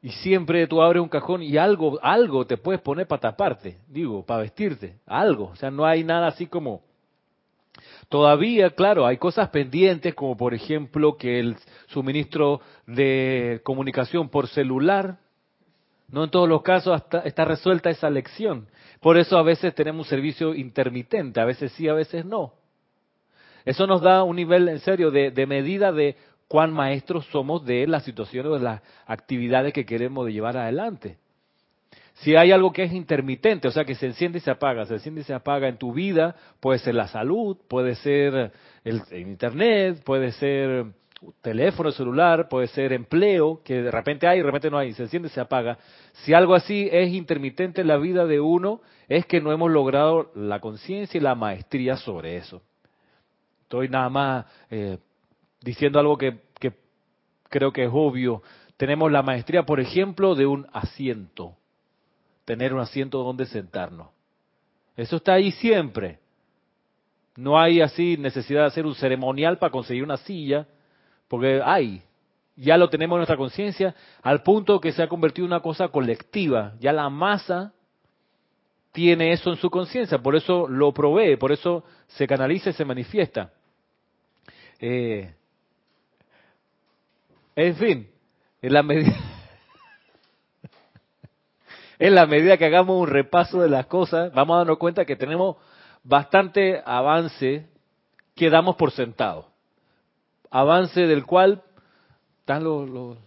Y 0.01 0.11
siempre 0.11 0.67
tú 0.67 0.81
abres 0.81 1.03
un 1.03 1.09
cajón 1.09 1.43
y 1.43 1.57
algo, 1.57 1.99
algo 2.03 2.47
te 2.47 2.57
puedes 2.57 2.81
poner 2.81 3.07
para 3.07 3.21
taparte, 3.21 3.79
digo, 3.89 4.25
para 4.25 4.43
vestirte, 4.43 4.97
algo. 5.07 5.47
O 5.47 5.57
sea, 5.57 5.71
no 5.71 5.85
hay 5.85 6.05
nada 6.05 6.29
así 6.29 6.47
como... 6.47 6.83
Todavía, 8.09 8.71
claro, 8.71 9.07
hay 9.07 9.19
cosas 9.19 9.51
pendientes, 9.51 10.15
como 10.15 10.37
por 10.37 10.55
ejemplo 10.55 11.17
que 11.17 11.39
el 11.39 11.57
suministro 11.89 12.61
de 12.87 13.61
comunicación 13.63 14.31
por 14.31 14.49
celular, 14.49 15.19
no 16.09 16.25
en 16.25 16.31
todos 16.31 16.49
los 16.49 16.63
casos 16.63 17.03
está 17.25 17.45
resuelta 17.45 17.91
esa 17.91 18.09
lección. 18.09 18.67
Por 19.01 19.19
eso 19.19 19.37
a 19.37 19.43
veces 19.43 19.75
tenemos 19.75 20.07
un 20.07 20.11
servicio 20.11 20.55
intermitente, 20.55 21.39
a 21.39 21.45
veces 21.45 21.71
sí, 21.73 21.87
a 21.87 21.93
veces 21.93 22.25
no. 22.25 22.55
Eso 23.65 23.87
nos 23.87 24.01
da 24.01 24.23
un 24.23 24.37
nivel 24.37 24.69
en 24.69 24.81
serio 24.81 25.11
de 25.11 25.47
medida 25.47 25.93
de 25.93 26.17
cuán 26.49 26.73
maestros 26.73 27.27
somos 27.27 27.65
de 27.65 27.87
las 27.87 28.05
situaciones 28.05 28.51
o 28.51 28.55
de 28.55 28.65
las 28.65 28.83
actividades 29.07 29.73
que 29.73 29.85
queremos 29.85 30.29
llevar 30.29 30.57
adelante. 30.57 31.19
Si 32.15 32.35
hay 32.35 32.51
algo 32.51 32.73
que 32.73 32.83
es 32.83 32.93
intermitente, 32.93 33.69
o 33.69 33.71
sea, 33.71 33.85
que 33.85 33.95
se 33.95 34.07
enciende 34.07 34.39
y 34.39 34.41
se 34.41 34.51
apaga, 34.51 34.85
se 34.87 34.95
enciende 34.95 35.21
y 35.21 35.25
se 35.25 35.35
apaga 35.35 35.69
en 35.69 35.77
tu 35.77 35.93
vida, 35.93 36.35
puede 36.59 36.81
ser 36.81 36.97
la 36.97 37.07
salud, 37.07 37.57
puede 37.69 37.95
ser 37.95 38.51
el, 38.83 39.03
internet, 39.13 40.03
puede 40.05 40.33
ser 40.33 40.87
teléfono 41.43 41.93
celular, 41.93 42.49
puede 42.49 42.67
ser 42.69 42.93
empleo, 42.93 43.61
que 43.65 43.83
de 43.83 43.91
repente 43.91 44.27
hay 44.27 44.39
de 44.39 44.45
repente 44.45 44.71
no 44.71 44.79
hay, 44.79 44.93
se 44.95 45.05
enciende 45.05 45.29
y 45.29 45.31
se 45.31 45.41
apaga. 45.41 45.79
Si 46.25 46.35
algo 46.35 46.55
así 46.55 46.89
es 46.91 47.13
intermitente 47.13 47.83
en 47.83 47.89
la 47.89 47.99
vida 47.99 48.27
de 48.27 48.41
uno, 48.41 48.81
es 49.09 49.25
que 49.27 49.41
no 49.41 49.53
hemos 49.53 49.71
logrado 49.71 50.33
la 50.35 50.59
conciencia 50.59 51.19
y 51.19 51.21
la 51.21 51.37
maestría 51.37 51.97
sobre 51.97 52.37
eso. 52.37 52.63
Estoy 53.63 53.89
nada 53.89 54.09
más 54.09 54.47
eh, 54.71 54.99
diciendo 55.61 55.99
algo 55.99 56.17
que, 56.19 56.41
creo 57.49 57.73
que 57.73 57.85
es 57.85 57.91
obvio. 57.93 58.43
Tenemos 58.77 59.11
la 59.11 59.23
maestría, 59.23 59.65
por 59.65 59.81
ejemplo, 59.81 60.35
de 60.35 60.47
un 60.47 60.67
asiento. 60.73 61.55
Tener 62.45 62.73
un 62.73 62.81
asiento 62.81 63.23
donde 63.23 63.47
sentarnos. 63.47 64.09
Eso 64.97 65.17
está 65.17 65.35
ahí 65.35 65.51
siempre. 65.53 66.19
No 67.37 67.59
hay 67.59 67.81
así 67.81 68.17
necesidad 68.19 68.63
de 68.63 68.67
hacer 68.67 68.87
un 68.87 68.95
ceremonial 68.95 69.59
para 69.59 69.71
conseguir 69.71 70.03
una 70.03 70.17
silla, 70.17 70.67
porque 71.29 71.61
hay, 71.65 72.03
ya 72.57 72.77
lo 72.77 72.91
tenemos 72.91 73.17
en 73.17 73.21
nuestra 73.21 73.37
conciencia, 73.37 73.95
al 74.23 74.43
punto 74.43 74.81
que 74.81 74.93
se 74.93 75.03
ha 75.03 75.09
convertido 75.09 75.47
en 75.47 75.53
una 75.53 75.61
cosa 75.61 75.89
colectiva. 75.89 76.75
Ya 76.81 76.93
la 76.93 77.09
masa 77.09 77.73
tiene 78.93 79.33
eso 79.33 79.51
en 79.51 79.57
su 79.57 79.71
conciencia, 79.71 80.19
por 80.19 80.35
eso 80.35 80.67
lo 80.67 80.93
provee, 80.93 81.37
por 81.37 81.53
eso 81.53 81.85
se 82.09 82.27
canaliza 82.27 82.71
y 82.71 82.73
se 82.73 82.85
manifiesta. 82.85 83.53
Eh, 84.81 85.35
en 87.59 87.75
fin, 87.75 88.09
en 88.63 88.73
la 88.73 88.85
medida 92.27 92.57
que 92.57 92.65
hagamos 92.65 93.01
un 93.01 93.09
repaso 93.09 93.61
de 93.61 93.69
las 93.69 93.87
cosas, 93.87 94.33
vamos 94.33 94.55
a 94.55 94.59
darnos 94.59 94.79
cuenta 94.79 95.05
que 95.05 95.17
tenemos 95.17 95.57
bastante 96.05 96.81
avance 96.87 97.67
que 98.37 98.49
damos 98.49 98.77
por 98.77 98.93
sentado. 98.93 99.49
Avance 100.51 101.01
del 101.09 101.27
cual 101.27 101.65
están 102.39 102.63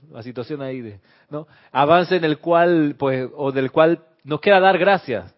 la 0.09 0.23
situación 0.23 0.61
ahí 0.61 0.79
de, 0.79 1.01
¿no? 1.29 1.45
Avance 1.73 2.15
en 2.15 2.23
el 2.23 2.39
cual 2.39 2.95
pues 2.97 3.29
o 3.35 3.51
del 3.51 3.69
cual 3.69 3.99
nos 4.23 4.39
queda 4.39 4.61
dar 4.61 4.77
gracias. 4.77 5.35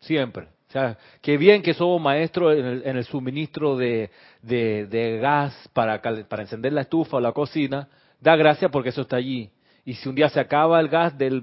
Siempre. 0.00 0.48
O 0.70 0.72
sea, 0.72 0.96
qué 1.20 1.36
bien 1.36 1.62
que 1.62 1.74
somos 1.74 2.00
maestros 2.00 2.56
en 2.56 2.96
el, 2.96 3.04
suministro 3.04 3.76
de, 3.76 4.08
gas 5.20 5.68
para, 5.72 6.00
para 6.00 6.42
encender 6.42 6.72
la 6.72 6.82
estufa 6.82 7.16
o 7.16 7.20
la 7.20 7.32
cocina. 7.32 7.88
Da 8.20 8.36
gracias 8.36 8.70
porque 8.70 8.90
eso 8.90 9.00
está 9.00 9.16
allí. 9.16 9.50
Y 9.84 9.94
si 9.94 10.08
un 10.08 10.14
día 10.14 10.28
se 10.28 10.38
acaba 10.38 10.78
el 10.78 10.88
gas 10.88 11.18
del 11.18 11.42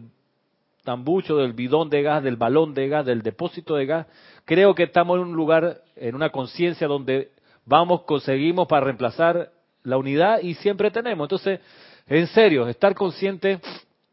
tambucho, 0.86 1.36
del 1.36 1.52
bidón 1.52 1.90
de 1.90 2.04
gas, 2.04 2.24
del 2.24 2.38
balón 2.38 2.74
de 2.74 2.88
gas, 2.88 3.06
del 3.06 3.22
depósito 3.22 3.76
de 3.76 3.86
gas, 3.86 4.08
creo 4.46 4.74
que 4.74 4.84
estamos 4.84 5.18
en 5.18 5.24
un 5.24 5.36
lugar, 5.36 5.82
en 5.98 6.16
una 6.16 6.30
conciencia 6.30 6.88
donde 6.88 7.32
vamos, 7.66 8.04
conseguimos 8.04 8.66
para 8.70 8.86
reemplazar 8.86 9.52
la 9.84 9.98
unidad 9.98 10.40
y 10.42 10.54
siempre 10.54 10.90
tenemos. 10.90 11.26
Entonces, 11.26 11.60
en 12.08 12.28
serio, 12.28 12.66
estar 12.70 12.96
consciente 12.96 13.60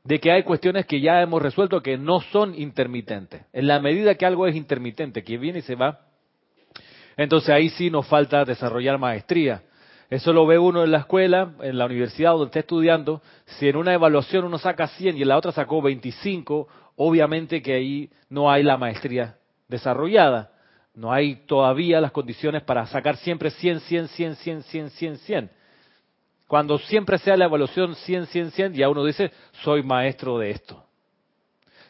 de 0.04 0.20
que 0.20 0.30
hay 0.30 0.42
cuestiones 0.42 0.86
que 0.86 1.00
ya 1.00 1.22
hemos 1.22 1.42
resuelto 1.42 1.82
que 1.82 1.96
no 1.96 2.20
son 2.20 2.54
intermitentes. 2.54 3.42
En 3.52 3.66
la 3.66 3.80
medida 3.80 4.14
que 4.14 4.26
algo 4.26 4.46
es 4.46 4.54
intermitente, 4.54 5.24
que 5.24 5.38
viene 5.38 5.60
y 5.60 5.62
se 5.62 5.74
va, 5.74 6.00
entonces 7.16 7.50
ahí 7.50 7.70
sí 7.70 7.90
nos 7.90 8.06
falta 8.06 8.44
desarrollar 8.44 8.98
maestría. 8.98 9.62
Eso 10.10 10.32
lo 10.32 10.46
ve 10.46 10.58
uno 10.58 10.84
en 10.84 10.90
la 10.90 10.98
escuela, 10.98 11.54
en 11.62 11.78
la 11.78 11.86
universidad 11.86 12.32
donde 12.32 12.46
está 12.46 12.60
estudiando. 12.60 13.22
Si 13.46 13.68
en 13.68 13.76
una 13.76 13.94
evaluación 13.94 14.44
uno 14.44 14.58
saca 14.58 14.86
100 14.88 15.16
y 15.16 15.22
en 15.22 15.28
la 15.28 15.38
otra 15.38 15.52
sacó 15.52 15.80
25, 15.80 16.68
obviamente 16.96 17.62
que 17.62 17.72
ahí 17.72 18.10
no 18.28 18.50
hay 18.50 18.62
la 18.62 18.76
maestría 18.76 19.38
desarrollada. 19.68 20.52
No 20.94 21.12
hay 21.12 21.46
todavía 21.46 22.00
las 22.00 22.12
condiciones 22.12 22.62
para 22.62 22.86
sacar 22.86 23.16
siempre 23.16 23.50
100, 23.50 23.80
100, 23.80 24.08
100, 24.08 24.36
100, 24.36 24.62
100, 24.62 24.90
100, 24.90 25.16
100. 25.16 25.50
Cuando 26.46 26.78
siempre 26.78 27.18
sea 27.18 27.36
la 27.36 27.46
evaluación 27.46 27.94
100, 27.94 28.26
100, 28.26 28.50
100, 28.50 28.74
ya 28.74 28.88
uno 28.88 29.04
dice, 29.04 29.30
soy 29.62 29.82
maestro 29.82 30.38
de 30.38 30.50
esto. 30.50 30.84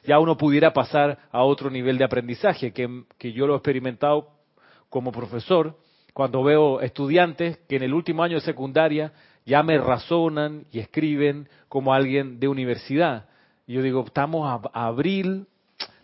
Ya 0.05 0.19
uno 0.19 0.37
pudiera 0.37 0.73
pasar 0.73 1.19
a 1.33 1.43
otro 1.43 1.71
nivel 1.71 1.99
de 1.99 2.05
aprendizaje, 2.05 2.73
que, 2.73 3.33
yo 3.33 3.47
lo 3.47 3.55
he 3.55 3.57
experimentado 3.57 4.29
como 4.91 5.11
profesor, 5.11 5.77
cuando 6.13 6.45
veo 6.45 6.81
estudiantes 6.81 7.59
que 7.69 7.77
en 7.77 7.83
el 7.83 7.95
último 7.95 8.23
año 8.23 8.37
de 8.37 8.43
secundaria 8.43 9.13
ya 9.45 9.63
me 9.63 9.79
razonan 9.79 10.67
y 10.71 10.79
escriben 10.79 11.49
como 11.69 11.93
alguien 11.93 12.39
de 12.39 12.47
universidad. 12.47 13.27
Y 13.67 13.75
yo 13.75 13.83
digo, 13.83 14.05
estamos 14.07 14.47
a, 14.73 14.87
abril, 14.87 15.47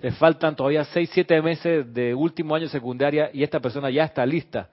le 0.00 0.10
faltan 0.12 0.56
todavía 0.56 0.84
seis, 0.86 1.10
siete 1.12 1.40
meses 1.40 1.92
de 1.94 2.14
último 2.14 2.54
año 2.54 2.64
de 2.64 2.72
secundaria 2.72 3.30
y 3.32 3.44
esta 3.44 3.60
persona 3.60 3.90
ya 3.90 4.04
está 4.04 4.26
lista, 4.26 4.70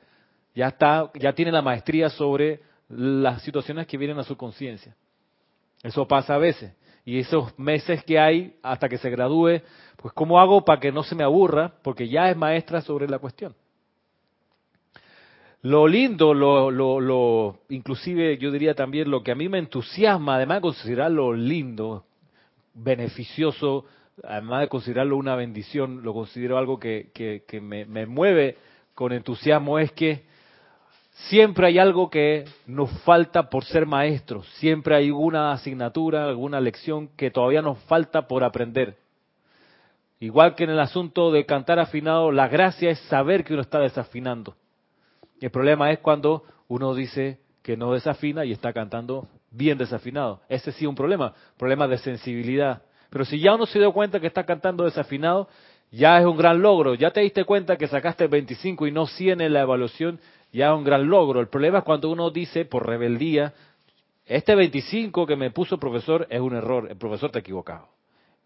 ya 0.56 0.70
está, 0.70 1.12
ya 1.14 1.34
tiene 1.34 1.52
la 1.52 1.62
maestría 1.62 2.10
sobre 2.10 2.62
las 2.90 3.42
situaciones 3.42 3.88
que 3.88 3.98
vienen 3.98 4.20
a 4.20 4.24
su 4.24 4.38
conciencia. 4.38 4.96
Eso 5.84 6.08
pasa 6.08 6.36
a 6.36 6.38
veces. 6.38 6.74
Y 7.06 7.20
esos 7.20 7.58
meses 7.58 8.04
que 8.04 8.20
hay 8.20 8.56
hasta 8.62 8.90
que 8.90 8.98
se 8.98 9.10
gradúe, 9.10 9.62
pues 9.96 10.14
¿cómo 10.14 10.40
hago 10.40 10.66
para 10.66 10.80
que 10.80 10.92
no 10.92 11.04
se 11.04 11.16
me 11.16 11.24
aburra? 11.24 11.74
Porque 11.82 12.10
ya 12.10 12.30
es 12.30 12.36
maestra 12.36 12.82
sobre 12.82 13.08
la 13.08 13.20
cuestión. 13.20 13.56
Lo 15.62 15.88
lindo, 15.88 16.34
lo, 16.34 16.70
lo, 16.70 17.00
lo, 17.00 17.60
inclusive 17.70 18.38
yo 18.38 18.52
diría 18.52 18.76
también 18.76 19.10
lo 19.10 19.24
que 19.24 19.32
a 19.32 19.36
mí 19.36 19.50
me 19.50 19.58
entusiasma, 19.58 20.36
además 20.36 20.58
de 20.58 20.62
considerarlo 20.62 21.34
lindo, 21.34 22.06
beneficioso, 22.74 23.86
además 24.24 24.62
de 24.62 24.68
considerarlo 24.68 25.18
una 25.18 25.36
bendición, 25.36 26.04
lo 26.04 26.14
considero 26.14 26.58
algo 26.58 26.80
que, 26.80 27.10
que, 27.14 27.44
que 27.48 27.60
me, 27.60 27.86
me 27.86 28.06
mueve 28.06 28.58
con 28.94 29.14
entusiasmo, 29.14 29.80
es 29.80 29.92
que 29.94 30.27
siempre 31.26 31.68
hay 31.68 31.80
algo 31.80 32.10
que 32.10 32.46
nos 32.66 32.92
falta 33.02 33.50
por 33.50 33.66
ser 33.66 33.86
maestros, 33.86 34.48
siempre 34.56 34.96
hay 34.96 35.08
alguna 35.08 35.52
asignatura, 35.52 36.26
alguna 36.26 36.62
lección 36.62 37.10
que 37.18 37.32
todavía 37.32 37.62
nos 37.62 37.80
falta 37.86 38.28
por 38.28 38.44
aprender. 38.44 38.98
Igual 40.20 40.56
que 40.56 40.64
en 40.64 40.72
el 40.72 40.80
asunto 40.80 41.32
de 41.32 41.46
cantar 41.46 41.80
afinado, 41.80 42.32
la 42.32 42.48
gracia 42.48 42.90
es 42.90 43.00
saber 43.02 43.44
que 43.44 43.54
uno 43.54 43.62
está 43.62 43.80
desafinando. 43.80 44.56
El 45.40 45.52
problema 45.52 45.92
es 45.92 46.00
cuando 46.00 46.44
uno 46.68 46.96
dice 46.96 47.40
que 47.62 47.78
no 47.78 47.94
desafina 47.94 48.44
y 48.44 48.52
está 48.52 48.74
cantando 48.74 49.28
bien 49.52 49.78
desafinado. 49.78 50.42
Ese 50.50 50.72
sí 50.72 50.86
es 50.86 50.90
un 50.90 50.96
problema, 50.96 51.34
problema 51.58 51.88
de 51.88 52.00
sensibilidad. 52.00 52.82
Pero 53.10 53.26
si 53.26 53.40
ya 53.40 53.54
uno 53.54 53.66
se 53.68 53.78
dio 53.78 53.94
cuenta 53.94 54.20
que 54.20 54.28
está 54.28 54.44
cantando 54.44 54.86
desafinado, 54.86 55.48
ya 55.92 56.20
es 56.20 56.26
un 56.26 56.38
gran 56.38 56.62
logro. 56.62 56.96
Ya 56.96 57.12
te 57.12 57.22
diste 57.22 57.46
cuenta 57.46 57.78
que 57.78 57.88
sacaste 57.88 58.28
25 58.28 58.88
y 58.88 58.92
no 58.92 59.06
100 59.06 59.42
en 59.42 59.54
la 59.54 59.62
evaluación, 59.62 60.20
ya 60.58 60.72
es 60.72 60.78
un 60.78 60.84
gran 60.84 61.08
logro. 61.08 61.40
El 61.40 61.48
problema 61.48 61.80
es 61.80 61.84
cuando 61.84 62.10
uno 62.10 62.30
dice 62.30 62.66
por 62.66 62.86
rebeldía, 62.86 63.54
este 64.26 64.56
25 64.56 65.26
que 65.26 65.36
me 65.36 65.52
puso 65.52 65.76
el 65.76 65.80
profesor 65.80 66.28
es 66.30 66.42
un 66.42 66.56
error, 66.56 66.88
el 66.90 66.98
profesor 66.98 67.32
ha 67.34 67.40
equivocado. 67.40 67.90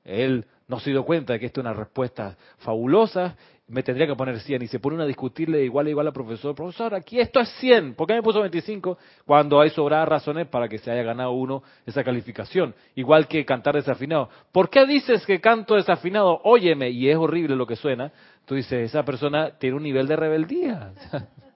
Él 0.04 0.45
no 0.67 0.80
se 0.80 0.89
dio 0.89 1.04
cuenta 1.04 1.34
de 1.34 1.39
que 1.39 1.45
esto 1.47 1.62
es 1.62 1.65
una 1.65 1.74
respuesta 1.74 2.36
fabulosa 2.60 3.36
me 3.71 3.84
tendría 3.84 4.06
que 4.06 4.15
poner 4.15 4.38
100 4.39 4.63
y 4.63 4.67
se 4.67 4.80
pone 4.80 5.02
a 5.02 5.06
discutirle 5.06 5.63
igual 5.63 5.88
a 5.88 5.89
igual 5.89 6.08
al 6.08 6.13
profesor, 6.13 6.54
profesor, 6.54 6.93
aquí 6.93 7.19
esto 7.19 7.39
es 7.39 7.50
100, 7.60 7.95
¿por 7.95 8.06
qué 8.06 8.13
me 8.13 8.21
puso 8.21 8.41
25? 8.41 8.97
Cuando 9.26 9.62
hay 9.62 9.69
sobradas 9.69 10.10
razones 10.10 10.47
para 10.47 10.67
que 10.67 10.78
se 10.78 10.91
haya 10.91 11.04
ganado 11.04 11.32
uno 11.32 11.63
esa 11.86 12.04
calificación, 12.04 12.76
igual 12.95 13.28
que 13.28 13.45
cantar 13.45 13.76
desafinado. 13.76 14.30
¿Por 14.52 14.69
qué 14.69 14.86
dices 14.86 15.26
que 15.26 15.39
canto 15.39 15.76
desafinado? 15.76 16.41
Óyeme, 16.43 16.89
y 16.89 17.10
es 17.10 17.15
horrible 17.15 17.56
lo 17.56 17.65
que 17.65 17.78
suena. 17.78 18.12
Tú 18.45 18.56
dices, 18.56 18.89
esa 18.89 19.04
persona 19.04 19.58
tiene 19.58 19.78
un 19.78 19.84
nivel 19.84 20.06
de 20.08 20.15
rebeldía. 20.17 20.91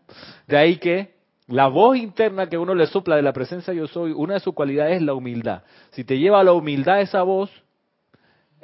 De 0.48 0.58
ahí 0.58 0.78
que 0.78 1.16
la 1.48 1.68
voz 1.68 1.98
interna 1.98 2.48
que 2.50 2.58
uno 2.58 2.74
le 2.74 2.88
sopla 2.88 3.16
de 3.16 3.22
la 3.22 3.34
presencia 3.34 3.74
yo 3.74 3.88
soy, 3.88 4.12
una 4.12 4.36
de 4.36 4.40
sus 4.40 4.54
cualidades 4.54 4.98
es 4.98 5.02
la 5.02 5.14
humildad. 5.14 5.64
Si 5.92 6.04
te 6.04 6.18
lleva 6.18 6.40
a 6.40 6.44
la 6.44 6.54
humildad 6.54 7.02
esa 7.02 7.22
voz, 7.22 7.52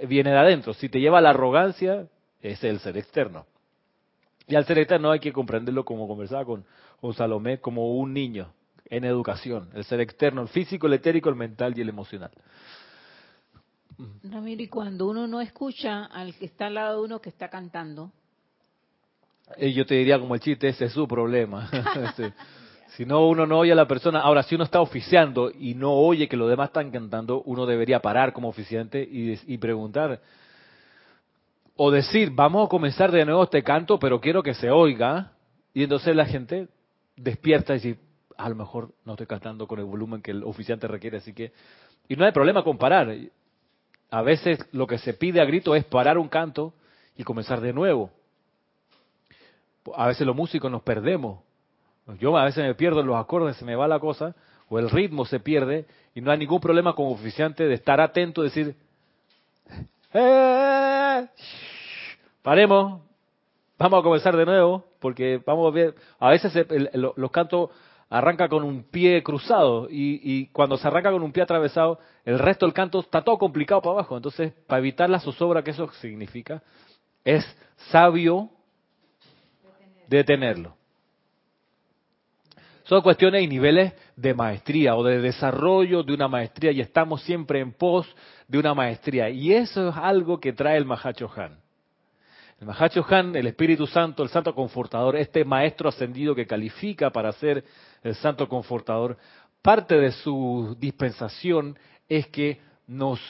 viene 0.07 0.31
de 0.31 0.37
adentro. 0.37 0.73
Si 0.73 0.89
te 0.89 0.99
lleva 0.99 1.19
a 1.19 1.21
la 1.21 1.29
arrogancia, 1.29 2.07
es 2.41 2.63
el 2.63 2.79
ser 2.79 2.97
externo. 2.97 3.45
Y 4.47 4.55
al 4.55 4.65
ser 4.65 4.79
externo 4.79 5.11
hay 5.11 5.19
que 5.19 5.31
comprenderlo 5.31 5.85
como 5.85 6.07
conversaba 6.07 6.43
con, 6.43 6.65
con 6.99 7.13
Salomé, 7.13 7.59
como 7.59 7.95
un 7.95 8.13
niño 8.13 8.51
en 8.85 9.05
educación. 9.05 9.69
El 9.73 9.83
ser 9.85 10.01
externo, 10.01 10.41
el 10.41 10.47
físico, 10.47 10.87
el 10.87 10.93
etérico, 10.93 11.29
el 11.29 11.35
mental 11.35 11.77
y 11.77 11.81
el 11.81 11.89
emocional. 11.89 12.31
Ramiro, 14.23 14.63
y 14.63 14.67
cuando 14.67 15.07
uno 15.07 15.27
no 15.27 15.39
escucha 15.39 16.05
al 16.05 16.33
que 16.35 16.45
está 16.45 16.67
al 16.67 16.73
lado 16.73 16.99
de 16.99 17.05
uno 17.05 17.21
que 17.21 17.29
está 17.29 17.49
cantando. 17.49 18.11
Yo 19.57 19.85
te 19.85 19.95
diría 19.95 20.19
como 20.19 20.35
el 20.35 20.41
chiste, 20.41 20.67
ese 20.67 20.85
es 20.85 20.93
su 20.93 21.07
problema. 21.07 21.69
si 22.97 23.05
no, 23.05 23.27
uno 23.27 23.45
no 23.45 23.59
oye 23.59 23.71
a 23.71 23.75
la 23.75 23.87
persona. 23.87 24.21
Ahora, 24.21 24.43
si 24.43 24.55
uno 24.55 24.63
está 24.63 24.81
oficiando 24.81 25.51
y 25.51 25.73
no 25.73 25.93
oye 25.93 26.27
que 26.27 26.37
los 26.37 26.49
demás 26.49 26.69
están 26.69 26.91
cantando, 26.91 27.41
uno 27.43 27.65
debería 27.65 27.99
parar 27.99 28.33
como 28.33 28.49
oficiante 28.49 29.01
y, 29.01 29.39
y 29.47 29.57
preguntar, 29.57 30.21
o 31.75 31.89
decir, 31.91 32.31
vamos 32.31 32.65
a 32.65 32.69
comenzar 32.69 33.11
de 33.11 33.25
nuevo 33.25 33.43
este 33.43 33.63
canto, 33.63 33.97
pero 33.97 34.19
quiero 34.21 34.43
que 34.43 34.53
se 34.53 34.69
oiga. 34.69 35.31
Y 35.73 35.83
entonces 35.83 36.15
la 36.15 36.25
gente 36.25 36.67
despierta 37.15 37.73
y 37.73 37.79
dice, 37.79 37.99
a 38.37 38.49
lo 38.49 38.55
mejor 38.55 38.93
no 39.05 39.13
estoy 39.13 39.27
cantando 39.27 39.67
con 39.67 39.79
el 39.79 39.85
volumen 39.85 40.21
que 40.21 40.31
el 40.31 40.43
oficiante 40.43 40.87
requiere, 40.87 41.17
así 41.17 41.33
que... 41.33 41.53
Y 42.07 42.15
no 42.15 42.25
hay 42.25 42.31
problema 42.31 42.63
con 42.63 42.77
parar. 42.77 43.15
A 44.09 44.21
veces 44.21 44.59
lo 44.73 44.85
que 44.85 44.97
se 44.97 45.13
pide 45.13 45.39
a 45.41 45.45
grito 45.45 45.75
es 45.75 45.85
parar 45.85 46.17
un 46.17 46.27
canto 46.27 46.73
y 47.15 47.23
comenzar 47.23 47.61
de 47.61 47.71
nuevo. 47.71 48.11
A 49.95 50.07
veces 50.07 50.25
los 50.25 50.35
músicos 50.35 50.71
nos 50.71 50.83
perdemos. 50.83 51.39
Yo 52.19 52.35
a 52.37 52.45
veces 52.45 52.63
me 52.63 52.75
pierdo 52.75 53.01
en 53.01 53.07
los 53.07 53.15
acordes, 53.15 53.57
se 53.57 53.65
me 53.65 53.75
va 53.75 53.87
la 53.87 53.99
cosa, 53.99 54.35
o 54.69 54.79
el 54.79 54.89
ritmo 54.89 55.25
se 55.25 55.39
pierde, 55.39 55.85
y 56.13 56.21
no 56.21 56.31
hay 56.31 56.37
ningún 56.37 56.59
problema 56.59 56.93
como 56.93 57.11
oficiante 57.11 57.65
de 57.65 57.73
estar 57.73 58.01
atento, 58.01 58.41
decir, 58.41 58.75
¡Eh! 60.13 61.27
Paremos, 62.41 63.01
vamos 63.77 63.99
a 63.99 64.03
comenzar 64.03 64.35
de 64.35 64.45
nuevo, 64.45 64.85
porque 64.99 65.41
vamos 65.45 65.67
a 65.67 65.73
ver, 65.73 65.95
a 66.19 66.29
veces 66.29 66.53
los 66.93 67.31
cantos 67.31 67.69
arranca 68.09 68.49
con 68.49 68.63
un 68.63 68.83
pie 68.83 69.23
cruzado 69.23 69.87
y, 69.89 70.47
cuando 70.47 70.77
se 70.77 70.87
arranca 70.87 71.11
con 71.11 71.23
un 71.23 71.31
pie 71.31 71.43
atravesado, 71.43 71.99
el 72.25 72.39
resto 72.39 72.65
del 72.65 72.73
canto 72.73 72.99
está 72.99 73.21
todo 73.23 73.37
complicado 73.37 73.81
para 73.81 73.93
abajo. 73.93 74.17
Entonces, 74.17 74.53
para 74.67 74.79
evitar 74.79 75.09
la 75.09 75.19
zozobra 75.19 75.63
que 75.63 75.71
eso 75.71 75.89
significa, 75.93 76.61
es 77.23 77.45
sabio 77.91 78.49
detenerlo. 80.17 80.75
Son 82.83 83.01
cuestiones 83.01 83.43
y 83.43 83.47
niveles 83.47 83.93
de 84.15 84.33
maestría 84.33 84.95
o 84.95 85.03
de 85.03 85.21
desarrollo 85.21 86.03
de 86.03 86.13
una 86.13 86.27
maestría 86.27 86.71
y 86.71 86.81
estamos 86.81 87.21
siempre 87.21 87.59
en 87.59 87.71
pos 87.71 88.07
de 88.47 88.59
una 88.59 88.73
maestría. 88.73 89.29
Y 89.29 89.53
eso 89.53 89.89
es 89.89 89.95
algo 89.95 90.39
que 90.39 90.51
trae 90.51 90.77
el 90.77 90.85
Mahacho 90.85 91.31
Han. 91.35 91.57
El 92.59 92.67
Mahacho 92.67 93.05
Han, 93.09 93.35
el 93.35 93.47
Espíritu 93.47 93.87
Santo, 93.87 94.23
el 94.23 94.29
Santo 94.29 94.53
Confortador, 94.53 95.15
este 95.15 95.45
maestro 95.45 95.89
ascendido 95.89 96.35
que 96.35 96.45
califica 96.45 97.09
para 97.11 97.31
ser 97.31 97.63
el 98.03 98.15
Santo 98.15 98.49
Confortador, 98.49 99.17
parte 99.61 99.95
de 99.95 100.11
su 100.11 100.75
dispensación 100.79 101.77
es 102.09 102.27
que 102.27 102.59
nos 102.87 103.21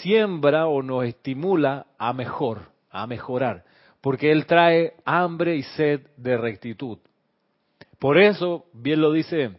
siembra 0.00 0.66
o 0.66 0.82
nos 0.82 1.04
estimula 1.04 1.86
a 1.98 2.12
mejor, 2.12 2.70
a 2.90 3.06
mejorar, 3.06 3.64
porque 4.00 4.32
Él 4.32 4.46
trae 4.46 4.94
hambre 5.04 5.56
y 5.56 5.62
sed 5.62 6.00
de 6.16 6.36
rectitud. 6.36 6.98
Por 7.98 8.18
eso, 8.18 8.66
bien 8.72 9.00
lo 9.00 9.12
dice 9.12 9.58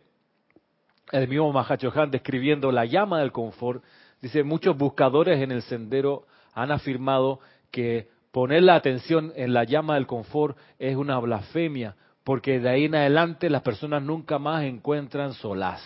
el 1.11 1.27
mismo 1.27 1.51
Mahacho 1.51 1.91
Han 1.93 2.09
describiendo 2.09 2.71
la 2.71 2.85
llama 2.85 3.19
del 3.19 3.31
confort, 3.31 3.83
dice, 4.21 4.43
muchos 4.43 4.77
buscadores 4.77 5.41
en 5.41 5.51
el 5.51 5.61
sendero 5.61 6.25
han 6.53 6.71
afirmado 6.71 7.39
que 7.69 8.09
poner 8.31 8.63
la 8.63 8.75
atención 8.75 9.33
en 9.35 9.53
la 9.53 9.63
llama 9.63 9.95
del 9.95 10.07
confort 10.07 10.57
es 10.79 10.95
una 10.95 11.19
blasfemia, 11.19 11.95
porque 12.23 12.59
de 12.59 12.69
ahí 12.69 12.85
en 12.85 12.95
adelante 12.95 13.49
las 13.49 13.61
personas 13.61 14.01
nunca 14.01 14.39
más 14.39 14.63
encuentran 14.63 15.33
solaz. 15.33 15.81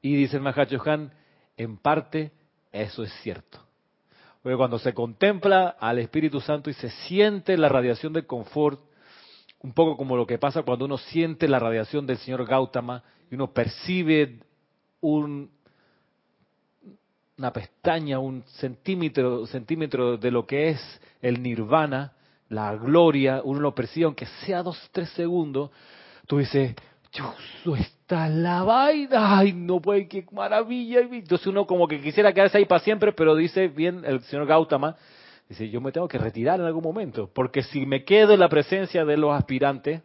Y 0.00 0.14
dice 0.16 0.36
el 0.36 0.42
Mahacho 0.42 0.80
Han, 0.86 1.12
en 1.56 1.76
parte 1.76 2.32
eso 2.72 3.02
es 3.02 3.12
cierto. 3.22 3.65
Porque 4.46 4.58
cuando 4.58 4.78
se 4.78 4.94
contempla 4.94 5.74
al 5.80 5.98
Espíritu 5.98 6.40
Santo 6.40 6.70
y 6.70 6.74
se 6.74 6.88
siente 6.88 7.58
la 7.58 7.68
radiación 7.68 8.12
del 8.12 8.26
confort, 8.26 8.80
un 9.60 9.72
poco 9.72 9.96
como 9.96 10.16
lo 10.16 10.24
que 10.24 10.38
pasa 10.38 10.62
cuando 10.62 10.84
uno 10.84 10.98
siente 10.98 11.48
la 11.48 11.58
radiación 11.58 12.06
del 12.06 12.18
señor 12.18 12.46
Gautama 12.46 13.02
y 13.28 13.34
uno 13.34 13.52
percibe 13.52 14.38
un, 15.00 15.50
una 17.36 17.52
pestaña, 17.52 18.20
un 18.20 18.44
centímetro, 18.44 19.46
centímetro 19.46 20.16
de 20.16 20.30
lo 20.30 20.46
que 20.46 20.68
es 20.68 21.00
el 21.20 21.42
nirvana, 21.42 22.12
la 22.48 22.76
gloria, 22.76 23.40
uno 23.42 23.58
lo 23.58 23.74
percibe 23.74 24.04
aunque 24.04 24.26
sea 24.44 24.62
dos, 24.62 24.78
tres 24.92 25.10
segundos, 25.10 25.72
tú 26.28 26.38
dices, 26.38 26.76
Dios, 27.64 27.80
está 27.80 28.28
la 28.28 28.62
vaina, 28.62 29.38
ay, 29.38 29.52
no 29.52 29.80
puede, 29.80 30.06
qué 30.06 30.24
maravilla. 30.32 31.00
Entonces 31.00 31.46
uno 31.46 31.66
como 31.66 31.88
que 31.88 32.00
quisiera 32.00 32.32
quedarse 32.32 32.58
ahí 32.58 32.66
para 32.66 32.82
siempre, 32.82 33.12
pero 33.12 33.34
dice 33.34 33.68
bien 33.68 34.02
el 34.04 34.20
señor 34.22 34.46
Gautama, 34.46 34.96
dice, 35.48 35.68
yo 35.70 35.80
me 35.80 35.92
tengo 35.92 36.08
que 36.08 36.18
retirar 36.18 36.60
en 36.60 36.66
algún 36.66 36.82
momento, 36.82 37.30
porque 37.32 37.62
si 37.62 37.86
me 37.86 38.04
quedo 38.04 38.34
en 38.34 38.40
la 38.40 38.48
presencia 38.48 39.04
de 39.04 39.16
los 39.16 39.32
aspirantes, 39.32 40.02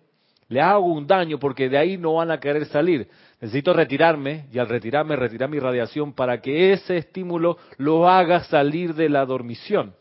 le 0.47 0.61
hago 0.61 0.85
un 0.85 1.07
daño 1.07 1.39
porque 1.39 1.69
de 1.69 1.77
ahí 1.77 1.97
no 1.97 2.15
van 2.15 2.29
a 2.29 2.39
querer 2.39 2.65
salir. 2.65 3.07
Necesito 3.39 3.71
retirarme 3.73 4.47
y 4.51 4.59
al 4.59 4.67
retirarme 4.67 5.15
retirar 5.15 5.49
mi 5.49 5.59
radiación 5.59 6.13
para 6.13 6.41
que 6.41 6.73
ese 6.73 6.97
estímulo 6.97 7.57
lo 7.77 8.09
haga 8.09 8.43
salir 8.43 8.93
de 8.93 9.07
la 9.07 9.25
dormición, 9.25 9.95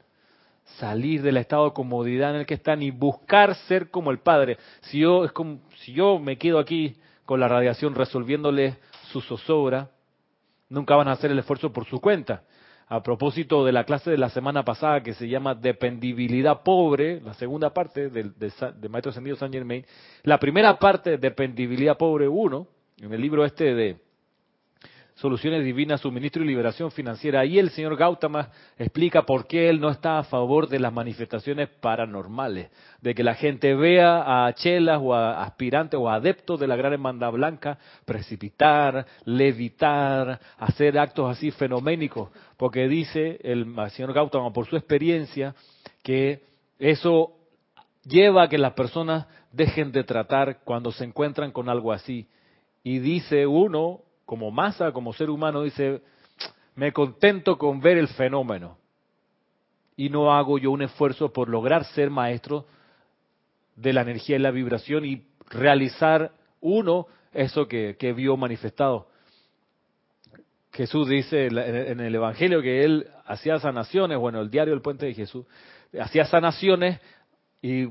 salir 0.78 1.22
del 1.22 1.36
estado 1.36 1.66
de 1.66 1.72
comodidad 1.72 2.30
en 2.30 2.40
el 2.40 2.46
que 2.46 2.54
están 2.54 2.82
y 2.82 2.90
buscar 2.90 3.54
ser 3.54 3.90
como 3.90 4.10
el 4.10 4.18
Padre. 4.18 4.58
Si 4.82 5.00
yo, 5.00 5.24
es 5.24 5.32
como, 5.32 5.60
si 5.76 5.92
yo 5.92 6.18
me 6.18 6.38
quedo 6.38 6.58
aquí 6.58 6.96
con 7.24 7.40
la 7.40 7.48
radiación 7.48 7.94
resolviéndole 7.94 8.76
su 9.10 9.20
zozobra, 9.20 9.90
nunca 10.68 10.96
van 10.96 11.08
a 11.08 11.12
hacer 11.12 11.30
el 11.30 11.38
esfuerzo 11.38 11.72
por 11.72 11.86
su 11.86 12.00
cuenta 12.00 12.42
a 12.90 13.04
propósito 13.04 13.64
de 13.64 13.70
la 13.70 13.84
clase 13.84 14.10
de 14.10 14.18
la 14.18 14.30
semana 14.30 14.64
pasada 14.64 15.00
que 15.00 15.14
se 15.14 15.28
llama 15.28 15.54
Dependibilidad 15.54 16.64
Pobre, 16.64 17.20
la 17.20 17.34
segunda 17.34 17.72
parte 17.72 18.10
del 18.10 18.34
de, 18.36 18.88
Maestro 18.88 19.10
Ascendido 19.10 19.36
San 19.36 19.52
Germain, 19.52 19.86
la 20.24 20.40
primera 20.40 20.76
parte 20.76 21.10
de 21.10 21.18
Dependibilidad 21.18 21.96
Pobre 21.96 22.26
1, 22.26 22.66
en 23.02 23.12
el 23.12 23.20
libro 23.20 23.44
este 23.44 23.74
de 23.76 23.96
Soluciones 25.20 25.62
Divinas, 25.62 26.00
Suministro 26.00 26.42
y 26.42 26.46
Liberación 26.46 26.90
Financiera. 26.90 27.40
Ahí 27.40 27.58
el 27.58 27.68
señor 27.68 27.94
Gautama 27.94 28.48
explica 28.78 29.26
por 29.26 29.46
qué 29.46 29.68
él 29.68 29.78
no 29.78 29.90
está 29.90 30.18
a 30.18 30.24
favor 30.24 30.66
de 30.66 30.78
las 30.78 30.94
manifestaciones 30.94 31.68
paranormales, 31.68 32.70
de 33.02 33.14
que 33.14 33.22
la 33.22 33.34
gente 33.34 33.74
vea 33.74 34.46
a 34.46 34.54
chelas 34.54 34.98
o 35.02 35.12
a 35.12 35.42
aspirantes 35.42 36.00
o 36.00 36.08
adeptos 36.08 36.58
de 36.58 36.66
la 36.66 36.74
gran 36.74 36.94
hermandad 36.94 37.32
blanca 37.32 37.78
precipitar, 38.06 39.04
levitar, 39.26 40.40
hacer 40.56 40.98
actos 40.98 41.30
así 41.30 41.50
fenoménicos, 41.50 42.30
porque 42.56 42.88
dice 42.88 43.38
el 43.42 43.76
señor 43.90 44.14
Gautama 44.14 44.54
por 44.54 44.68
su 44.68 44.76
experiencia 44.76 45.54
que 46.02 46.44
eso 46.78 47.34
lleva 48.04 48.44
a 48.44 48.48
que 48.48 48.56
las 48.56 48.72
personas 48.72 49.26
dejen 49.52 49.92
de 49.92 50.02
tratar 50.02 50.60
cuando 50.64 50.90
se 50.92 51.04
encuentran 51.04 51.52
con 51.52 51.68
algo 51.68 51.92
así. 51.92 52.26
Y 52.82 53.00
dice 53.00 53.46
uno, 53.46 54.00
como 54.30 54.52
masa, 54.52 54.92
como 54.92 55.12
ser 55.12 55.28
humano, 55.28 55.64
dice, 55.64 56.02
me 56.76 56.92
contento 56.92 57.58
con 57.58 57.80
ver 57.80 57.98
el 57.98 58.06
fenómeno 58.06 58.78
y 59.96 60.08
no 60.08 60.32
hago 60.32 60.56
yo 60.56 60.70
un 60.70 60.82
esfuerzo 60.82 61.32
por 61.32 61.48
lograr 61.48 61.84
ser 61.86 62.10
maestro 62.10 62.64
de 63.74 63.92
la 63.92 64.02
energía 64.02 64.36
y 64.36 64.38
la 64.38 64.52
vibración 64.52 65.04
y 65.04 65.26
realizar 65.48 66.30
uno 66.60 67.08
eso 67.32 67.66
que, 67.66 67.96
vio 68.16 68.36
manifestado. 68.36 69.08
Jesús 70.74 71.08
dice 71.08 71.46
en 71.46 71.98
el 71.98 72.14
Evangelio 72.14 72.62
que 72.62 72.84
él 72.84 73.08
hacía 73.26 73.58
sanaciones, 73.58 74.16
bueno, 74.16 74.42
el 74.42 74.48
diario 74.48 74.74
del 74.74 74.80
puente 74.80 75.06
de 75.06 75.14
Jesús, 75.14 75.44
hacía 76.00 76.24
sanaciones 76.24 77.00
y 77.60 77.88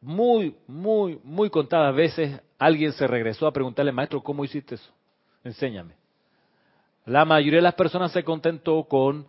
muy, 0.00 0.56
muy, 0.66 1.20
muy 1.22 1.50
contadas 1.50 1.94
veces 1.94 2.40
alguien 2.58 2.92
se 2.94 3.06
regresó 3.06 3.46
a 3.46 3.52
preguntarle, 3.52 3.92
maestro, 3.92 4.20
¿cómo 4.24 4.44
hiciste 4.44 4.74
eso? 4.74 4.97
Enséñame. 5.44 5.94
La 7.06 7.24
mayoría 7.24 7.58
de 7.58 7.62
las 7.62 7.74
personas 7.74 8.12
se 8.12 8.22
contentó 8.22 8.84
con 8.84 9.26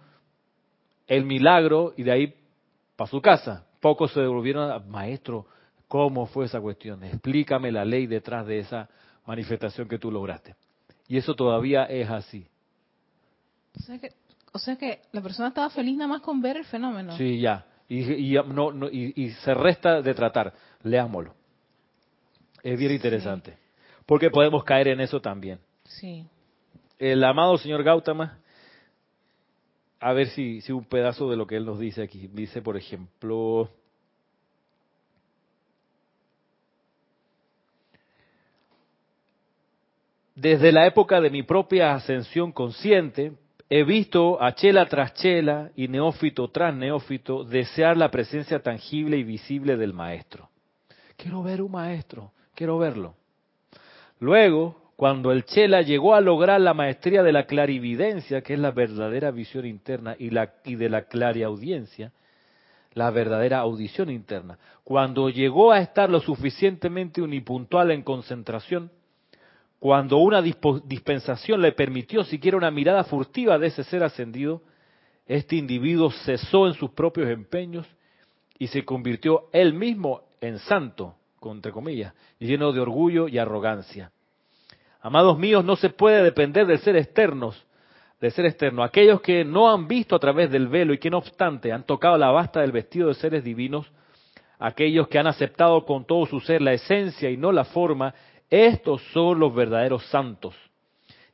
el 1.08 1.26
milagro 1.26 1.93
y 1.98 2.04
de 2.04 2.12
ahí 2.12 2.36
para 2.95 3.10
su 3.10 3.22
casa. 3.22 3.65
Pocos 3.80 4.12
se 4.12 4.19
devolvieron 4.19 4.69
a, 4.69 4.80
maestro, 4.80 5.45
¿cómo 5.88 6.26
fue 6.26 6.45
esa 6.45 6.60
cuestión? 6.60 7.04
Explícame 7.04 7.72
la 7.72 7.86
ley 7.86 8.08
detrás 8.08 8.45
de 8.45 8.60
esa 8.60 8.89
manifestación 9.26 9.88
que 9.88 9.98
tú 9.98 10.12
lograste. 10.12 10.56
Y 11.08 11.17
eso 11.17 11.34
todavía 11.36 11.86
es 11.86 12.10
así. 12.10 12.45
O 14.52 14.60
sea 14.60 14.76
que, 14.76 15.02
la 15.12 15.22
persona 15.22 15.50
estaba 15.50 15.69
feliz 15.69 15.95
nada 15.95 16.08
más 16.08 16.22
con 16.22 16.41
ver 16.41 16.58
el 16.58 16.65
fenómeno. 16.65 17.15
Sí, 17.17 17.39
ya. 17.39 17.65
Y, 17.88 18.36
no, 18.45 18.72
y, 18.91 19.30
se 19.43 19.54
resta 19.54 20.02
de 20.02 20.13
tratar. 20.13 20.54
Leámoslo. 20.84 21.34
Es 22.62 22.78
bien 22.78 22.91
interesante. 22.91 23.58
Porque 24.06 24.30
podemos 24.30 24.63
caer 24.63 24.89
en 24.89 25.02
eso 25.02 25.22
también. 25.22 25.60
Sí. 25.89 26.25
El 26.97 27.23
amado 27.23 27.58
señor 27.58 27.84
Gautama, 27.84 28.39
a 29.99 30.13
ver 30.13 30.28
si, 30.30 30.62
si 30.62 30.71
un 30.71 30.86
pedazo 30.86 31.30
de 31.30 31.36
lo 31.36 31.45
que 31.47 31.58
él 31.58 31.65
nos 31.65 31.80
dice 31.80 32.02
aquí. 32.02 32.28
Dice, 32.28 32.62
por 32.62 32.78
ejemplo, 32.78 33.69
desde 40.36 40.71
la 40.71 40.88
época 40.88 41.19
de 41.19 41.30
mi 41.30 41.43
propia 41.43 41.93
ascensión 41.93 42.52
consciente, 42.52 43.34
he 43.69 43.84
visto 43.84 44.41
a 44.41 44.54
chela 44.56 44.86
tras 44.88 45.13
chela 45.15 45.71
y 45.75 45.88
neófito 45.88 46.49
tras 46.49 46.73
neófito 46.73 47.43
desear 47.43 47.97
la 47.97 48.10
presencia 48.12 48.62
tangible 48.62 49.17
y 49.17 49.23
visible 49.23 49.75
del 49.75 49.93
maestro. 49.93 50.49
Quiero 51.17 51.43
ver 51.43 51.62
un 51.62 51.71
maestro, 51.71 52.32
quiero 52.56 52.78
verlo. 52.78 53.15
Luego, 54.19 54.88
cuando 55.00 55.32
el 55.32 55.46
Chela 55.46 55.82
llegó 55.82 56.14
a 56.14 56.20
lograr 56.20 56.60
la 56.60 56.74
maestría 56.74 57.24
de 57.24 57.32
la 57.32 57.46
clarividencia, 57.46 58.42
que 58.42 58.56
es 58.56 58.60
la 58.60 58.72
verdadera 58.72 59.32
visión 59.32 59.66
interna, 59.66 60.18
y, 60.20 60.30
la, 60.30 60.52
de 60.66 60.90
la 60.90 61.04
clariaudiencia, 61.04 62.12
la 62.96 63.10
verdadera 63.10 63.60
audición 63.60 64.10
interna, 64.10 64.60
cuando 64.84 65.30
llegó 65.30 65.72
a 65.72 65.80
estar 65.80 66.10
lo 66.10 66.20
suficientemente 66.20 67.22
unipuntual 67.22 67.92
en 67.92 68.02
concentración, 68.02 68.92
cuando 69.80 70.18
una 70.18 70.42
dispensación 70.42 71.62
le 71.62 71.72
permitió 71.72 72.26
siquiera 72.26 72.58
una 72.58 72.70
mirada 72.70 73.06
furtiva 73.06 73.58
de 73.58 73.68
ese 73.68 73.86
ser 73.86 74.04
ascendido, 74.04 74.64
este 75.26 75.56
individuo 75.56 76.12
cesó 76.12 76.68
en 76.68 76.74
sus 76.74 76.90
propios 76.90 77.30
empeños 77.30 77.88
y 78.58 78.68
se 78.68 78.84
convirtió 78.84 79.48
él 79.54 79.74
mismo 79.74 80.24
en 80.42 80.60
santo, 80.60 81.16
entre 81.42 81.72
comillas, 81.72 82.14
lleno 82.38 82.74
de 82.74 82.82
orgullo 82.82 83.30
y 83.30 83.38
arrogancia. 83.38 84.12
Amados 85.02 85.38
míos, 85.38 85.64
no 85.64 85.76
se 85.78 85.90
puede 85.90 86.24
depender 86.24 86.68
del 86.68 86.80
ser 86.80 86.98
externos, 86.98 87.66
del 88.20 88.32
ser 88.32 88.46
externo. 88.46 88.84
Aquellos 88.84 89.22
que 89.22 89.46
no 89.46 89.72
han 89.72 89.88
visto 89.88 90.16
a 90.16 90.20
través 90.20 90.52
del 90.52 90.68
velo 90.68 90.94
y 90.94 90.98
que 90.98 91.10
no 91.10 91.20
obstante 91.20 91.72
han 91.72 91.84
tocado 91.84 92.18
la 92.18 92.32
basta 92.32 92.62
del 92.62 92.74
vestido 92.74 93.08
de 93.08 93.14
seres 93.14 93.44
divinos, 93.44 93.90
aquellos 94.60 95.08
que 95.08 95.18
han 95.18 95.28
aceptado 95.28 95.86
con 95.86 96.06
todo 96.06 96.26
su 96.26 96.42
ser 96.42 96.62
la 96.62 96.74
esencia 96.74 97.30
y 97.30 97.38
no 97.38 97.52
la 97.52 97.64
forma, 97.64 98.14
estos 98.50 99.02
son 99.14 99.40
los 99.40 99.56
verdaderos 99.56 100.06
santos. 100.08 100.54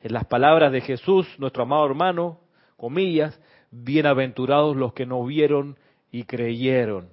En 0.00 0.12
las 0.12 0.26
palabras 0.26 0.70
de 0.70 0.80
Jesús, 0.80 1.26
nuestro 1.38 1.64
amado 1.64 1.86
hermano, 1.86 2.38
comillas, 2.76 3.40
bienaventurados 3.72 4.76
los 4.76 4.92
que 4.92 5.06
no 5.06 5.24
vieron 5.24 5.76
y 6.12 6.22
creyeron. 6.24 7.08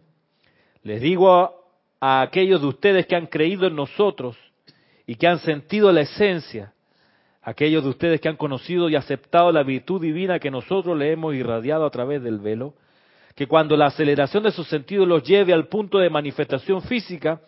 Les 0.84 1.02
digo 1.02 1.66
a 2.00 2.22
aquellos 2.22 2.62
de 2.62 2.68
ustedes 2.68 3.08
que 3.08 3.16
han 3.16 3.28
creído 3.28 3.66
en 3.66 3.76
nosotros, 3.76 4.38
y 5.06 5.16
que 5.16 5.28
han 5.28 5.40
sentido 5.40 5.92
la 5.92 6.02
esencia, 6.02 6.74
aquellos 7.42 7.84
de 7.84 7.90
ustedes 7.90 8.22
que 8.22 8.30
han 8.30 8.38
conocido 8.38 8.90
y 8.90 8.96
aceptado 8.96 9.52
la 9.52 9.64
virtud 9.64 10.02
divina 10.02 10.40
que 10.40 10.52
nosotros 10.52 10.98
le 10.98 11.12
hemos 11.12 11.36
irradiado 11.36 11.86
a 11.86 11.90
través 11.90 12.24
del 12.24 12.40
velo, 12.40 12.74
que 13.36 13.48
cuando 13.48 13.76
la 13.76 13.88
aceleración 13.88 14.44
de 14.44 14.52
sus 14.52 14.68
sentidos 14.68 15.08
los 15.08 15.24
lleve 15.24 15.54
al 15.54 15.68
punto 15.68 15.98
de 15.98 16.10
manifestación 16.10 16.82
física, 16.84 17.42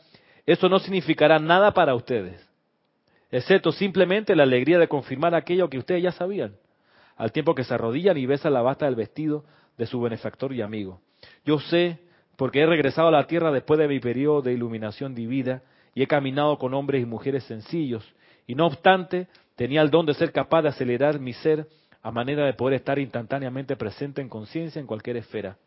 eso 0.46 0.68
no 0.68 0.80
significará 0.80 1.40
nada 1.40 1.72
para 1.72 1.96
ustedes, 1.96 2.46
excepto 3.32 3.72
simplemente 3.72 4.36
la 4.36 4.44
alegría 4.44 4.80
de 4.80 4.88
confirmar 4.88 5.34
aquello 5.34 5.70
que 5.70 5.78
ustedes 5.78 6.04
ya 6.04 6.12
sabían, 6.12 6.56
al 7.16 7.32
tiempo 7.32 7.56
que 7.56 7.64
se 7.64 7.74
arrodillan 7.74 8.18
y 8.18 8.26
besan 8.26 8.54
la 8.54 8.62
basta 8.62 8.86
del 8.86 8.96
vestido 8.96 9.46
de 9.78 9.86
su 9.86 10.02
benefactor 10.02 10.54
y 10.54 10.62
amigo. 10.62 11.00
Yo 11.46 11.60
sé, 11.60 12.00
porque 12.36 12.62
he 12.62 12.66
regresado 12.66 13.08
a 13.08 13.12
la 13.12 13.28
tierra 13.28 13.52
después 13.52 13.80
de 13.80 13.88
mi 13.88 14.00
periodo 14.00 14.42
de 14.42 14.54
iluminación 14.54 15.16
divina, 15.16 15.62
y 15.96 16.04
he 16.04 16.08
caminado 16.08 16.60
con 16.60 16.74
hombres 16.74 17.02
y 17.02 17.06
mujeres 17.06 17.46
sencillos, 17.46 18.06
y 18.46 18.54
no 18.54 18.68
obstante 18.68 19.28
tenía 19.56 19.82
el 19.82 19.90
don 19.90 20.06
de 20.06 20.14
ser 20.14 20.32
capaz 20.32 20.62
de 20.62 20.70
acelerar 20.70 21.20
mi 21.20 21.34
ser 21.34 21.68
a 22.04 22.12
manera 22.12 22.46
de 22.46 22.54
poder 22.54 22.76
estar 22.76 23.00
instantáneamente 23.00 23.76
presente 23.76 24.22
en 24.22 24.30
conciencia 24.30 24.80
en 24.80 24.86
cualquier 24.86 25.18
esfera. 25.18 25.58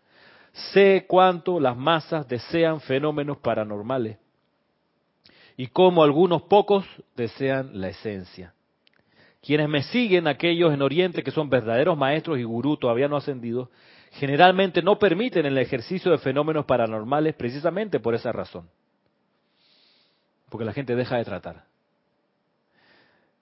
Sé 0.72 1.06
cuánto 1.08 1.58
las 1.58 1.76
masas 1.76 2.28
desean 2.28 2.80
fenómenos 2.80 3.38
paranormales 3.38 4.18
y 5.56 5.66
cómo 5.66 6.04
algunos 6.04 6.42
pocos 6.42 6.84
desean 7.16 7.80
la 7.80 7.88
esencia. 7.88 8.54
Quienes 9.40 9.68
me 9.68 9.82
siguen, 9.82 10.26
aquellos 10.26 10.72
en 10.72 10.82
Oriente 10.82 11.22
que 11.22 11.30
son 11.30 11.48
verdaderos 11.48 11.96
maestros 11.96 12.38
y 12.38 12.44
gurú 12.44 12.76
todavía 12.76 13.08
no 13.08 13.16
ascendidos, 13.16 13.68
generalmente 14.12 14.82
no 14.82 14.98
permiten 14.98 15.46
el 15.46 15.58
ejercicio 15.58 16.10
de 16.10 16.18
fenómenos 16.18 16.66
paranormales 16.66 17.34
precisamente 17.34 17.98
por 17.98 18.14
esa 18.14 18.30
razón. 18.30 18.68
Porque 20.48 20.64
la 20.64 20.72
gente 20.72 20.94
deja 20.94 21.16
de 21.16 21.24
tratar. 21.24 21.64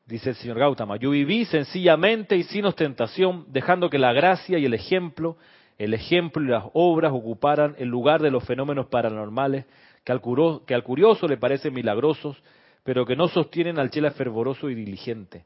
Dice 0.06 0.30
el 0.30 0.36
señor 0.36 0.58
Gautama, 0.58 0.96
yo 0.96 1.10
viví 1.10 1.44
sencillamente 1.46 2.36
y 2.36 2.44
sin 2.44 2.64
ostentación, 2.64 3.44
dejando 3.48 3.90
que 3.90 3.98
la 3.98 4.12
gracia 4.12 4.58
y 4.58 4.64
el 4.64 4.74
ejemplo, 4.74 5.36
el 5.78 5.94
ejemplo 5.94 6.42
y 6.42 6.46
las 6.46 6.64
obras 6.74 7.12
ocuparan 7.12 7.74
el 7.78 7.88
lugar 7.88 8.22
de 8.22 8.30
los 8.30 8.44
fenómenos 8.44 8.86
paranormales 8.86 9.66
que 10.04 10.12
al, 10.12 10.20
que 10.64 10.74
al 10.74 10.84
curioso 10.84 11.26
le 11.26 11.36
parecen 11.36 11.74
milagrosos, 11.74 12.40
pero 12.84 13.04
que 13.04 13.16
no 13.16 13.26
sostienen 13.26 13.80
al 13.80 13.90
chela 13.90 14.12
fervoroso 14.12 14.70
y 14.70 14.76
diligente. 14.76 15.44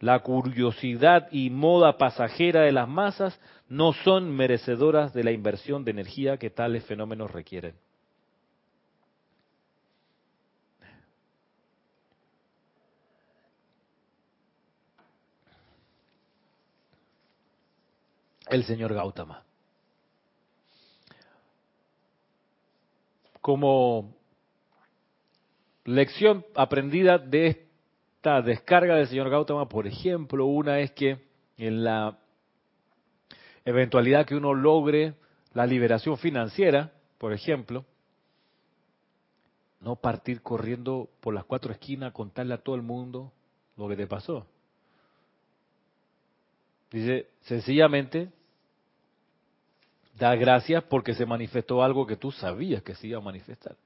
La 0.00 0.18
curiosidad 0.18 1.28
y 1.30 1.50
moda 1.50 1.96
pasajera 1.96 2.62
de 2.62 2.72
las 2.72 2.88
masas 2.88 3.40
no 3.68 3.92
son 3.92 4.34
merecedoras 4.34 5.14
de 5.14 5.22
la 5.22 5.30
inversión 5.30 5.84
de 5.84 5.92
energía 5.92 6.36
que 6.38 6.50
tales 6.50 6.84
fenómenos 6.84 7.30
requieren. 7.30 7.74
El 18.54 18.62
señor 18.62 18.94
Gautama. 18.94 19.42
Como 23.40 24.14
lección 25.84 26.46
aprendida 26.54 27.18
de 27.18 27.48
esta 27.48 28.40
descarga 28.42 28.94
del 28.94 29.08
señor 29.08 29.28
Gautama, 29.28 29.68
por 29.68 29.88
ejemplo, 29.88 30.46
una 30.46 30.78
es 30.78 30.92
que 30.92 31.18
en 31.56 31.82
la 31.82 32.16
eventualidad 33.64 34.24
que 34.24 34.36
uno 34.36 34.54
logre 34.54 35.14
la 35.52 35.66
liberación 35.66 36.16
financiera, 36.16 36.92
por 37.18 37.32
ejemplo, 37.32 37.84
no 39.80 39.96
partir 39.96 40.42
corriendo 40.42 41.08
por 41.20 41.34
las 41.34 41.44
cuatro 41.44 41.72
esquinas 41.72 42.10
a 42.10 42.14
contarle 42.14 42.54
a 42.54 42.58
todo 42.58 42.76
el 42.76 42.82
mundo 42.82 43.32
lo 43.76 43.88
que 43.88 43.96
te 43.96 44.06
pasó. 44.06 44.46
Dice, 46.92 47.26
sencillamente, 47.40 48.30
da 50.18 50.34
gracias 50.36 50.84
porque 50.84 51.14
se 51.14 51.26
manifestó 51.26 51.82
algo 51.82 52.06
que 52.06 52.16
tú 52.16 52.30
sabías 52.30 52.82
que 52.82 52.94
se 52.94 53.08
iba 53.08 53.18
a 53.18 53.22
manifestar. 53.22 53.76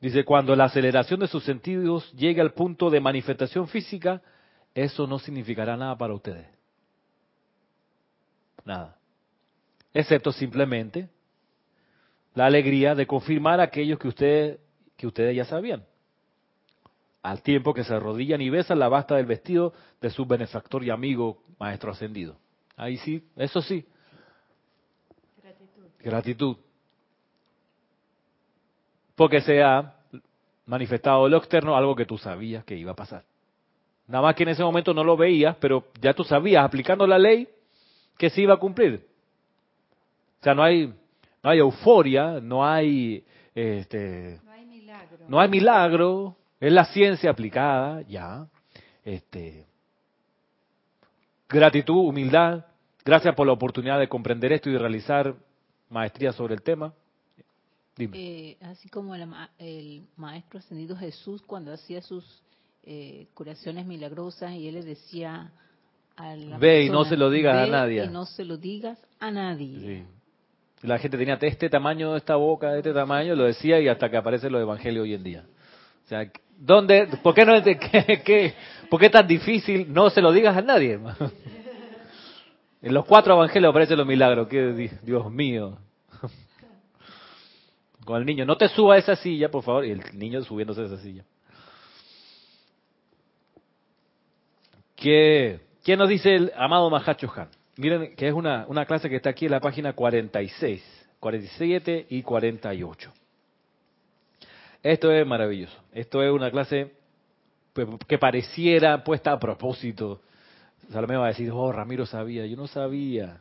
Dice, 0.00 0.24
cuando 0.24 0.54
la 0.54 0.64
aceleración 0.64 1.20
de 1.20 1.26
sus 1.26 1.44
sentidos 1.44 2.10
llegue 2.12 2.40
al 2.40 2.52
punto 2.52 2.88
de 2.88 3.00
manifestación 3.00 3.66
física, 3.66 4.22
eso 4.74 5.06
no 5.06 5.18
significará 5.18 5.76
nada 5.76 5.98
para 5.98 6.14
ustedes. 6.14 6.46
Nada. 8.64 8.96
Excepto 9.92 10.30
simplemente 10.30 11.08
la 12.34 12.46
alegría 12.46 12.94
de 12.94 13.06
confirmar 13.06 13.60
aquellos 13.60 13.98
que 13.98 14.08
ustedes, 14.08 14.60
que 14.96 15.06
ustedes 15.08 15.34
ya 15.34 15.44
sabían. 15.44 15.84
Al 17.22 17.42
tiempo 17.42 17.74
que 17.74 17.84
se 17.84 17.94
arrodillan 17.94 18.40
y 18.40 18.50
besan 18.50 18.78
la 18.78 18.88
basta 18.88 19.16
del 19.16 19.26
vestido 19.26 19.72
de 20.00 20.10
su 20.10 20.24
benefactor 20.24 20.84
y 20.84 20.90
amigo, 20.90 21.42
maestro 21.58 21.90
ascendido. 21.90 22.36
Ahí 22.76 22.96
sí, 22.98 23.24
eso 23.36 23.60
sí. 23.60 23.84
Gratitud. 25.42 25.84
Gratitud. 26.00 26.56
Porque 29.16 29.40
se 29.40 29.62
ha 29.62 29.94
manifestado 30.66 31.28
lo 31.28 31.38
externo 31.38 31.76
algo 31.76 31.96
que 31.96 32.06
tú 32.06 32.18
sabías 32.18 32.64
que 32.64 32.76
iba 32.76 32.92
a 32.92 32.96
pasar. 32.96 33.24
Nada 34.06 34.22
más 34.22 34.34
que 34.34 34.44
en 34.44 34.50
ese 34.50 34.62
momento 34.62 34.94
no 34.94 35.02
lo 35.02 35.16
veías, 35.16 35.56
pero 35.56 35.84
ya 36.00 36.14
tú 36.14 36.24
sabías, 36.24 36.64
aplicando 36.64 37.06
la 37.06 37.18
ley, 37.18 37.48
que 38.16 38.30
se 38.30 38.42
iba 38.42 38.54
a 38.54 38.58
cumplir. 38.58 39.06
O 40.40 40.44
sea, 40.44 40.54
no 40.54 40.62
hay, 40.62 40.86
no 41.42 41.50
hay 41.50 41.58
euforia, 41.58 42.40
no 42.40 42.64
hay, 42.64 43.24
este, 43.54 44.40
no 44.44 44.52
hay 44.52 44.66
milagro. 44.66 45.18
No 45.28 45.40
hay 45.40 45.48
milagro, 45.48 46.36
es 46.60 46.72
la 46.72 46.84
ciencia 46.86 47.30
aplicada, 47.30 48.02
ya. 48.02 48.46
Este, 49.04 49.66
gratitud, 51.48 52.08
humildad, 52.08 52.64
gracias 53.04 53.34
por 53.34 53.46
la 53.46 53.52
oportunidad 53.52 53.98
de 53.98 54.08
comprender 54.08 54.52
esto 54.52 54.68
y 54.68 54.74
de 54.74 54.78
realizar 54.78 55.34
maestría 55.88 56.32
sobre 56.32 56.54
el 56.54 56.62
tema. 56.62 56.92
Eh, 57.98 58.56
así 58.60 58.88
como 58.88 59.14
el, 59.14 60.02
maestro 60.16 60.60
ascendido 60.60 60.96
Jesús 60.96 61.42
cuando 61.42 61.72
hacía 61.72 62.00
sus 62.00 62.42
eh, 62.84 63.26
curaciones 63.34 63.86
milagrosas 63.86 64.52
y 64.52 64.68
él 64.68 64.74
le 64.74 64.82
decía 64.82 65.50
a 66.16 66.36
la 66.36 66.58
Ve 66.58 66.84
y 66.84 66.90
no 66.90 67.04
se 67.04 67.16
lo 67.16 67.30
digas 67.30 67.56
a 67.56 67.66
nadie. 67.66 68.04
Y 68.04 68.08
no 68.08 68.24
se 68.24 68.44
lo 68.44 68.56
digas 68.56 68.98
a 69.18 69.30
nadie. 69.30 70.04
La 70.82 70.98
gente 70.98 71.18
tenía 71.18 71.38
este 71.40 71.68
tamaño, 71.68 72.14
esta 72.16 72.36
boca, 72.36 72.70
de 72.70 72.78
este 72.78 72.92
tamaño, 72.92 73.34
lo 73.34 73.44
decía 73.44 73.80
y 73.80 73.88
hasta 73.88 74.08
que 74.08 74.16
aparece 74.16 74.48
los 74.48 74.60
evangelios 74.60 75.02
hoy 75.02 75.14
en 75.14 75.24
día. 75.24 75.44
O 76.04 76.08
sea, 76.08 76.30
¿dónde, 76.58 77.06
por 77.22 77.34
qué 77.34 77.44
no, 77.44 77.62
qué, 77.62 77.76
qué, 78.24 78.54
por 78.90 79.00
qué 79.00 79.06
es 79.06 79.12
tan 79.12 79.26
difícil? 79.26 79.92
No 79.92 80.10
se 80.10 80.20
lo 80.20 80.32
digas 80.32 80.56
a 80.56 80.62
nadie, 80.62 80.98
En 82.80 82.94
los 82.94 83.06
cuatro 83.06 83.34
evangelios 83.34 83.70
aparecen 83.70 83.98
los 83.98 84.06
milagros. 84.06 84.46
Que 84.46 84.90
Dios 85.02 85.32
mío 85.32 85.78
con 88.04 88.18
el 88.18 88.24
niño, 88.26 88.44
no 88.44 88.56
te 88.56 88.68
suba 88.68 88.94
a 88.94 88.98
esa 88.98 89.16
silla, 89.16 89.50
por 89.50 89.64
favor, 89.64 89.84
y 89.84 89.90
el 89.90 90.00
niño 90.16 90.42
subiéndose 90.44 90.82
a 90.82 90.84
esa 90.84 90.98
silla. 90.98 91.24
¿Qué, 94.94 95.60
qué 95.84 95.96
nos 95.96 96.08
dice 96.08 96.34
el 96.34 96.52
amado 96.56 96.88
Mahacho 96.88 97.32
Han? 97.34 97.48
Miren 97.76 98.14
que 98.16 98.28
es 98.28 98.34
una, 98.34 98.64
una 98.68 98.86
clase 98.86 99.08
que 99.08 99.16
está 99.16 99.30
aquí 99.30 99.46
en 99.46 99.52
la 99.52 99.60
página 99.60 99.92
46, 99.92 100.82
47 101.20 102.06
y 102.10 102.22
48. 102.22 103.12
Esto 104.82 105.10
es 105.10 105.26
maravilloso. 105.26 105.76
Esto 105.92 106.22
es 106.22 106.32
una 106.32 106.50
clase 106.50 106.92
que 108.06 108.18
pareciera 108.18 109.02
puesta 109.04 109.32
a 109.32 109.38
propósito. 109.38 110.20
Salomé 110.90 111.16
va 111.16 111.26
a 111.26 111.28
decir, 111.28 111.50
oh, 111.50 111.72
Ramiro 111.72 112.06
sabía. 112.06 112.46
Yo 112.46 112.56
no 112.56 112.66
sabía. 112.66 113.40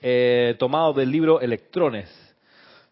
Eh, 0.00 0.54
tomado 0.58 0.92
del 0.92 1.10
libro 1.10 1.40
Electrones, 1.40 2.10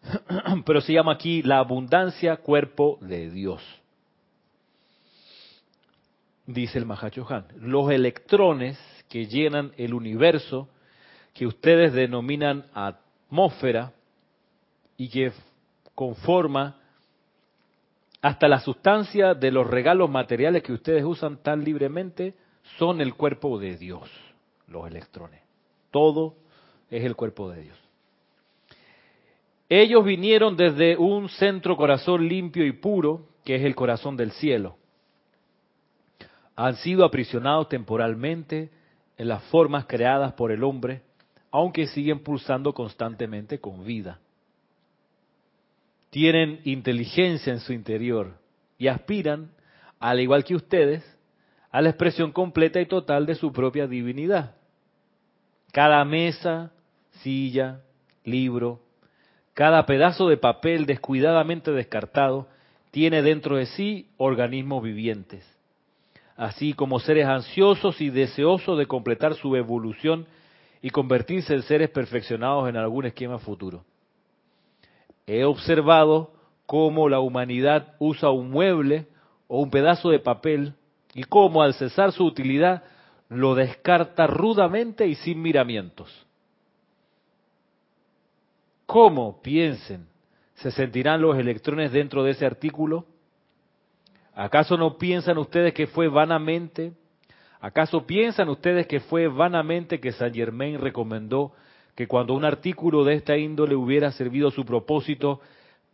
pero 0.65 0.81
se 0.81 0.93
llama 0.93 1.13
aquí 1.13 1.43
La 1.43 1.59
abundancia 1.59 2.37
cuerpo 2.37 2.97
de 3.01 3.29
Dios. 3.29 3.61
Dice 6.47 6.79
el 6.79 6.87
Mahachohan, 6.87 7.45
los 7.55 7.91
electrones 7.91 8.79
que 9.09 9.27
llenan 9.27 9.73
el 9.77 9.93
universo, 9.93 10.67
que 11.33 11.45
ustedes 11.45 11.93
denominan 11.93 12.65
atmósfera 13.33 13.91
y 14.95 15.09
que 15.09 15.31
conforma 15.95 16.79
hasta 18.21 18.47
la 18.47 18.59
sustancia 18.59 19.33
de 19.33 19.51
los 19.51 19.67
regalos 19.67 20.07
materiales 20.07 20.61
que 20.61 20.71
ustedes 20.71 21.03
usan 21.03 21.41
tan 21.41 21.63
libremente, 21.63 22.35
son 22.77 23.01
el 23.01 23.15
cuerpo 23.15 23.57
de 23.57 23.75
Dios, 23.75 24.07
los 24.67 24.87
electrones. 24.87 25.41
Todo 25.89 26.35
es 26.91 27.03
el 27.03 27.15
cuerpo 27.15 27.49
de 27.49 27.63
Dios. 27.63 27.77
Ellos 29.67 30.05
vinieron 30.05 30.55
desde 30.55 30.95
un 30.95 31.27
centro 31.27 31.75
corazón 31.75 32.27
limpio 32.27 32.63
y 32.63 32.71
puro, 32.71 33.25
que 33.43 33.55
es 33.55 33.63
el 33.63 33.73
corazón 33.73 34.15
del 34.15 34.31
cielo. 34.31 34.77
Han 36.55 36.75
sido 36.75 37.03
aprisionados 37.03 37.67
temporalmente 37.67 38.69
en 39.17 39.27
las 39.27 39.43
formas 39.45 39.87
creadas 39.87 40.33
por 40.33 40.51
el 40.51 40.63
hombre, 40.63 41.01
aunque 41.53 41.85
siguen 41.85 42.17
pulsando 42.23 42.73
constantemente 42.73 43.59
con 43.59 43.85
vida. 43.85 44.19
Tienen 46.09 46.59
inteligencia 46.63 47.53
en 47.53 47.59
su 47.59 47.73
interior 47.73 48.33
y 48.79 48.87
aspiran, 48.87 49.51
al 49.99 50.19
igual 50.19 50.43
que 50.43 50.55
ustedes, 50.55 51.05
a 51.69 51.79
la 51.79 51.89
expresión 51.89 52.31
completa 52.31 52.81
y 52.81 52.87
total 52.87 53.27
de 53.27 53.35
su 53.35 53.53
propia 53.53 53.85
divinidad. 53.85 54.55
Cada 55.71 56.03
mesa, 56.05 56.71
silla, 57.21 57.81
libro, 58.23 58.81
cada 59.53 59.85
pedazo 59.85 60.29
de 60.29 60.37
papel 60.37 60.87
descuidadamente 60.87 61.71
descartado 61.71 62.47
tiene 62.89 63.21
dentro 63.21 63.57
de 63.57 63.67
sí 63.67 64.09
organismos 64.17 64.81
vivientes, 64.81 65.47
así 66.35 66.73
como 66.73 66.99
seres 66.99 67.27
ansiosos 67.27 68.01
y 68.01 68.09
deseosos 68.09 68.79
de 68.79 68.87
completar 68.87 69.35
su 69.35 69.55
evolución 69.55 70.25
y 70.83 70.89
convertirse 70.89 71.53
en 71.53 71.61
seres 71.63 71.89
perfeccionados 71.89 72.67
en 72.67 72.75
algún 72.75 73.05
esquema 73.05 73.39
futuro. 73.39 73.85
He 75.25 75.45
observado 75.45 76.33
cómo 76.65 77.07
la 77.07 77.21
humanidad 77.21 77.95
usa 77.99 78.31
un 78.31 78.51
mueble 78.51 79.07
o 79.47 79.61
un 79.61 79.69
pedazo 79.69 80.09
de 80.09 80.19
papel 80.19 80.73
y 81.13 81.23
cómo 81.23 81.63
al 81.63 81.73
cesar 81.73 82.11
su 82.11 82.25
utilidad 82.25 82.83
lo 83.29 83.55
descarta 83.55 84.27
rudamente 84.27 85.07
y 85.07 85.15
sin 85.15 85.41
miramientos. 85.41 86.09
¿Cómo 88.85 89.41
piensen? 89.41 90.05
¿Se 90.55 90.69
sentirán 90.69 91.21
los 91.21 91.37
electrones 91.37 91.93
dentro 91.93 92.25
de 92.25 92.31
ese 92.31 92.45
artículo? 92.45 93.05
¿Acaso 94.35 94.75
no 94.75 94.97
piensan 94.97 95.37
ustedes 95.37 95.73
que 95.73 95.87
fue 95.87 96.09
vanamente, 96.09 96.91
¿Acaso 97.63 98.05
piensan 98.05 98.49
ustedes 98.49 98.87
que 98.87 98.99
fue 98.99 99.29
vanamente 99.29 100.01
que 100.01 100.11
Saint 100.11 100.35
Germain 100.35 100.81
recomendó 100.81 101.53
que 101.95 102.09
cuando 102.09 102.33
un 102.33 102.43
artículo 102.43 103.05
de 103.05 103.13
esta 103.13 103.37
índole 103.37 103.73
hubiera 103.73 104.11
servido 104.11 104.49
a 104.49 104.51
su 104.51 104.65
propósito, 104.65 105.39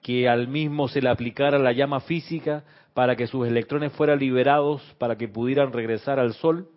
que 0.01 0.27
al 0.27 0.47
mismo 0.47 0.87
se 0.87 0.99
le 0.99 1.09
aplicara 1.09 1.59
la 1.59 1.71
llama 1.71 1.99
física 1.99 2.63
para 2.95 3.15
que 3.15 3.27
sus 3.27 3.47
electrones 3.47 3.93
fueran 3.93 4.17
liberados 4.17 4.81
para 4.97 5.15
que 5.15 5.27
pudieran 5.27 5.71
regresar 5.71 6.19
al 6.19 6.33
Sol? 6.33 6.67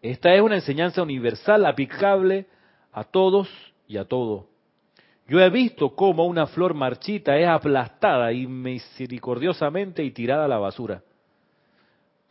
Esta 0.00 0.32
es 0.34 0.40
una 0.40 0.54
enseñanza 0.54 1.02
universal 1.02 1.66
aplicable 1.66 2.46
a 2.90 3.04
todos 3.04 3.50
y 3.86 3.98
a 3.98 4.06
todo. 4.06 4.46
Yo 5.28 5.40
he 5.40 5.50
visto 5.50 5.94
cómo 5.94 6.24
una 6.24 6.46
flor 6.46 6.72
marchita 6.72 7.36
es 7.36 7.46
aplastada 7.46 8.32
y 8.32 8.46
misericordiosamente 8.46 10.02
y 10.02 10.10
tirada 10.10 10.46
a 10.46 10.48
la 10.48 10.56
basura. 10.56 11.02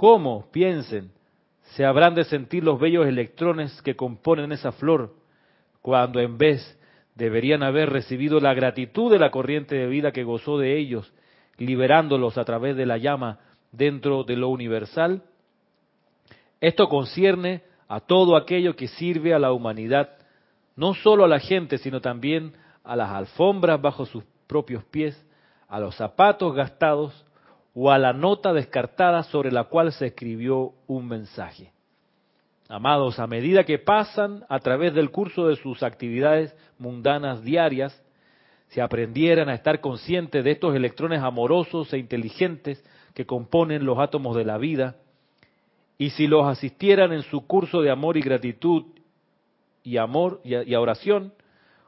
¿Cómo, 0.01 0.47
piensen, 0.51 1.11
se 1.75 1.85
habrán 1.85 2.15
de 2.15 2.23
sentir 2.23 2.63
los 2.63 2.79
bellos 2.79 3.05
electrones 3.05 3.83
que 3.83 3.95
componen 3.95 4.51
esa 4.51 4.71
flor 4.71 5.13
cuando 5.79 6.19
en 6.19 6.39
vez 6.39 6.75
deberían 7.13 7.61
haber 7.61 7.91
recibido 7.91 8.39
la 8.39 8.55
gratitud 8.55 9.11
de 9.11 9.19
la 9.19 9.29
corriente 9.29 9.75
de 9.75 9.85
vida 9.85 10.11
que 10.11 10.23
gozó 10.23 10.57
de 10.57 10.79
ellos, 10.79 11.13
liberándolos 11.57 12.39
a 12.39 12.45
través 12.45 12.75
de 12.77 12.87
la 12.87 12.97
llama 12.97 13.41
dentro 13.71 14.23
de 14.23 14.37
lo 14.37 14.49
universal? 14.49 15.21
Esto 16.59 16.89
concierne 16.89 17.61
a 17.87 17.99
todo 17.99 18.35
aquello 18.35 18.75
que 18.75 18.87
sirve 18.87 19.35
a 19.35 19.39
la 19.39 19.51
humanidad, 19.51 20.17
no 20.75 20.95
solo 20.95 21.25
a 21.25 21.27
la 21.27 21.39
gente, 21.39 21.77
sino 21.77 22.01
también 22.01 22.53
a 22.83 22.95
las 22.95 23.11
alfombras 23.11 23.79
bajo 23.79 24.07
sus 24.07 24.23
propios 24.47 24.83
pies, 24.85 25.23
a 25.67 25.79
los 25.79 25.95
zapatos 25.95 26.55
gastados, 26.55 27.23
o 27.73 27.91
a 27.91 27.97
la 27.97 28.13
nota 28.13 28.53
descartada 28.53 29.23
sobre 29.23 29.51
la 29.51 29.65
cual 29.65 29.91
se 29.93 30.07
escribió 30.07 30.73
un 30.87 31.07
mensaje. 31.07 31.71
Amados, 32.67 33.19
a 33.19 33.27
medida 33.27 33.65
que 33.65 33.79
pasan 33.79 34.45
a 34.47 34.59
través 34.59 34.93
del 34.93 35.11
curso 35.11 35.47
de 35.47 35.57
sus 35.57 35.83
actividades 35.83 36.55
mundanas 36.79 37.43
diarias, 37.43 38.01
si 38.69 38.79
aprendieran 38.79 39.49
a 39.49 39.53
estar 39.53 39.81
conscientes 39.81 40.43
de 40.43 40.51
estos 40.51 40.73
electrones 40.73 41.21
amorosos 41.21 41.91
e 41.91 41.97
inteligentes 41.97 42.81
que 43.13 43.25
componen 43.25 43.85
los 43.85 43.99
átomos 43.99 44.37
de 44.37 44.45
la 44.45 44.57
vida, 44.57 44.95
y 45.97 46.11
si 46.11 46.27
los 46.27 46.47
asistieran 46.47 47.11
en 47.11 47.23
su 47.23 47.45
curso 47.45 47.81
de 47.81 47.91
amor 47.91 48.17
y 48.17 48.21
gratitud 48.21 48.85
y 49.83 49.97
amor 49.97 50.41
y, 50.43 50.73
oración, 50.73 51.33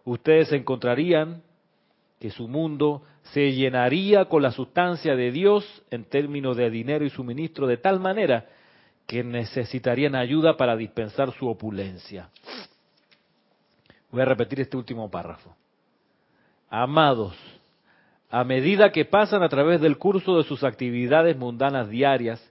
ustedes 0.04 0.52
encontrarían 0.52 1.42
que 2.20 2.30
su 2.30 2.48
mundo 2.48 3.04
se 3.32 3.54
llenaría 3.54 4.26
con 4.26 4.44
la 4.44 4.52
sustancia 4.52 5.16
de 5.16 5.32
Dios 5.32 5.84
en 5.90 6.06
términos 6.06 6.58
de 6.58 6.70
dinero 6.70 7.06
y 7.06 7.10
suministro 7.10 7.68
de 7.68 7.78
tal 7.78 8.00
manera 8.00 8.46
que 9.08 9.24
necesitarían 9.24 10.16
ayuda 10.16 10.58
para 10.58 10.76
dispensar 10.76 11.32
su 11.34 11.48
opulencia. 11.48 12.30
Voy 14.12 14.22
a 14.22 14.26
repetir 14.26 14.62
este 14.62 14.78
último 14.78 15.10
párrafo. 15.10 15.56
Amados, 16.70 17.36
a 18.30 18.44
medida 18.44 18.92
que 18.92 19.06
pasan 19.06 19.44
a 19.44 19.50
través 19.50 19.82
del 19.82 19.98
curso 19.98 20.38
de 20.38 20.44
sus 20.44 20.64
actividades 20.64 21.38
mundanas 21.38 21.90
diarias, 21.90 22.44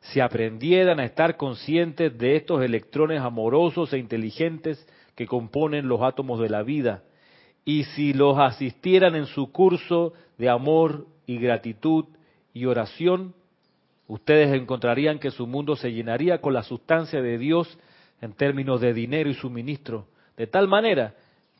si 0.00 0.20
aprendieran 0.20 1.00
a 1.00 1.04
estar 1.04 1.36
conscientes 1.36 2.16
de 2.16 2.36
estos 2.36 2.62
electrones 2.62 3.20
amorosos 3.20 3.92
e 3.92 3.98
inteligentes 3.98 4.86
que 5.14 5.26
componen 5.26 5.88
los 5.88 6.02
átomos 6.02 6.40
de 6.40 6.48
la 6.48 6.62
vida, 6.62 7.02
y 7.68 7.82
si 7.82 8.14
los 8.14 8.38
asistieran 8.38 9.16
en 9.16 9.26
su 9.26 9.50
curso 9.50 10.14
de 10.38 10.48
amor 10.48 11.04
y 11.26 11.36
gratitud 11.36 12.04
y 12.54 12.64
oración, 12.64 13.34
ustedes 14.06 14.54
encontrarían 14.54 15.18
que 15.18 15.32
su 15.32 15.48
mundo 15.48 15.74
se 15.74 15.92
llenaría 15.92 16.40
con 16.40 16.54
la 16.54 16.62
sustancia 16.62 17.20
de 17.20 17.36
Dios 17.36 17.76
en 18.20 18.32
términos 18.34 18.80
de 18.80 18.94
dinero 18.94 19.28
y 19.28 19.34
suministro, 19.34 20.06
de 20.36 20.46
tal 20.46 20.68
manera 20.68 21.14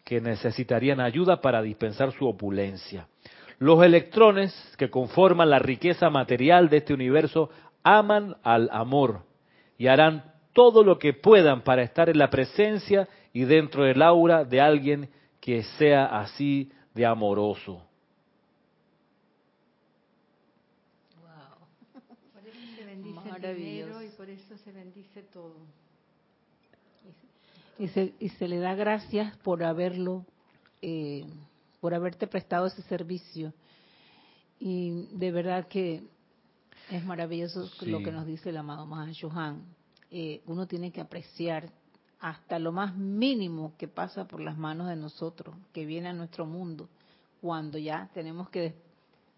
que 0.05 0.21
necesitarían 0.21 1.01
ayuda 1.01 1.41
para 1.41 1.61
dispensar 1.61 2.13
su 2.13 2.29
opulencia. 2.29 3.09
Los 3.59 3.83
electrones 3.83 4.55
que 4.79 4.91
conforman 4.91 5.51
la 5.51 5.59
riqueza 5.59 6.09
material 6.09 6.69
de 6.69 6.77
este 6.77 6.95
universo 6.95 7.51
aman 7.83 8.37
al 8.45 8.69
amor 8.73 9.23
y 9.77 9.89
harán 9.89 10.33
todo 10.53 10.85
lo 10.85 11.01
que 11.01 11.15
puedan 11.15 11.63
para 11.63 11.83
estar 11.83 12.09
en 12.09 12.19
la 12.19 12.31
presencia 12.31 13.09
y 13.33 13.45
dentro 13.45 13.83
del 13.83 14.03
aura 14.03 14.45
de 14.45 14.61
alguien 14.61 15.09
que 15.47 15.63
sea 15.79 16.07
así 16.07 16.73
de 16.93 17.07
amoroso. 17.07 17.81
Wow. 21.23 21.69
Por 22.35 22.49
eso 22.49 22.59
se 22.77 22.85
bendice 22.85 23.29
el 23.31 23.57
dinero 23.57 24.03
y 24.03 24.09
por 24.09 24.29
eso 24.29 24.59
se 24.59 24.73
bendice 24.73 25.23
todo. 25.23 25.55
Y 27.79 27.87
se, 27.87 28.13
y 28.19 28.31
se 28.31 28.49
le 28.49 28.59
da 28.59 28.75
gracias 28.75 29.37
por 29.37 29.63
haberlo, 29.63 30.27
eh, 30.83 31.25
por 31.81 31.95
haberte 31.95 32.27
prestado 32.27 32.67
ese 32.67 32.83
servicio. 32.83 33.55
Y 34.59 35.07
de 35.13 35.31
verdad 35.31 35.69
que 35.69 36.03
es 36.91 37.05
maravilloso 37.05 37.71
lo 37.83 38.03
que 38.03 38.11
nos 38.11 38.27
dice 38.27 38.49
el 38.49 38.57
amado 38.57 38.85
Mahashohan. 38.85 39.63
Eh, 40.11 40.43
uno 40.47 40.67
tiene 40.67 40.91
que 40.91 41.01
apreciar 41.01 41.71
hasta 42.21 42.59
lo 42.59 42.73
más 42.73 42.97
mínimo 42.97 43.75
que 43.77 43.89
pasa 43.89 44.27
por 44.27 44.41
las 44.41 44.57
manos 44.57 44.89
de 44.89 44.97
nosotros, 44.97 45.55
que 45.73 45.85
viene 45.85 46.09
a 46.09 46.13
nuestro 46.13 46.47
mundo, 46.47 46.89
cuando 47.41 47.79
ya 47.79 48.09
tenemos 48.15 48.49
que 48.49 48.75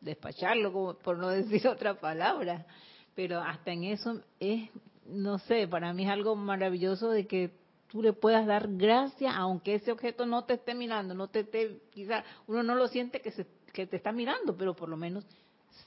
despacharlo, 0.01 0.99
por 1.03 1.18
no 1.18 1.29
decir 1.29 1.66
otra 1.68 1.99
palabra. 1.99 2.66
Pero 3.14 3.41
hasta 3.41 3.72
en 3.72 3.85
eso 3.85 4.20
es, 4.39 4.70
no 5.07 5.39
sé, 5.41 5.66
para 5.66 5.93
mí 5.93 6.05
es 6.05 6.11
algo 6.11 6.37
maravilloso 6.37 7.11
de 7.11 7.26
que 7.26 7.51
tú 7.89 8.03
le 8.03 8.12
puedas 8.12 8.47
dar 8.47 8.68
gracias, 8.68 9.33
aunque 9.35 9.74
ese 9.74 9.91
objeto 9.91 10.24
no 10.26 10.45
te 10.45 10.55
esté 10.55 10.74
mirando, 10.74 11.14
no 11.14 11.29
te 11.29 11.41
esté, 11.41 11.81
quizás 11.91 12.24
uno 12.47 12.62
no 12.62 12.74
lo 12.74 12.87
siente 12.89 13.20
que, 13.20 13.33
se, 13.33 13.47
que 13.72 13.87
te 13.87 13.97
está 13.97 14.12
mirando, 14.12 14.57
pero 14.57 14.76
por 14.76 14.89
lo 14.89 14.97
menos 14.97 15.26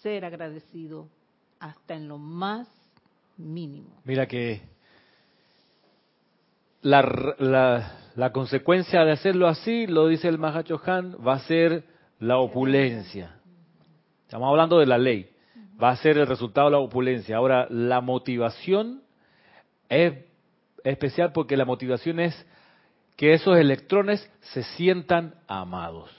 ser 0.01 0.25
agradecido 0.25 1.07
hasta 1.59 1.93
en 1.93 2.07
lo 2.07 2.17
más 2.17 2.67
mínimo. 3.37 3.89
Mira 4.03 4.27
que 4.27 4.61
la, 6.81 7.91
la, 8.15 8.31
consecuencia 8.31 9.03
de 9.03 9.11
hacerlo 9.11 9.47
así, 9.47 9.87
lo 9.87 10.07
dice 10.07 10.27
el 10.27 10.43
Han, 10.43 11.15
va 11.25 11.33
a 11.33 11.39
ser 11.39 11.83
la 12.19 12.37
opulencia. 12.37 13.35
Estamos 14.25 14.49
hablando 14.49 14.79
de 14.79 14.85
la 14.85 14.97
ley. 14.97 15.29
Va 15.81 15.89
a 15.89 15.95
ser 15.95 16.17
el 16.17 16.27
resultado 16.27 16.67
de 16.67 16.71
la 16.73 16.79
opulencia. 16.79 17.37
Ahora, 17.37 17.67
la 17.69 18.01
motivación 18.01 19.01
es 19.89 20.13
especial 20.83 21.31
porque 21.33 21.57
la 21.57 21.65
motivación 21.65 22.19
es 22.19 22.45
que 23.17 23.33
esos 23.33 23.57
electrones 23.57 24.31
se 24.41 24.63
sientan 24.63 25.35
amados. 25.47 26.09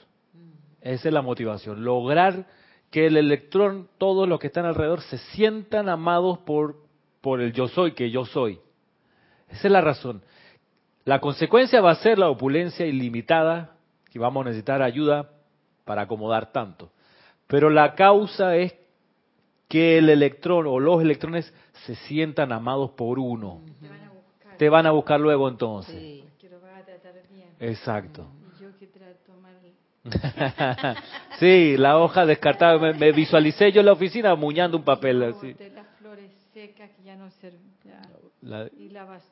Esa 0.81 1.07
es 1.07 1.13
la 1.13 1.21
motivación. 1.21 1.83
Lograr 1.83 2.45
que 2.91 3.07
el 3.07 3.17
electrón, 3.17 3.87
todos 3.97 4.27
los 4.27 4.39
que 4.39 4.47
están 4.47 4.65
alrededor, 4.65 5.01
se 5.01 5.17
sientan 5.17 5.89
amados 5.89 6.39
por, 6.39 6.75
por 7.21 7.41
el 7.41 7.53
yo 7.53 7.67
soy 7.67 7.93
que 7.93 8.11
yo 8.11 8.25
soy. 8.25 8.59
Esa 9.49 9.67
es 9.67 9.71
la 9.71 9.81
razón. 9.81 10.21
La 11.05 11.19
consecuencia 11.19 11.81
va 11.81 11.91
a 11.91 11.95
ser 11.95 12.17
la 12.17 12.29
opulencia 12.29 12.85
ilimitada, 12.85 13.75
que 14.11 14.19
vamos 14.19 14.45
a 14.45 14.49
necesitar 14.49 14.81
ayuda 14.81 15.29
para 15.85 16.03
acomodar 16.03 16.51
tanto. 16.51 16.91
Pero 17.47 17.69
la 17.69 17.95
causa 17.95 18.55
es 18.55 18.73
que 19.67 19.97
el 19.97 20.09
electrón 20.09 20.67
o 20.67 20.79
los 20.79 21.01
electrones 21.01 21.53
se 21.85 21.95
sientan 21.95 22.51
amados 22.51 22.91
por 22.91 23.19
uno. 23.19 23.61
Te 23.79 23.89
van 23.89 24.01
a 24.01 24.09
buscar, 24.11 24.57
Te 24.57 24.69
van 24.69 24.85
a 24.85 24.91
buscar 24.91 25.19
luego 25.19 25.49
entonces. 25.49 25.95
Sí. 25.95 26.23
Exacto. 27.59 28.27
sí, 31.39 31.77
la 31.77 31.97
hoja 31.97 32.25
descartada. 32.25 32.93
Me, 32.93 33.11
visualicé 33.13 33.71
yo 33.71 33.79
en 33.79 33.85
la 33.85 33.93
oficina 33.93 34.35
muñando 34.35 34.77
un 34.77 34.83
papel 34.83 35.23
así. 35.23 35.55
las 35.73 35.87
flores 35.97 36.29
secas 36.53 36.89
que 36.91 37.03
ya 37.03 37.15
no 37.15 37.29
y 38.77 38.89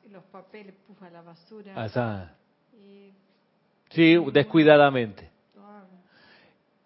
los 0.08 0.24
papeles 0.30 0.74
a 1.00 1.10
la 1.10 1.20
basura. 1.22 1.74
Ah, 1.76 2.30
sí, 3.90 4.16
descuidadamente. 4.32 5.30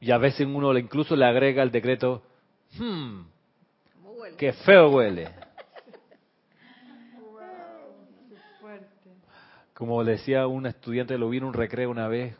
Y 0.01 0.11
a 0.11 0.19
veces 0.19 0.47
uno 0.47 0.77
incluso 0.77 1.17
le 1.17 1.25
agrega 1.25 1.63
el 1.63 1.71
decreto, 1.71 2.23
hmm, 2.79 3.21
qué 4.37 4.53
feo 4.53 4.91
huele. 4.91 5.31
Como 9.75 10.05
decía 10.05 10.47
una 10.47 10.71
estudiante, 10.71 11.17
lo 11.19 11.29
vi 11.31 11.39
en 11.39 11.45
un 11.45 11.55
recreo 11.55 11.91
una 11.91 12.09
vez. 12.09 12.37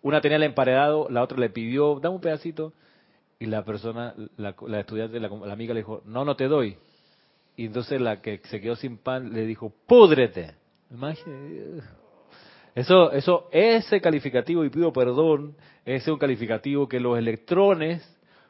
Una 0.00 0.20
tenía 0.20 0.36
el 0.36 0.44
emparedado, 0.44 1.08
la 1.10 1.22
otra 1.22 1.38
le 1.38 1.50
pidió, 1.50 2.00
dame 2.00 2.14
un 2.16 2.20
pedacito. 2.20 2.72
Y 3.38 3.46
la 3.46 3.64
persona, 3.64 4.14
la, 4.36 4.54
estudiante, 4.80 5.20
la, 5.20 5.28
la 5.28 5.52
amiga 5.52 5.72
le 5.74 5.80
dijo, 5.80 6.02
no, 6.04 6.24
no 6.24 6.34
te 6.34 6.48
doy. 6.48 6.76
Y 7.58 7.66
entonces 7.66 8.00
la 8.00 8.22
que 8.22 8.40
se 8.44 8.60
quedó 8.60 8.76
sin 8.76 8.98
pan 8.98 9.32
le 9.32 9.44
dijo, 9.44 9.72
púdrete. 9.88 10.54
Eso, 12.72 13.10
eso, 13.10 13.48
ese 13.50 14.00
calificativo, 14.00 14.64
y 14.64 14.70
pido 14.70 14.92
perdón, 14.92 15.56
ese 15.84 15.96
es 15.96 16.08
un 16.08 16.20
calificativo 16.20 16.88
que 16.88 17.00
los 17.00 17.18
electrones, 17.18 18.08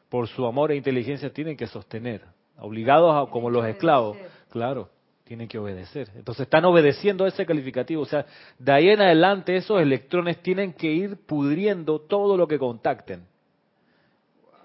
por 0.09 0.27
su 0.27 0.45
amor 0.45 0.71
e 0.71 0.75
inteligencia, 0.75 1.33
tienen 1.33 1.57
que 1.57 1.65
sostener, 1.65 2.21
obligados 2.59 3.15
a, 3.15 3.31
como 3.31 3.49
los 3.49 3.65
esclavos. 3.65 4.15
Claro, 4.51 4.91
tienen 5.23 5.47
que 5.47 5.57
obedecer. 5.57 6.11
Entonces 6.15 6.43
están 6.43 6.65
obedeciendo 6.65 7.25
a 7.25 7.29
ese 7.29 7.47
calificativo. 7.47 8.03
O 8.03 8.05
sea, 8.05 8.27
de 8.59 8.71
ahí 8.71 8.89
en 8.89 9.01
adelante 9.01 9.55
esos 9.55 9.81
electrones 9.81 10.39
tienen 10.43 10.71
que 10.73 10.91
ir 10.91 11.17
pudriendo 11.25 11.99
todo 11.99 12.37
lo 12.37 12.47
que 12.47 12.59
contacten. 12.59 13.23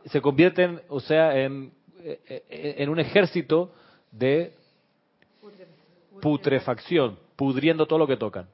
Se 0.05 0.21
convierten, 0.21 0.83
o 0.89 1.01
sea, 1.01 1.35
en, 1.35 1.73
en 2.27 2.91
un 2.91 3.01
ejército 3.01 3.73
de 4.15 4.53
putrefacción, 6.21 7.19
pudriendo 7.37 7.87
todo 7.87 7.99
lo 7.99 8.07
que 8.07 8.17
tocan. 8.17 8.47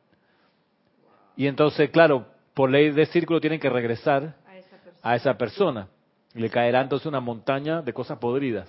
Y 1.36 1.46
entonces, 1.46 1.90
claro, 1.90 2.26
por 2.54 2.70
ley 2.70 2.90
de 2.90 3.06
círculo 3.06 3.40
tienen 3.40 3.60
que 3.60 3.70
regresar 3.70 4.34
a 5.02 5.16
esa 5.16 5.36
persona. 5.36 5.88
Y 6.34 6.40
le 6.40 6.50
caerá 6.50 6.80
entonces 6.80 7.06
una 7.06 7.20
montaña 7.20 7.82
de 7.82 7.92
cosas 7.92 8.18
podridas. 8.18 8.68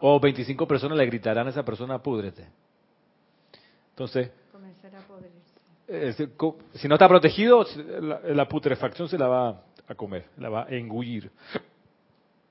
O 0.00 0.20
25 0.20 0.66
personas 0.66 0.98
le 0.98 1.06
gritarán 1.06 1.46
a 1.46 1.50
esa 1.50 1.64
persona, 1.64 2.02
púdrete. 2.02 2.46
Entonces, 3.90 4.30
eh, 5.88 6.14
si 6.74 6.88
no 6.88 6.96
está 6.96 7.08
protegido, 7.08 7.64
la, 8.24 8.48
putrefacción 8.48 9.08
se 9.08 9.16
la 9.16 9.28
va 9.28 9.62
a 9.86 9.94
comer, 9.94 10.26
la 10.36 10.48
va 10.48 10.64
a 10.64 10.68
engullir. 10.70 11.30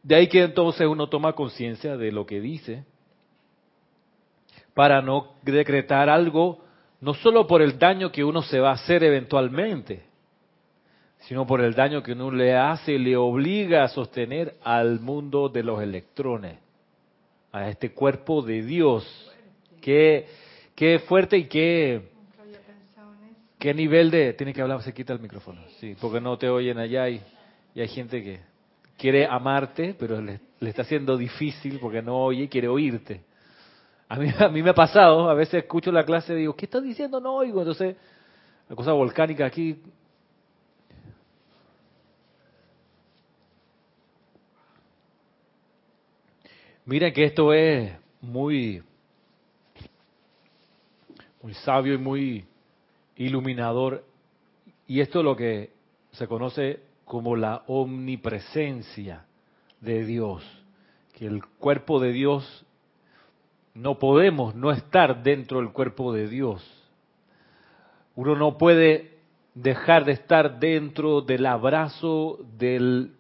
De 0.06 0.14
ahí 0.14 0.28
que 0.28 0.44
entonces 0.44 0.86
uno 0.86 1.10
toma 1.10 1.34
conciencia 1.34 1.98
de 1.98 2.12
lo 2.12 2.28
que 2.28 2.40
dice 2.40 2.86
para 4.76 5.02
no 5.02 5.34
decretar 5.42 6.10
algo, 6.10 6.64
no 7.02 7.16
solo 7.16 7.48
por 7.48 7.64
el 7.64 7.80
daño 7.80 8.12
que 8.12 8.24
uno 8.24 8.44
se 8.44 8.60
va 8.60 8.70
a 8.70 8.74
hacer 8.74 9.04
eventualmente, 9.04 10.04
sino 11.22 11.48
por 11.48 11.60
el 11.60 11.74
daño 11.74 12.04
que 12.04 12.12
uno 12.12 12.30
le 12.30 12.56
hace, 12.56 13.00
le 13.00 13.18
obliga 13.18 13.84
a 13.84 13.88
sostener 13.88 14.58
al 14.64 15.00
mundo 15.00 15.50
de 15.50 15.64
los 15.64 15.82
electrones 15.82 16.60
a 17.52 17.68
este 17.68 17.92
cuerpo 17.92 18.44
de 18.44 18.62
Dios. 18.62 19.32
Qué, 19.82 20.28
qué 20.76 21.00
fuerte 21.00 21.36
y 21.36 21.46
qué, 21.46 22.12
qué 23.58 23.74
nivel 23.74 24.12
de... 24.12 24.34
Tiene 24.34 24.54
que 24.54 24.62
hablar, 24.62 24.84
se 24.84 24.94
quita 24.94 25.14
el 25.14 25.20
micrófono, 25.20 25.62
sí, 25.80 25.96
porque 26.00 26.22
no 26.22 26.38
te 26.38 26.48
oyen 26.48 26.78
allá 26.78 27.10
y, 27.10 27.20
y 27.74 27.82
hay 27.82 27.88
gente 27.88 28.22
que 28.22 28.55
quiere 28.98 29.26
amarte, 29.26 29.96
pero 29.98 30.22
le, 30.22 30.40
está 30.62 30.84
haciendo 30.84 31.18
difícil 31.18 31.80
porque 31.80 32.02
no 32.02 32.18
oye 32.18 32.44
y 32.44 32.48
quiere 32.48 32.68
oírte. 32.68 33.22
A 34.08 34.18
mí, 34.18 34.30
a 34.40 34.50
mí 34.50 34.64
me 34.64 34.72
ha 34.72 34.76
pasado, 34.76 35.30
a 35.30 35.34
veces 35.34 35.64
escucho 35.64 35.92
la 35.92 36.04
clase 36.04 36.34
y 36.34 36.38
digo, 36.38 36.56
¿qué 36.56 36.66
estás 36.66 36.84
diciendo? 36.84 37.20
No 37.20 37.36
oigo. 37.36 37.60
Entonces, 37.62 37.96
la 38.70 38.76
cosa 38.76 38.94
volcánica 38.94 39.46
aquí, 39.46 39.80
Miren 46.86 47.14
que 47.14 47.24
esto 47.24 47.52
es 47.52 47.94
muy, 48.22 48.84
muy 51.42 51.54
sabio 51.56 51.96
y 51.96 51.98
muy 51.98 52.46
iluminador. 53.16 54.06
Y 54.88 55.00
esto 55.00 55.20
es 55.20 55.26
lo 55.26 55.36
que 55.36 55.72
se 56.12 56.28
conoce 56.28 56.80
como 57.06 57.36
la 57.36 57.64
omnipresencia 57.68 59.26
de 59.80 60.06
Dios. 60.06 60.44
Que 61.14 61.28
el 61.28 61.46
cuerpo 61.46 62.00
de 62.00 62.12
Dios, 62.12 62.66
no 63.74 64.00
podemos 64.00 64.56
no 64.56 64.72
estar 64.72 65.24
dentro 65.24 65.60
del 65.60 65.72
cuerpo 65.72 66.12
de 66.12 66.28
Dios. 66.28 66.64
Uno 68.16 68.36
no 68.36 68.58
puede 68.58 69.18
dejar 69.54 70.06
de 70.06 70.14
estar 70.14 70.60
dentro 70.60 71.22
del 71.22 71.46
abrazo 71.46 72.40
del 72.58 73.14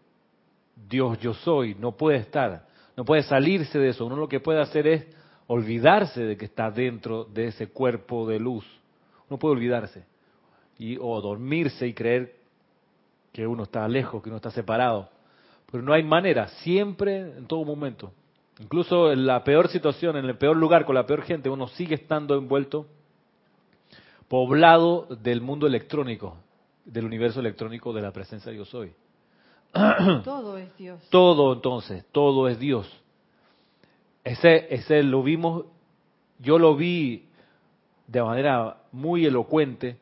Dios 0.89 1.19
yo 1.19 1.33
soy, 1.33 1.75
no 1.75 1.93
puede 1.93 2.17
estar 2.17 2.65
no 2.95 3.03
puede 3.03 3.23
salirse 3.23 3.77
de 3.77 3.89
eso. 3.89 4.05
Uno 4.05 4.15
lo 4.15 4.29
que 4.29 4.39
puede 4.39 4.61
hacer 4.61 4.88
es 4.88 5.05
olvidarse 5.47 6.21
de 6.23 6.38
que 6.38 6.45
está 6.45 6.71
dentro 6.71 7.25
de 7.25 7.47
ese 7.47 7.67
cuerpo 7.67 8.27
de 8.27 8.39
luz. 8.39 8.65
Uno 9.29 9.38
puede 9.38 9.55
olvidarse 9.55 10.05
y 10.77 10.97
o 10.99 11.21
dormirse 11.21 11.88
y 11.88 11.93
creer 11.93 12.36
que 13.36 13.45
uno 13.45 13.63
está 13.63 13.86
lejos, 13.89 14.23
que 14.23 14.29
uno 14.29 14.38
está 14.38 14.49
separado. 14.49 15.09
Pero 15.69 15.83
no 15.83 15.91
hay 15.91 16.03
manera, 16.03 16.47
siempre, 16.63 17.19
en 17.38 17.47
todo 17.47 17.65
momento. 17.65 18.13
Incluso 18.61 19.11
en 19.11 19.25
la 19.25 19.43
peor 19.43 19.67
situación, 19.67 20.15
en 20.15 20.23
el 20.23 20.38
peor 20.38 20.55
lugar, 20.55 20.86
con 20.86 20.95
la 20.95 21.05
peor 21.05 21.21
gente, 21.23 21.49
uno 21.49 21.67
sigue 21.67 21.95
estando 21.95 22.38
envuelto, 22.38 22.86
poblado 24.29 25.07
del 25.21 25.41
mundo 25.41 25.67
electrónico, 25.67 26.38
del 26.86 27.03
universo 27.03 27.41
electrónico 27.41 27.91
de 27.91 28.01
la 28.03 28.13
presencia 28.13 28.53
de 28.53 28.57
Yo 28.59 28.63
Soy. 28.63 28.93
Todo 30.23 30.57
es 30.57 30.73
Dios. 30.77 31.01
Todo 31.09 31.51
entonces, 31.51 32.05
todo 32.13 32.47
es 32.47 32.57
Dios. 32.57 32.89
Ese, 34.23 34.73
ese 34.73 35.03
lo 35.03 35.23
vimos, 35.23 35.65
yo 36.39 36.57
lo 36.57 36.77
vi 36.77 37.27
de 38.07 38.23
manera 38.23 38.77
muy 38.93 39.25
elocuente 39.25 39.97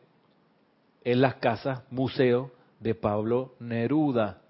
en 1.04 1.20
las 1.20 1.34
casas, 1.38 1.82
museo 1.90 2.52
de 2.84 2.94
Pablo 2.94 3.56
Neruda. 3.60 4.42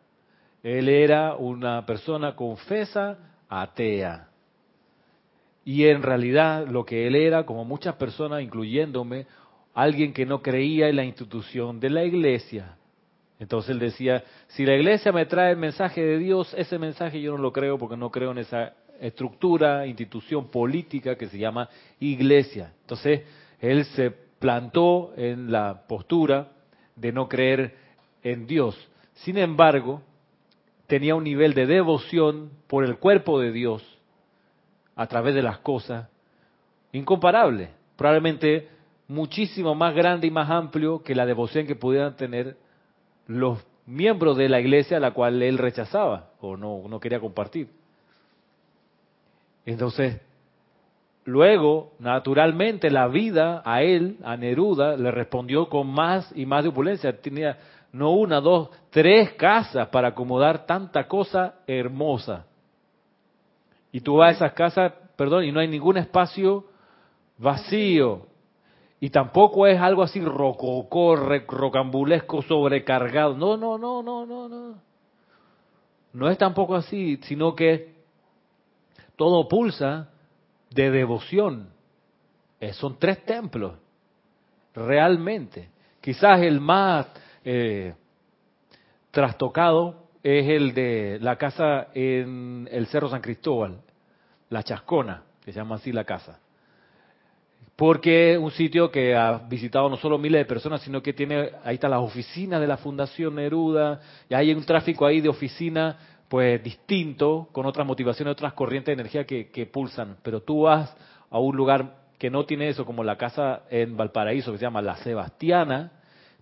Él 0.63 0.89
era 0.89 1.36
una 1.36 1.86
persona 1.86 2.36
confesa 2.36 3.17
atea. 3.47 4.29
Y 5.63 5.86
en 5.86 6.01
realidad 6.01 6.67
lo 6.67 6.86
que 6.86 7.07
él 7.07 7.15
era, 7.15 7.45
como 7.45 7.63
muchas 7.63 7.95
personas, 7.95 8.41
incluyéndome, 8.41 9.27
alguien 9.73 10.13
que 10.13 10.25
no 10.25 10.41
creía 10.41 10.89
en 10.89 10.97
la 10.97 11.05
institución 11.05 11.79
de 11.79 11.89
la 11.89 12.03
iglesia, 12.03 12.75
entonces 13.39 13.71
él 13.71 13.79
decía, 13.79 14.23
si 14.47 14.65
la 14.65 14.75
iglesia 14.75 15.11
me 15.11 15.25
trae 15.25 15.51
el 15.51 15.57
mensaje 15.57 16.01
de 16.01 16.17
Dios, 16.17 16.53
ese 16.57 16.79
mensaje 16.79 17.21
yo 17.21 17.31
no 17.31 17.38
lo 17.39 17.51
creo 17.51 17.77
porque 17.77 17.97
no 17.97 18.09
creo 18.09 18.31
en 18.31 18.38
esa 18.38 18.73
estructura, 19.01 19.86
institución 19.86 20.47
política 20.49 21.17
que 21.17 21.27
se 21.27 21.38
llama 21.38 21.67
iglesia. 21.99 22.71
Entonces 22.81 23.23
él 23.59 23.84
se 23.86 24.11
plantó 24.11 25.13
en 25.17 25.51
la 25.51 25.84
postura 25.88 26.51
de 26.95 27.11
no 27.11 27.27
creer 27.27 27.82
en 28.24 28.47
Dios. 28.47 28.76
Sin 29.13 29.38
embargo, 29.38 30.01
tenía 30.88 31.15
un 31.15 31.24
nivel 31.24 31.53
de 31.53 31.65
devoción 31.65 32.51
por 32.67 32.84
el 32.84 32.97
cuerpo 32.97 33.39
de 33.39 33.51
Dios 33.51 33.84
a 34.95 35.07
través 35.07 35.36
de 35.36 35.41
las 35.41 35.59
cosas 35.59 36.07
incomparable, 36.91 37.69
probablemente 37.95 38.69
muchísimo 39.07 39.76
más 39.76 39.93
grande 39.93 40.28
y 40.28 40.32
más 40.32 40.49
amplio 40.49 41.03
que 41.03 41.15
la 41.15 41.26
devoción 41.26 41.67
que 41.67 41.76
pudieran 41.76 42.15
tener 42.15 42.57
los 43.28 43.65
miembros 43.86 44.38
de 44.38 44.49
la 44.49 44.59
iglesia 44.59 44.97
a 44.97 44.99
la 44.99 45.11
cual 45.11 45.41
él 45.41 45.57
rechazaba 45.57 46.30
o 46.39 46.55
no, 46.55 46.84
no 46.88 46.99
quería 46.99 47.19
compartir. 47.19 47.69
Entonces, 49.65 50.21
luego, 51.26 51.93
naturalmente, 51.99 52.89
la 52.89 53.07
vida 53.07 53.61
a 53.65 53.82
él, 53.82 54.17
a 54.24 54.38
Neruda, 54.38 54.97
le 54.97 55.11
respondió 55.11 55.69
con 55.69 55.88
más 55.88 56.32
y 56.36 56.45
más 56.45 56.63
de 56.63 56.69
opulencia. 56.69 57.19
Tenía 57.21 57.57
no 57.93 58.11
una, 58.11 58.41
dos, 58.41 58.69
tres 58.89 59.33
casas 59.33 59.87
para 59.89 60.09
acomodar 60.09 60.65
tanta 60.65 61.07
cosa 61.07 61.55
hermosa. 61.67 62.45
Y 63.91 64.01
tú 64.01 64.15
vas 64.17 64.29
a 64.29 64.31
esas 64.31 64.53
casas, 64.53 64.93
perdón, 65.15 65.45
y 65.45 65.51
no 65.51 65.59
hay 65.59 65.67
ningún 65.67 65.97
espacio 65.97 66.65
vacío. 67.37 68.25
Y 68.99 69.11
tampoco 69.11 69.67
es 69.67 69.79
algo 69.79 70.01
así 70.01 70.19
rococó, 70.19 71.15
rocambulesco, 71.15 72.41
sobrecargado. 72.41 73.37
No, 73.37 73.55
no, 73.57 73.77
no, 73.77 74.01
no, 74.01 74.25
no, 74.25 74.49
no. 74.49 74.75
No 76.13 76.29
es 76.29 76.37
tampoco 76.37 76.75
así, 76.75 77.17
sino 77.23 77.55
que 77.55 77.93
todo 79.15 79.47
pulsa 79.47 80.09
de 80.71 80.89
devoción. 80.89 81.69
Eh, 82.59 82.73
son 82.73 82.97
tres 82.97 83.23
templos, 83.25 83.73
realmente. 84.73 85.69
Quizás 86.01 86.41
el 86.41 86.59
más 86.59 87.07
eh, 87.43 87.93
trastocado 89.11 90.07
es 90.23 90.47
el 90.47 90.73
de 90.73 91.19
la 91.21 91.37
casa 91.37 91.87
en 91.93 92.67
el 92.71 92.87
Cerro 92.87 93.09
San 93.09 93.21
Cristóbal, 93.21 93.81
la 94.49 94.63
Chascona, 94.63 95.23
que 95.43 95.51
se 95.51 95.59
llama 95.59 95.75
así 95.75 95.91
la 95.91 96.05
casa 96.05 96.39
porque 97.75 98.33
es 98.33 98.37
un 98.37 98.51
sitio 98.51 98.91
que 98.91 99.15
ha 99.15 99.39
visitado 99.49 99.89
no 99.89 99.97
solo 99.97 100.17
miles 100.17 100.41
de 100.41 100.45
personas, 100.45 100.81
sino 100.81 101.01
que 101.01 101.13
tiene, 101.13 101.49
ahí 101.63 101.75
están 101.75 101.91
las 101.91 102.01
oficinas 102.01 102.61
de 102.61 102.67
la 102.67 102.77
Fundación 102.77 103.35
Neruda, 103.35 103.99
y 104.29 104.35
hay 104.35 104.53
un 104.53 104.63
tráfico 104.63 105.05
ahí 105.05 105.21
de 105.21 105.29
oficinas 105.29 105.95
pues 106.29 106.63
distinto, 106.63 107.47
con 107.51 107.65
otras 107.65 107.85
motivaciones, 107.85 108.31
otras 108.31 108.53
corrientes 108.53 108.87
de 108.87 109.01
energía 109.01 109.25
que, 109.25 109.49
que 109.51 109.67
pulsan. 109.67 110.17
Pero 110.23 110.41
tú 110.41 110.63
vas 110.63 110.95
a 111.29 111.37
un 111.37 111.55
lugar 111.55 111.95
que 112.17 112.31
no 112.31 112.45
tiene 112.45 112.69
eso, 112.69 112.85
como 112.85 113.03
la 113.03 113.17
casa 113.17 113.63
en 113.69 113.95
Valparaíso, 113.97 114.51
que 114.51 114.57
se 114.57 114.65
llama 114.65 114.81
La 114.81 114.95
Sebastiana, 114.97 115.91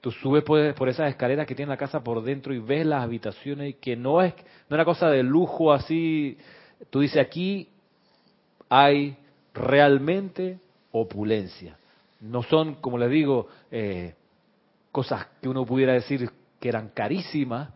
tú 0.01 0.11
subes 0.11 0.43
por, 0.43 0.73
por, 0.73 0.89
esas 0.89 1.09
escaleras 1.09 1.47
que 1.47 1.55
tiene 1.55 1.69
la 1.69 1.77
casa 1.77 2.03
por 2.03 2.23
dentro 2.23 2.53
y 2.53 2.59
ves 2.59 2.85
las 2.85 3.03
habitaciones 3.03 3.75
que 3.75 3.95
no 3.95 4.21
es, 4.21 4.33
no 4.69 4.75
una 4.75 4.85
cosa 4.85 5.09
de 5.09 5.23
lujo 5.23 5.71
así, 5.71 6.37
tú 6.89 6.99
dices 6.99 7.25
aquí 7.25 7.69
hay 8.67 9.17
realmente 9.53 10.59
opulencia. 10.91 11.77
No 12.19 12.43
son, 12.43 12.75
como 12.75 12.97
les 12.97 13.09
digo, 13.09 13.47
eh, 13.71 14.15
cosas 14.91 15.27
que 15.41 15.49
uno 15.49 15.65
pudiera 15.65 15.93
decir 15.93 16.29
que 16.59 16.69
eran 16.69 16.89
carísimas, 16.89 17.69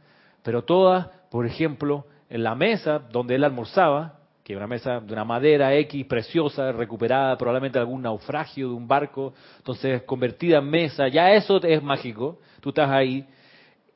pero 0.44 0.64
todas, 0.64 1.08
por 1.32 1.46
ejemplo, 1.46 2.06
en 2.30 2.44
la 2.44 2.56
mesa 2.56 3.00
donde 3.00 3.36
él 3.36 3.44
almorzaba, 3.44 4.20
que 4.46 4.56
una 4.56 4.68
mesa 4.68 5.00
de 5.00 5.12
una 5.12 5.26
madera 5.26 5.74
X 5.74 6.06
preciosa, 6.06 6.72
recuperada 6.72 7.36
probablemente 7.36 7.80
de 7.80 7.82
algún 7.82 8.04
naufragio 8.04 8.68
de 8.68 8.76
un 8.76 8.88
barco, 8.88 9.34
entonces 9.58 10.04
convertida 10.04 10.60
en 10.60 10.70
mesa, 10.70 11.08
ya 11.08 11.34
eso 11.34 11.58
es 11.64 11.82
mágico, 11.82 12.38
tú 12.62 12.70
estás 12.70 12.92
ahí, 12.92 13.26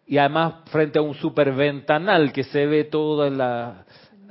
y 0.08 0.18
además 0.18 0.56
frente 0.72 0.98
a 0.98 1.04
un 1.04 1.14
super 1.14 1.52
ventanal 1.52 2.34
que 2.34 2.44
se 2.44 2.66
ve 2.66 2.86
todo 2.86 3.28
en 3.28 3.38
la... 3.38 3.86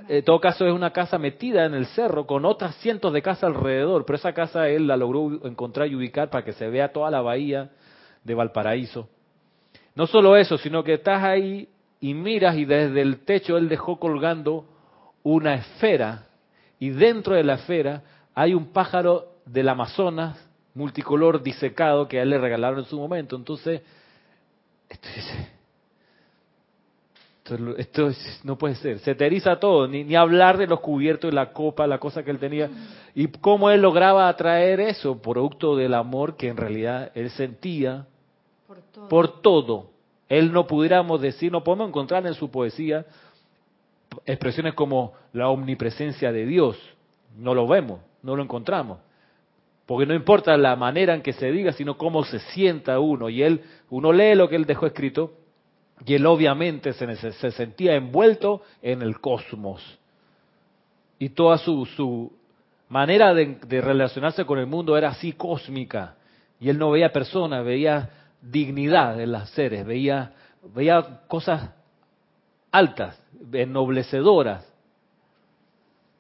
En 0.08 0.24
todo 0.24 0.40
caso 0.40 0.66
es 0.66 0.72
una 0.72 0.90
casa 0.90 1.18
metida 1.18 1.66
en 1.66 1.74
el 1.74 1.86
cerro 1.86 2.26
con 2.26 2.44
otras 2.46 2.74
cientos 2.76 3.12
de 3.12 3.22
casas 3.22 3.54
alrededor, 3.54 4.04
pero 4.04 4.16
esa 4.16 4.32
casa 4.32 4.68
él 4.68 4.88
la 4.88 4.96
logró 4.96 5.46
encontrar 5.46 5.86
y 5.86 5.94
ubicar 5.94 6.30
para 6.30 6.44
que 6.44 6.54
se 6.54 6.68
vea 6.68 6.92
toda 6.92 7.12
la 7.12 7.20
bahía 7.20 7.70
de 8.24 8.34
Valparaíso. 8.34 9.08
No 9.94 10.06
solo 10.08 10.36
eso, 10.36 10.58
sino 10.58 10.82
que 10.82 10.94
estás 10.94 11.22
ahí 11.22 11.68
y 12.00 12.14
miras 12.14 12.56
y 12.56 12.64
desde 12.64 13.02
el 13.02 13.24
techo 13.24 13.56
él 13.56 13.68
dejó 13.68 14.00
colgando 14.00 14.64
una 15.22 15.54
esfera 15.54 16.26
y 16.78 16.90
dentro 16.90 17.34
de 17.34 17.44
la 17.44 17.54
esfera 17.54 18.02
hay 18.34 18.54
un 18.54 18.72
pájaro 18.72 19.32
del 19.44 19.68
Amazonas 19.68 20.48
multicolor 20.74 21.42
disecado 21.42 22.06
que 22.06 22.18
a 22.18 22.22
él 22.22 22.30
le 22.30 22.38
regalaron 22.38 22.80
en 22.80 22.84
su 22.84 22.96
momento. 22.96 23.34
Entonces, 23.34 23.82
esto, 24.88 25.08
esto, 27.76 28.10
no 28.44 28.56
puede 28.56 28.76
ser. 28.76 29.00
Se 29.00 29.14
te 29.14 29.40
todo, 29.56 29.88
ni, 29.88 30.04
ni 30.04 30.14
hablar 30.14 30.56
de 30.56 30.66
los 30.66 30.80
cubiertos 30.80 31.30
de 31.30 31.34
la 31.34 31.52
copa, 31.52 31.86
la 31.86 31.98
cosa 31.98 32.22
que 32.22 32.30
él 32.30 32.38
tenía. 32.38 32.70
Y 33.14 33.26
cómo 33.26 33.70
él 33.70 33.80
lograba 33.82 34.28
atraer 34.28 34.80
eso, 34.80 35.20
producto 35.20 35.76
del 35.76 35.94
amor 35.94 36.36
que 36.36 36.48
en 36.48 36.56
realidad 36.56 37.10
él 37.14 37.30
sentía 37.30 38.06
por 38.66 38.80
todo. 38.92 39.08
Por 39.08 39.40
todo. 39.42 39.90
Él 40.28 40.52
no 40.52 40.66
pudiéramos 40.66 41.20
decir, 41.20 41.50
no 41.50 41.64
podemos 41.64 41.88
encontrar 41.88 42.26
en 42.26 42.34
su 42.34 42.50
poesía 42.50 43.06
expresiones 44.26 44.74
como 44.74 45.12
la 45.32 45.48
omnipresencia 45.48 46.32
de 46.32 46.46
Dios. 46.46 46.78
No 47.36 47.54
lo 47.54 47.66
vemos, 47.66 48.00
no 48.22 48.36
lo 48.36 48.42
encontramos. 48.42 48.98
Porque 49.86 50.06
no 50.06 50.14
importa 50.14 50.56
la 50.56 50.76
manera 50.76 51.14
en 51.14 51.22
que 51.22 51.32
se 51.32 51.50
diga, 51.50 51.72
sino 51.72 51.96
cómo 51.96 52.24
se 52.24 52.40
sienta 52.40 52.98
uno. 53.00 53.28
Y 53.30 53.42
él, 53.42 53.62
uno 53.90 54.12
lee 54.12 54.34
lo 54.34 54.48
que 54.48 54.56
él 54.56 54.66
dejó 54.66 54.86
escrito, 54.86 55.32
y 56.04 56.14
él 56.14 56.26
obviamente 56.26 56.92
se, 56.92 57.32
se 57.32 57.50
sentía 57.52 57.94
envuelto 57.94 58.62
en 58.82 59.02
el 59.02 59.20
cosmos. 59.20 59.98
Y 61.18 61.30
toda 61.30 61.58
su, 61.58 61.86
su 61.86 62.32
manera 62.88 63.34
de, 63.34 63.58
relacionarse 63.80 64.44
con 64.44 64.58
el 64.58 64.66
mundo 64.66 64.96
era 64.96 65.10
así 65.10 65.32
cósmica. 65.32 66.14
Y 66.60 66.68
él 66.68 66.78
no 66.78 66.90
veía 66.90 67.12
personas, 67.12 67.64
veía 67.64 68.10
dignidad 68.40 69.20
en 69.20 69.32
las 69.32 69.50
seres, 69.50 69.86
veía, 69.86 70.32
veía 70.74 71.20
cosas 71.28 71.70
altas, 72.70 73.20
ennoblecedoras. 73.52 74.66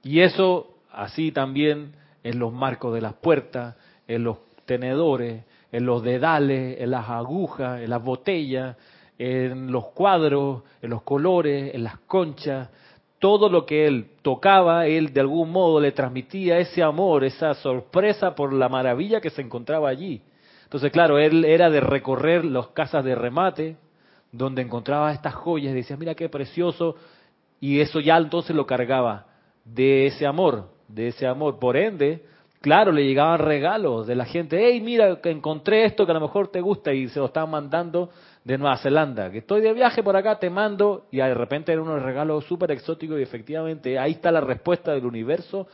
Y 0.02 0.20
eso 0.20 0.74
así 0.90 1.32
también 1.32 1.94
en 2.22 2.38
los 2.38 2.52
marcos 2.52 2.94
de 2.94 3.00
las 3.00 3.14
puertas, 3.14 3.76
en 4.06 4.24
los 4.24 4.38
tenedores, 4.64 5.44
en 5.72 5.86
los 5.86 6.02
dedales, 6.02 6.80
en 6.80 6.90
las 6.90 7.08
agujas, 7.08 7.80
en 7.80 7.90
las 7.90 8.02
botellas, 8.02 8.76
en 9.18 9.72
los 9.72 9.86
cuadros, 9.88 10.62
en 10.80 10.90
los 10.90 11.02
colores, 11.02 11.74
en 11.74 11.84
las 11.84 11.98
conchas, 12.00 12.68
todo 13.18 13.48
lo 13.48 13.66
que 13.66 13.86
él 13.86 14.10
tocaba, 14.22 14.86
él 14.86 15.12
de 15.12 15.20
algún 15.20 15.50
modo 15.50 15.80
le 15.80 15.92
transmitía 15.92 16.58
ese 16.58 16.82
amor, 16.82 17.24
esa 17.24 17.54
sorpresa 17.54 18.34
por 18.34 18.52
la 18.52 18.68
maravilla 18.68 19.20
que 19.20 19.30
se 19.30 19.42
encontraba 19.42 19.88
allí. 19.88 20.22
Entonces, 20.64 20.92
claro, 20.92 21.18
él 21.18 21.44
era 21.44 21.70
de 21.70 21.80
recorrer 21.80 22.44
las 22.44 22.68
casas 22.68 23.04
de 23.04 23.14
remate, 23.14 23.76
donde 24.32 24.62
encontraba 24.62 25.12
estas 25.12 25.34
joyas 25.34 25.72
y 25.72 25.76
decía, 25.76 25.96
mira 25.96 26.14
qué 26.14 26.28
precioso, 26.28 26.96
y 27.60 27.80
eso 27.80 28.00
ya 28.00 28.16
entonces 28.16 28.54
lo 28.54 28.66
cargaba 28.66 29.26
de 29.64 30.06
ese 30.06 30.26
amor, 30.26 30.70
de 30.86 31.08
ese 31.08 31.26
amor. 31.26 31.58
Por 31.58 31.76
ende, 31.76 32.24
claro, 32.60 32.92
le 32.92 33.04
llegaban 33.04 33.40
regalos 33.40 34.06
de 34.06 34.14
la 34.14 34.24
gente, 34.24 34.58
hey, 34.60 34.80
mira, 34.80 35.20
que 35.20 35.30
encontré 35.30 35.84
esto 35.84 36.04
que 36.04 36.12
a 36.12 36.14
lo 36.14 36.20
mejor 36.20 36.48
te 36.48 36.60
gusta, 36.60 36.92
y 36.92 37.08
se 37.08 37.18
lo 37.18 37.26
estaban 37.26 37.50
mandando 37.50 38.10
de 38.44 38.56
Nueva 38.56 38.78
Zelanda, 38.78 39.30
que 39.30 39.38
estoy 39.38 39.60
de 39.60 39.72
viaje 39.72 40.02
por 40.02 40.16
acá, 40.16 40.38
te 40.38 40.50
mando, 40.50 41.06
y 41.10 41.18
de 41.18 41.34
repente 41.34 41.72
era 41.72 41.82
unos 41.82 42.02
regalos 42.02 42.44
súper 42.44 42.70
exóticos, 42.70 43.18
y 43.18 43.22
efectivamente 43.22 43.98
ahí 43.98 44.12
está 44.12 44.30
la 44.30 44.40
respuesta 44.40 44.92
del 44.92 45.04
universo, 45.04 45.66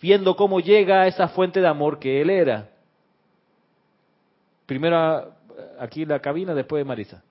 viendo 0.00 0.36
cómo 0.36 0.60
llega 0.60 1.06
esa 1.06 1.28
fuente 1.28 1.60
de 1.60 1.66
amor 1.66 1.98
que 1.98 2.20
él 2.20 2.30
era. 2.30 2.68
Primero 4.66 5.33
aquí 5.78 6.02
en 6.02 6.08
la 6.08 6.20
cabina, 6.20 6.54
después 6.54 6.80
de 6.80 6.84
Marisa. 6.84 7.22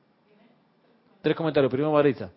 Tres 1.22 1.36
comentarios. 1.36 1.72
Primero 1.72 1.92
Marisa. 1.92 2.32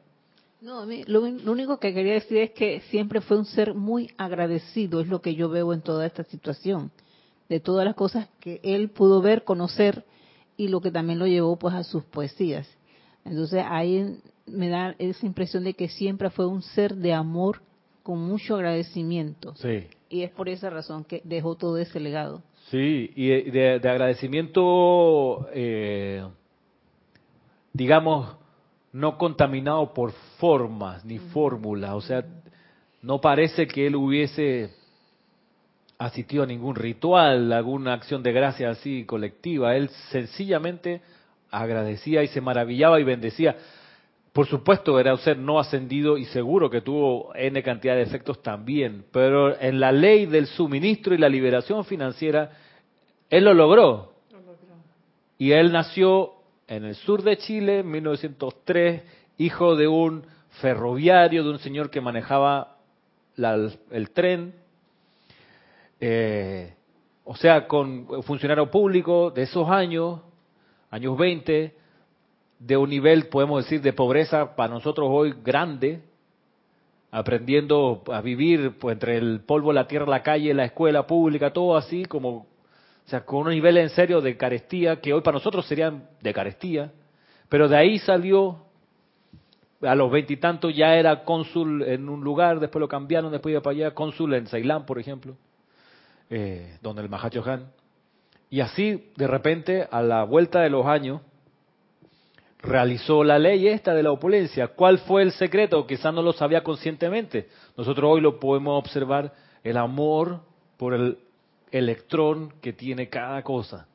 No, 0.60 0.86
lo, 1.06 1.52
único 1.52 1.78
que 1.78 1.92
quería 1.92 2.14
decir 2.14 2.38
es 2.38 2.50
que 2.52 2.80
siempre 2.88 3.20
fue 3.20 3.36
un 3.36 3.44
ser 3.44 3.74
muy 3.74 4.10
agradecido, 4.16 5.00
es 5.00 5.08
lo 5.08 5.20
que 5.20 5.34
yo 5.34 5.48
veo 5.50 5.72
en 5.72 5.82
toda 5.82 6.06
esta 6.06 6.24
situación, 6.24 6.90
de 7.48 7.60
todas 7.60 7.84
las 7.84 7.94
cosas 7.94 8.28
que 8.40 8.60
él 8.62 8.88
pudo 8.88 9.20
ver, 9.20 9.44
conocer 9.44 10.04
y 10.56 10.68
lo 10.68 10.80
que 10.80 10.90
también 10.90 11.18
lo 11.18 11.26
llevó 11.26 11.56
pues 11.56 11.74
a 11.74 11.84
sus 11.84 12.04
poesías. 12.04 12.66
Entonces 13.24 13.64
ahí 13.68 14.18
me 14.46 14.68
da 14.68 14.94
esa 14.98 15.26
impresión 15.26 15.64
de 15.64 15.74
que 15.74 15.88
siempre 15.88 16.30
fue 16.30 16.46
un 16.46 16.62
ser 16.62 16.96
de 16.96 17.12
amor 17.12 17.60
con 18.02 18.18
mucho 18.18 18.54
agradecimiento. 18.54 19.54
Sí. 19.56 19.88
Y 20.08 20.22
es 20.22 20.30
por 20.30 20.48
esa 20.48 20.70
razón 20.70 21.04
que 21.04 21.20
dejó 21.24 21.56
todo 21.56 21.76
ese 21.76 22.00
legado. 22.00 22.42
Sí, 22.70 23.12
y 23.14 23.50
de, 23.50 23.74
agradecimiento, 23.74 25.48
eh, 25.52 26.26
digamos, 27.72 28.36
no 28.92 29.16
contaminado 29.18 29.94
por 29.94 30.12
formas 30.38 31.04
ni 31.04 31.18
fórmulas. 31.18 31.92
O 31.92 32.00
sea, 32.00 32.24
no 33.02 33.20
parece 33.20 33.68
que 33.68 33.86
él 33.86 33.94
hubiese 33.94 34.70
asistido 35.96 36.42
a 36.42 36.46
ningún 36.46 36.74
ritual, 36.74 37.52
alguna 37.52 37.92
acción 37.92 38.22
de 38.24 38.32
gracia 38.32 38.70
así 38.70 39.04
colectiva. 39.04 39.76
Él 39.76 39.88
sencillamente 40.10 41.02
agradecía 41.52 42.24
y 42.24 42.28
se 42.28 42.40
maravillaba 42.40 42.98
y 42.98 43.04
bendecía. 43.04 43.56
Por 44.36 44.46
supuesto, 44.46 45.00
era 45.00 45.14
un 45.14 45.18
ser 45.18 45.38
no 45.38 45.58
ascendido 45.58 46.18
y 46.18 46.26
seguro 46.26 46.68
que 46.68 46.82
tuvo 46.82 47.34
N 47.34 47.62
cantidad 47.62 47.94
de 47.94 48.02
efectos 48.02 48.42
también, 48.42 49.06
pero 49.10 49.58
en 49.58 49.80
la 49.80 49.92
ley 49.92 50.26
del 50.26 50.46
suministro 50.46 51.14
y 51.14 51.18
la 51.18 51.30
liberación 51.30 51.86
financiera, 51.86 52.50
él 53.30 53.44
lo 53.46 53.54
logró. 53.54 54.12
Y 55.38 55.52
él 55.52 55.72
nació 55.72 56.32
en 56.68 56.84
el 56.84 56.96
sur 56.96 57.22
de 57.22 57.38
Chile 57.38 57.78
en 57.78 57.90
1903, 57.90 59.04
hijo 59.38 59.74
de 59.74 59.88
un 59.88 60.26
ferroviario, 60.60 61.42
de 61.42 61.48
un 61.52 61.58
señor 61.58 61.88
que 61.88 62.02
manejaba 62.02 62.76
el 63.38 64.10
tren, 64.10 64.52
eh, 65.98 66.74
o 67.24 67.34
sea, 67.36 67.66
con 67.66 68.22
funcionario 68.22 68.70
público 68.70 69.30
de 69.30 69.44
esos 69.44 69.66
años, 69.70 70.20
años 70.90 71.16
20, 71.16 71.85
de 72.58 72.76
un 72.76 72.90
nivel, 72.90 73.26
podemos 73.26 73.64
decir, 73.64 73.82
de 73.82 73.92
pobreza 73.92 74.56
para 74.56 74.72
nosotros 74.72 75.08
hoy 75.10 75.34
grande, 75.44 76.00
aprendiendo 77.10 78.02
a 78.12 78.20
vivir 78.20 78.78
pues, 78.78 78.94
entre 78.94 79.16
el 79.16 79.40
polvo, 79.40 79.72
la 79.72 79.86
tierra, 79.86 80.06
la 80.06 80.22
calle, 80.22 80.52
la 80.54 80.64
escuela 80.64 81.06
pública, 81.06 81.52
todo 81.52 81.76
así 81.76 82.04
como, 82.04 82.30
o 82.30 82.46
sea, 83.08 83.24
con 83.24 83.46
un 83.46 83.50
nivel 83.50 83.76
en 83.76 83.90
serio 83.90 84.20
de 84.20 84.36
carestía, 84.36 85.00
que 85.00 85.12
hoy 85.12 85.20
para 85.20 85.36
nosotros 85.36 85.66
serían 85.66 86.08
de 86.20 86.32
carestía, 86.32 86.92
pero 87.48 87.68
de 87.68 87.76
ahí 87.76 87.98
salió, 87.98 88.58
a 89.82 89.94
los 89.94 90.10
veintitantos 90.10 90.74
ya 90.74 90.96
era 90.96 91.24
cónsul 91.24 91.82
en 91.82 92.08
un 92.08 92.24
lugar, 92.24 92.60
después 92.60 92.80
lo 92.80 92.88
cambiaron, 92.88 93.30
después 93.30 93.52
iba 93.52 93.62
para 93.62 93.76
allá, 93.76 93.90
cónsul 93.92 94.34
en 94.34 94.46
Ceilán, 94.46 94.86
por 94.86 94.98
ejemplo, 94.98 95.36
eh, 96.30 96.78
donde 96.82 97.02
el 97.02 97.08
Mahacho 97.08 97.44
Han. 97.48 97.70
Y 98.48 98.60
así, 98.60 99.10
de 99.16 99.26
repente, 99.26 99.86
a 99.90 100.02
la 100.02 100.24
vuelta 100.24 100.60
de 100.60 100.70
los 100.70 100.86
años, 100.86 101.20
realizó 102.66 103.24
la 103.24 103.38
ley 103.38 103.68
esta 103.68 103.94
de 103.94 104.02
la 104.02 104.12
opulencia. 104.12 104.68
¿Cuál 104.68 104.98
fue 104.98 105.22
el 105.22 105.32
secreto? 105.32 105.86
Quizás 105.86 106.12
no 106.12 106.22
lo 106.22 106.32
sabía 106.32 106.62
conscientemente. 106.62 107.48
Nosotros 107.76 108.10
hoy 108.12 108.20
lo 108.20 108.40
podemos 108.40 108.78
observar, 108.78 109.32
el 109.62 109.76
amor 109.76 110.42
por 110.76 110.94
el 110.94 111.18
electrón 111.70 112.52
que 112.60 112.72
tiene 112.72 113.08
cada 113.08 113.42
cosa. 113.42 113.86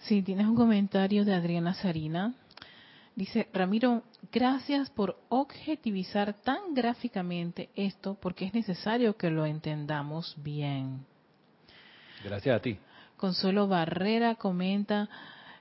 Sí, 0.00 0.22
tienes 0.22 0.46
un 0.46 0.56
comentario 0.56 1.24
de 1.24 1.34
Adriana 1.34 1.74
Sarina. 1.74 2.34
Dice, 3.16 3.48
Ramiro, 3.52 4.02
gracias 4.32 4.90
por 4.90 5.16
objetivizar 5.28 6.34
tan 6.42 6.74
gráficamente 6.74 7.70
esto 7.76 8.18
porque 8.20 8.44
es 8.44 8.54
necesario 8.54 9.16
que 9.16 9.30
lo 9.30 9.46
entendamos 9.46 10.34
bien. 10.42 11.06
Gracias 12.24 12.56
a 12.56 12.60
ti. 12.60 12.78
Consuelo 13.16 13.68
Barrera 13.68 14.34
comenta, 14.34 15.08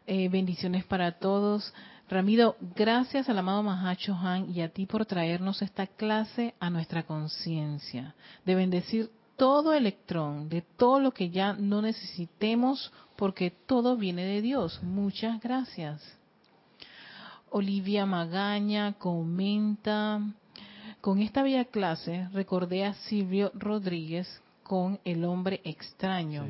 eh, 0.06 0.30
bendiciones 0.30 0.84
para 0.86 1.14
todos. 1.14 1.74
Ramiro, 2.10 2.58
gracias 2.76 3.30
al 3.30 3.40
amado 3.40 3.64
Mahacho 3.64 4.14
Han 4.14 4.52
y 4.52 4.62
a 4.62 4.70
ti 4.70 4.86
por 4.86 5.06
traernos 5.06 5.62
esta 5.62 5.88
clase 5.88 6.54
a 6.60 6.70
nuestra 6.70 7.04
conciencia, 7.04 8.14
de 8.46 8.56
bendecir 8.56 9.10
todo 9.38 9.74
electrón, 9.74 10.50
de 10.50 10.62
todo 10.62 11.00
lo 11.00 11.12
que 11.12 11.30
ya 11.30 11.54
no 11.54 11.82
necesitemos, 11.82 12.92
porque 13.16 13.52
todo 13.52 13.98
viene 13.98 14.26
de 14.26 14.42
Dios. 14.42 14.82
Muchas 14.84 15.40
gracias. 15.42 16.02
Olivia 17.50 18.06
Magaña 18.06 18.94
comenta, 18.94 20.20
Con 21.02 21.20
esta 21.20 21.44
bella 21.44 21.66
clase 21.66 22.28
recordé 22.34 22.86
a 22.86 22.94
Silvio 22.94 23.52
Rodríguez 23.54 24.42
con 24.64 25.00
El 25.04 25.24
hombre 25.26 25.62
extraño. 25.64 26.46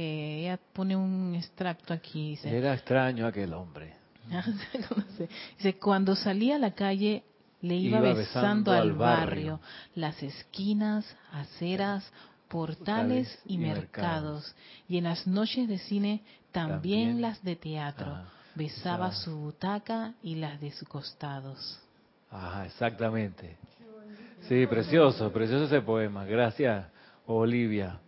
Eh, 0.00 0.42
ella 0.42 0.60
pone 0.72 0.94
un 0.94 1.34
extracto 1.34 1.92
aquí. 1.92 2.30
Dice, 2.30 2.56
Era 2.56 2.72
extraño 2.72 3.26
aquel 3.26 3.52
hombre. 3.52 3.94
dice, 5.58 5.76
cuando 5.76 6.14
salía 6.14 6.54
a 6.54 6.58
la 6.60 6.70
calle 6.70 7.24
le 7.62 7.74
iba, 7.74 8.00
besando, 8.00 8.70
al 8.70 8.92
barrio, 8.92 9.58
las 9.96 10.22
esquinas, 10.22 11.04
aceras, 11.32 12.08
portales 12.46 13.40
y, 13.44 13.58
mercados. 13.58 14.54
Y 14.88 14.98
en 14.98 15.04
las 15.04 15.26
noches 15.26 15.68
de 15.68 15.78
cine 15.78 16.22
también, 16.52 17.20
las 17.20 17.42
de 17.42 17.56
teatro. 17.56 18.06
Ah, 18.06 18.28
besaba 18.54 19.10
su 19.10 19.36
butaca 19.36 20.14
y 20.22 20.36
las 20.36 20.60
de 20.60 20.70
sus 20.70 20.86
costados. 20.86 21.80
Ah, 22.30 22.62
exactamente. 22.66 23.56
Sí, 24.42 24.64
precioso, 24.68 25.32
precioso 25.32 25.64
ese 25.64 25.80
poema. 25.80 26.24
Gracias, 26.24 26.86
Olivia. 27.26 27.98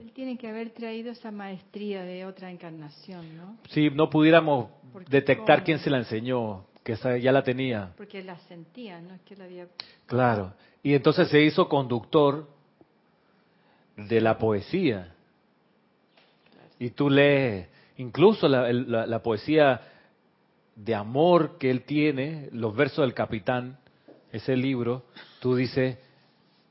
Él 0.00 0.12
tiene 0.12 0.36
que 0.36 0.48
haber 0.48 0.70
traído 0.70 1.12
esa 1.12 1.30
maestría 1.30 2.02
de 2.02 2.24
otra 2.26 2.50
encarnación, 2.50 3.36
¿no? 3.36 3.56
Sí, 3.68 3.90
no 3.90 4.10
pudiéramos 4.10 4.68
detectar 5.08 5.64
quién 5.64 5.78
se 5.78 5.90
la 5.90 5.98
enseñó, 5.98 6.64
que 6.82 6.96
ya 7.20 7.32
la 7.32 7.42
tenía. 7.42 7.92
Porque 7.96 8.22
la 8.22 8.38
sentía, 8.48 9.00
¿no? 9.00 9.14
Es 9.14 9.22
que 9.22 9.36
la 9.36 9.44
había... 9.44 9.66
Claro. 10.06 10.54
Y 10.82 10.94
entonces 10.94 11.28
se 11.28 11.40
hizo 11.40 11.68
conductor 11.68 12.46
de 13.96 14.20
la 14.20 14.38
poesía. 14.38 15.14
Y 16.78 16.90
tú 16.90 17.08
lees 17.08 17.68
incluso 17.96 18.48
la, 18.48 19.22
poesía 19.22 19.80
de 20.76 20.94
amor 20.94 21.58
que 21.58 21.70
él 21.70 21.82
tiene, 21.82 22.48
los 22.52 22.74
versos 22.74 23.04
del 23.04 23.14
capitán, 23.14 23.78
ese 24.32 24.56
libro, 24.56 25.04
tú 25.40 25.54
dices, 25.54 25.96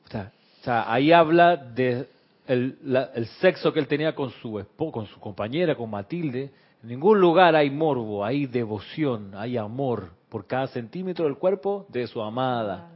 o 0.06 0.64
sea, 0.64 0.92
ahí 0.94 1.12
habla 1.12 1.56
de 1.56 2.08
el, 2.48 3.28
sexo 3.40 3.72
que 3.72 3.80
él 3.80 3.88
tenía 3.88 4.14
con 4.16 4.32
su, 4.32 4.66
con 4.78 5.06
su 5.08 5.20
compañera, 5.20 5.76
con 5.76 5.90
Matilde. 5.90 6.52
En 6.82 6.90
ningún 6.90 7.20
lugar 7.20 7.56
hay 7.56 7.70
morbo, 7.70 8.26
hay 8.26 8.46
devoción, 8.46 9.32
hay 9.36 9.58
amor 9.58 10.12
por 10.30 10.48
cada 10.48 10.68
centímetro 10.68 11.26
del 11.26 11.38
cuerpo 11.38 11.86
de 11.90 12.08
su 12.08 12.22
amada. 12.22 12.90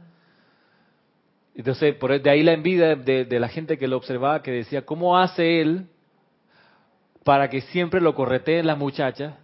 Entonces, 1.54 1.94
por 1.96 2.20
de 2.20 2.30
ahí 2.30 2.42
la 2.42 2.52
envidia 2.52 2.94
de, 2.94 3.26
la 3.40 3.48
gente 3.48 3.78
que 3.78 3.88
lo 3.88 3.96
observaba, 3.96 4.42
que 4.42 4.52
decía, 4.52 4.82
¿cómo 4.82 5.18
hace 5.18 5.60
él 5.60 5.86
para 7.24 7.48
que 7.48 7.62
siempre 7.62 8.00
lo 8.00 8.14
correteen 8.14 8.66
las 8.66 8.78
muchachas? 8.78 9.34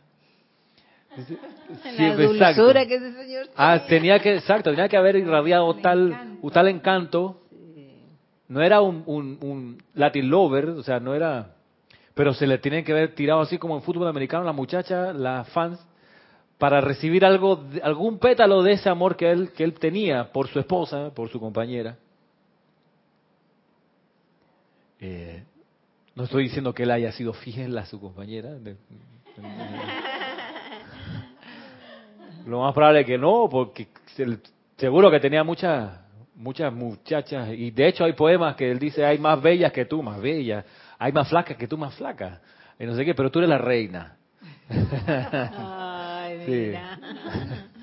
la 1.98 2.16
dulzura 2.16 2.86
que 2.86 2.96
ese 2.96 3.12
señor 3.14 3.46
Ah, 3.56 3.84
tenía 3.88 4.18
que, 4.18 4.34
exacto, 4.34 4.70
tenía 4.70 4.88
que 4.88 4.96
haber 4.96 5.16
irradiado 5.16 5.74
tal, 5.76 6.38
tal 6.52 6.68
encanto. 6.68 7.40
No 8.48 8.62
era 8.62 8.80
un, 8.80 9.04
un, 9.06 9.82
Latin 9.94 10.28
lover, 10.28 10.68
o 10.70 10.82
sea, 10.82 11.00
no 11.00 11.14
era... 11.14 11.54
Pero 12.14 12.32
se 12.34 12.46
le 12.46 12.58
tienen 12.58 12.84
que 12.84 12.92
haber 12.92 13.14
tirado 13.14 13.40
así 13.40 13.58
como 13.58 13.74
en 13.74 13.82
fútbol 13.82 14.06
americano 14.06 14.44
las 14.44 14.54
muchachas, 14.54 15.16
las 15.16 15.48
fans, 15.48 15.84
para 16.58 16.80
recibir 16.80 17.24
algo, 17.24 17.64
algún 17.82 18.18
pétalo 18.18 18.62
de 18.62 18.72
ese 18.72 18.88
amor 18.88 19.16
que 19.16 19.30
él, 19.30 19.52
que 19.52 19.64
él 19.64 19.74
tenía 19.74 20.30
por 20.30 20.48
su 20.48 20.60
esposa, 20.60 21.10
por 21.12 21.28
su 21.28 21.40
compañera. 21.40 21.96
Eh, 25.00 25.42
no 26.14 26.24
estoy 26.24 26.44
diciendo 26.44 26.72
que 26.72 26.84
él 26.84 26.90
haya 26.92 27.10
sido 27.12 27.32
fiel 27.32 27.76
a 27.76 27.86
su 27.86 28.00
compañera. 28.00 28.56
Lo 32.46 32.60
más 32.60 32.74
probable 32.74 33.00
es 33.00 33.06
que 33.06 33.18
no, 33.18 33.48
porque 33.50 33.88
seguro 34.76 35.10
que 35.10 35.18
tenía 35.18 35.42
muchas 35.42 36.03
muchas 36.34 36.72
muchachas 36.72 37.50
y 37.50 37.70
de 37.70 37.88
hecho 37.88 38.04
hay 38.04 38.12
poemas 38.12 38.56
que 38.56 38.70
él 38.70 38.78
dice 38.78 39.04
hay 39.04 39.18
más 39.18 39.40
bellas 39.40 39.72
que 39.72 39.84
tú, 39.84 40.02
más 40.02 40.20
bellas, 40.20 40.64
hay 40.98 41.12
más 41.12 41.28
flacas 41.28 41.56
que 41.56 41.68
tú, 41.68 41.78
más 41.78 41.94
flacas, 41.94 42.40
y 42.78 42.84
no 42.84 42.96
sé 42.96 43.04
qué, 43.04 43.14
pero 43.14 43.30
tú 43.30 43.38
eres 43.38 43.50
la 43.50 43.58
reina. 43.58 44.16
Ay, 44.68 46.76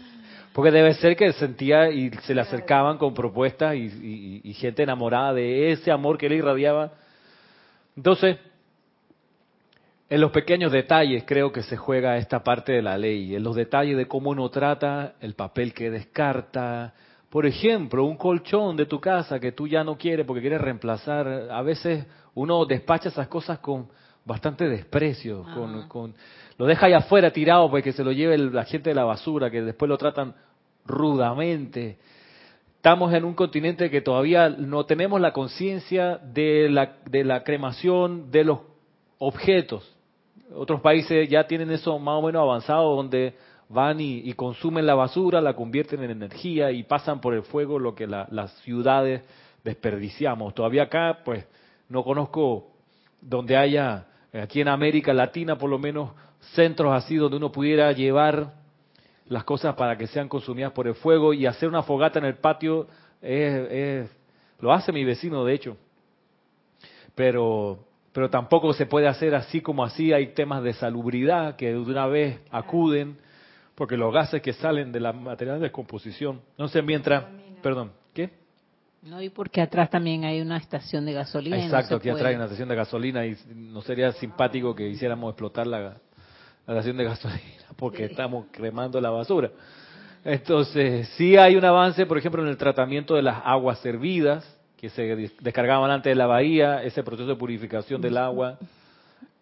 Porque 0.54 0.72
debe 0.72 0.94
ser 0.96 1.16
que 1.16 1.32
sentía 1.34 1.90
y 1.90 2.10
se 2.24 2.36
le 2.36 2.42
acercaban 2.42 2.98
con 2.98 3.14
propuestas 3.14 3.76
y 3.76 4.54
gente 4.54 4.84
enamorada 4.84 5.34
de 5.34 5.72
ese 5.72 5.92
amor 5.92 6.18
que 6.18 6.26
él 6.26 6.34
irradiaba 6.34 6.92
entonces, 7.96 8.38
en 10.10 10.22
los 10.22 10.32
pequeños 10.32 10.72
detalles 10.72 11.24
creo 11.26 11.52
que 11.52 11.64
se 11.64 11.78
juega 11.78 12.18
esta 12.18 12.44
parte 12.44 12.74
de 12.74 12.82
la 12.82 12.98
ley, 12.98 13.36
en 13.36 13.44
los 13.44 13.56
detalles 13.56 13.98
de 13.98 14.08
cómo 14.08 14.32
uno 14.32 14.50
trata 14.50 15.16
el 15.20 15.36
papel 15.36 15.74
que 15.74 15.90
descarta. 15.90 16.94
Por 17.32 17.46
ejemplo, 17.46 18.04
un 18.04 18.18
colchón 18.18 18.76
de 18.76 18.86
tu 18.86 19.00
casa 19.00 19.40
que 19.40 19.54
tú 19.54 19.66
ya 19.66 19.86
no 19.86 19.98
quieres 19.98 20.26
porque 20.26 20.42
quieres 20.42 20.60
reemplazar. 20.60 21.48
A 21.50 21.62
veces 21.62 22.06
uno 22.36 22.66
despacha 22.66 23.08
esas 23.08 23.30
cosas 23.30 23.60
con 23.60 23.88
bastante 24.26 24.68
desprecio, 24.68 25.46
con, 25.56 25.88
con, 25.88 26.14
lo 26.58 26.66
deja 26.66 26.88
ahí 26.88 26.94
afuera 26.94 27.32
tirado 27.32 27.72
porque 27.72 27.94
se 27.94 28.04
lo 28.04 28.12
lleve 28.12 28.38
la 28.38 28.66
gente 28.66 28.90
de 28.90 28.96
la 28.96 29.06
basura, 29.06 29.50
que 29.50 29.62
después 29.62 29.88
lo 29.88 29.98
tratan 29.98 30.36
rudamente. 30.86 32.00
Estamos 32.76 33.14
en 33.14 33.24
un 33.24 33.34
continente 33.34 33.90
que 33.90 34.02
todavía 34.02 34.50
no 34.50 34.86
tenemos 34.86 35.22
la 35.22 35.32
conciencia 35.32 36.18
de 36.18 36.68
la, 36.70 36.98
de 37.06 37.24
la 37.24 37.46
cremación 37.46 38.30
de 38.30 38.44
los 38.44 38.60
objetos. 39.20 39.90
Otros 40.54 40.82
países 40.82 41.30
ya 41.30 41.48
tienen 41.48 41.72
eso 41.72 41.98
más 41.98 42.16
o 42.16 42.24
menos 42.24 42.42
avanzado, 42.42 42.94
donde 42.94 43.36
van 43.72 44.00
y, 44.00 44.32
consumen 44.34 44.86
la 44.86 44.96
basura, 44.96 45.42
la 45.42 45.56
convierten 45.56 46.04
en 46.04 46.12
energía 46.12 46.72
y 46.72 46.84
pasan 46.84 47.22
por 47.22 47.34
el 47.34 47.44
fuego 47.44 47.80
lo 47.80 47.96
que 47.96 48.08
las 48.08 48.52
ciudades 48.64 49.24
desperdiciamos. 49.64 50.54
Todavía 50.54 50.84
acá, 50.84 51.20
pues, 51.24 51.46
no 51.90 52.04
conozco 52.04 52.68
donde 53.22 53.56
haya, 53.56 54.08
aquí 54.34 54.62
en 54.62 54.68
América 54.68 55.14
Latina 55.14 55.58
por 55.58 55.70
lo 55.70 55.78
menos, 55.78 56.12
centros 56.54 56.94
así 56.94 57.16
donde 57.16 57.38
uno 57.38 57.52
pudiera 57.52 57.92
llevar 57.92 58.54
las 59.28 59.44
cosas 59.44 59.76
para 59.76 59.98
que 59.98 60.08
sean 60.08 60.28
consumidas 60.28 60.72
por 60.74 60.88
el 60.88 60.96
fuego 60.96 61.34
y 61.34 61.46
hacer 61.46 61.70
una 61.70 61.84
fogata 61.84 62.20
en 62.20 62.26
el 62.26 62.36
patio 62.36 62.88
es, 63.22 64.10
lo 64.60 64.74
hace 64.74 64.92
mi 64.92 65.06
vecino 65.06 65.46
de 65.46 65.54
hecho 65.54 65.78
pero 67.16 67.80
pero 68.12 68.30
tampoco 68.30 68.74
se 68.74 68.88
puede 68.88 69.08
hacer 69.08 69.34
así 69.36 69.62
como 69.62 69.86
así 69.86 70.12
hay 70.12 70.34
temas 70.34 70.64
de 70.64 70.74
salubridad 70.74 71.56
que 71.56 71.72
de 71.72 71.78
una 71.78 72.08
vez 72.08 72.42
acuden 72.50 73.18
porque 73.82 73.98
los 73.98 74.14
gases 74.14 74.44
que 74.44 74.54
salen 74.54 74.92
de 74.92 75.00
la 75.00 75.12
material 75.12 75.56
de 75.58 75.64
descomposición 75.64 76.40
no 76.56 76.68
sé 76.68 76.84
mientras 76.84 77.26
perdón 77.64 77.92
qué 78.14 78.30
no 79.02 79.20
y 79.20 79.30
porque 79.30 79.60
atrás 79.60 79.90
también 79.90 80.24
hay 80.24 80.40
una 80.40 80.58
estación 80.58 81.04
de 81.04 81.14
gasolina 81.14 81.64
exacto 81.64 81.96
aquí 81.96 82.10
atrás 82.10 82.28
hay 82.28 82.36
una 82.36 82.46
estación 82.46 82.70
de 82.70 82.76
gasolina 82.76 83.26
y 83.26 83.36
no 83.56 83.82
sería 83.82 84.12
simpático 84.12 84.76
que 84.76 84.88
hiciéramos 84.88 85.32
explotar 85.32 85.66
la 85.66 85.96
la 86.68 86.74
estación 86.74 86.98
de 86.98 87.04
gasolina 87.06 87.62
porque 87.76 88.06
estamos 88.06 88.46
cremando 88.52 89.00
la 89.02 89.10
basura. 89.10 89.50
Entonces, 90.24 91.08
sí 91.18 91.36
hay 91.36 91.56
un 91.56 91.66
avance, 91.66 92.06
por 92.06 92.18
ejemplo, 92.18 92.44
en 92.44 92.50
el 92.50 92.58
tratamiento 92.58 93.16
de 93.16 93.24
las 93.24 93.42
aguas 93.44 93.80
servidas, 93.80 94.46
que 94.78 94.90
se 94.90 95.32
descargaban 95.42 95.90
antes 95.90 96.12
de 96.12 96.16
la 96.16 96.28
bahía, 96.28 96.84
ese 96.84 97.04
proceso 97.04 97.30
de 97.30 97.36
purificación 97.36 98.02
del 98.02 98.18
agua. 98.18 98.58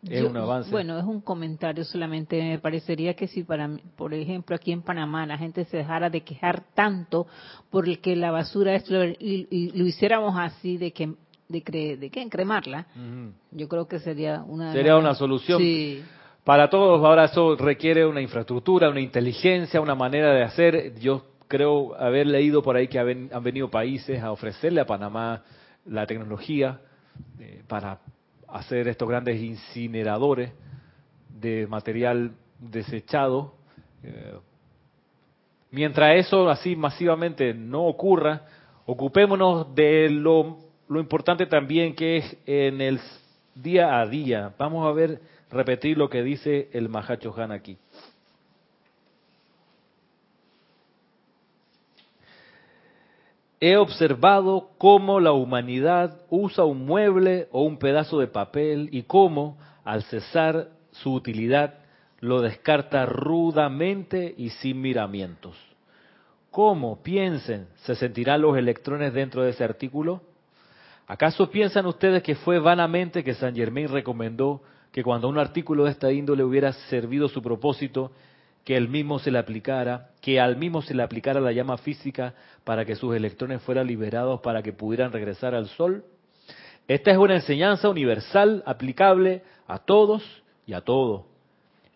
Es 0.08 0.24
un 0.24 0.38
avance. 0.38 0.72
Bueno, 0.72 0.97
es 0.97 1.04
un 1.04 1.20
comentario 1.20 1.84
solamente. 1.84 2.41
Me 2.41 2.60
parecería 2.60 3.16
que 3.16 3.28
si, 3.28 3.43
para, 3.43 3.70
por 3.97 4.14
ejemplo, 4.14 4.56
aquí 4.56 4.72
en 4.72 4.82
Panamá 4.82 5.26
la 5.26 5.38
gente 5.38 5.66
se 5.66 5.78
dejara 5.78 6.10
de 6.10 6.22
quejar 6.22 6.64
tanto 6.74 7.28
por 7.70 7.88
el 7.88 8.00
que 8.00 8.16
la 8.16 8.32
basura 8.32 8.76
es 8.76 8.89
y, 8.89 9.72
lo 9.78 9.86
hiciéramos 9.86 10.36
así 10.38 10.78
de 10.78 10.91
que 10.91 11.14
de, 11.50 11.64
cre, 11.64 11.97
de 11.97 12.10
que 12.10 12.30
cremarla, 12.30 12.86
yo 13.52 13.68
creo 13.68 13.88
que 13.88 14.00
sería 14.00 14.43
una 14.47 14.72
sería 14.72 14.95
una 14.97 15.16
solución. 15.16 15.60
Sí. 15.60 16.02
Para 16.45 16.70
todos 16.70 17.04
ahora 17.04 17.26
eso 17.26 17.56
requiere 17.58 18.06
una 18.06 18.22
infraestructura, 18.22 18.89
una 18.89 19.02
inteligencia, 19.02 19.82
una 19.82 19.95
manera 19.95 20.34
de 20.34 20.43
hacer. 20.43 20.97
Yo 21.00 21.26
creo 21.47 21.95
haber 21.95 22.28
leído 22.28 22.64
por 22.64 22.78
ahí 22.78 22.88
que 22.88 23.00
han 23.00 23.43
venido 23.43 23.70
países 23.70 24.24
a 24.24 24.32
ofrecerle 24.32 24.80
a 24.80 24.86
Panamá 24.86 25.43
la 25.86 26.06
tecnología 26.06 26.80
eh, 27.39 27.64
para 27.68 28.00
hacer 28.52 28.88
estos 28.88 29.08
grandes 29.08 29.41
incineradores 29.41 30.52
de 31.30 31.68
material 31.68 32.32
desechado. 32.60 33.54
Eh, 34.04 34.38
mientras 35.72 36.18
eso 36.18 36.50
así 36.50 36.76
masivamente 36.76 37.54
no 37.54 37.86
ocurra, 37.86 38.45
ocupémonos 38.86 39.74
de 39.76 40.10
lo, 40.10 40.58
lo 40.88 41.00
importante 41.00 41.45
también 41.45 41.95
que 41.95 42.18
es 42.18 42.38
en 42.45 42.82
el 42.82 43.00
día 43.56 44.00
a 44.00 44.06
día. 44.06 44.54
Vamos 44.58 44.88
a 44.88 44.91
ver 44.91 45.22
repetir 45.52 45.97
lo 45.97 46.10
que 46.10 46.24
dice 46.24 46.70
el 46.74 46.89
Mahacho 46.89 47.34
Han 47.38 47.52
aquí. 47.52 47.78
He 53.62 53.76
observado 53.76 54.70
cómo 54.78 55.20
la 55.20 55.34
humanidad 55.34 56.22
usa 56.30 56.64
un 56.64 56.86
mueble 56.86 57.49
o 57.51 57.64
un 57.64 57.78
pedazo 57.78 58.20
de 58.20 58.28
papel 58.28 58.88
y 58.91 59.03
cómo, 59.03 59.57
al 59.84 60.03
cesar 60.03 60.70
su 60.91 61.14
utilidad, 61.14 61.76
lo 62.22 62.41
descarta 62.41 63.05
rudamente 63.05 64.34
y 64.38 64.49
sin 64.49 64.80
miramientos. 64.80 65.57
¿Cómo, 66.51 67.03
piensen, 67.03 67.68
se 67.84 67.95
sentirán 67.95 68.41
los 68.41 68.57
electrones 68.57 69.14
dentro 69.14 69.43
de 69.43 69.51
ese 69.51 69.64
artículo? 69.64 70.22
¿Acaso 71.05 71.49
piensan 71.49 71.86
ustedes 71.86 72.24
que 72.24 72.36
fue 72.36 72.60
vanamente 72.60 73.24
que 73.24 73.34
San 73.34 73.55
Germain 73.55 73.89
recomendó 73.89 74.62
que 74.91 75.03
cuando 75.03 75.28
un 75.28 75.38
artículo 75.38 75.84
de 75.84 75.91
esta 75.91 76.12
índole 76.12 76.43
hubiera 76.43 76.72
servido 76.72 77.28
su 77.28 77.41
propósito, 77.41 78.12
que 78.64 78.76
él 78.76 78.89
mismo 78.89 79.20
se 79.20 79.32
le 79.32 79.39
aplicara, 79.39 80.10
que 80.22 80.39
al 80.39 80.57
mismo 80.57 80.82
se 80.82 80.93
le 80.93 81.03
aplicara 81.03 81.39
la 81.39 81.51
llama 81.51 81.78
física 81.78 82.34
para 82.64 82.86
que 82.86 82.95
sus 82.95 83.16
electrones 83.16 83.62
fueran 83.62 83.88
liberados 83.88 84.41
para 84.41 84.62
que 84.62 84.74
pudieran 84.74 85.12
regresar 85.12 85.55
al 85.55 85.68
Sol? 85.68 86.03
Esta 86.88 87.12
es 87.12 87.18
una 87.18 87.36
enseñanza 87.36 87.89
universal 87.89 88.64
aplicable 88.66 89.43
a 89.68 89.80
todos 89.80 90.24
y 90.66 90.74
a 90.74 90.82
todo. 90.82 91.28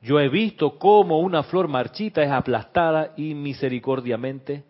Yo 0.02 0.20
he 0.20 0.30
visto 0.30 0.78
cómo 0.78 1.20
una 1.20 1.44
flor 1.44 1.68
marchita 1.68 2.22
es 2.22 2.30
aplastada 2.30 3.14
inmisericordiamente, 3.18 4.64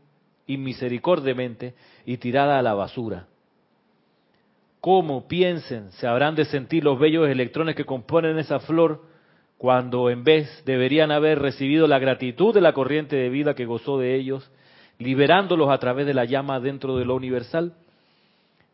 inmisericordiamente 0.47 1.73
y 2.05 2.17
tirada 2.17 2.59
a 2.59 2.61
la 2.61 2.73
basura. 2.73 3.27
¿Cómo 4.79 5.27
piensen 5.27 5.91
se 5.93 6.07
habrán 6.07 6.35
de 6.35 6.45
sentir 6.45 6.83
los 6.83 6.99
bellos 6.99 7.27
electrones 7.27 7.75
que 7.75 7.85
componen 7.85 8.37
esa 8.37 8.59
flor 8.59 9.01
cuando 9.63 10.09
en 10.09 10.25
vez 10.25 10.61
deberían 10.65 11.09
haber 11.09 11.39
recibido 11.39 11.87
la 11.87 11.97
gratitud 11.97 12.53
de 12.53 12.59
la 12.59 12.73
corriente 12.73 13.15
de 13.15 13.29
vida 13.29 13.53
que 13.53 13.65
gozó 13.65 13.97
de 13.97 14.13
ellos, 14.13 14.51
liberándolos 14.99 15.69
a 15.69 15.77
través 15.77 16.05
de 16.05 16.13
la 16.13 16.25
llama 16.25 16.59
dentro 16.59 16.97
de 16.97 17.05
lo 17.05 17.15
universal? 17.15 17.71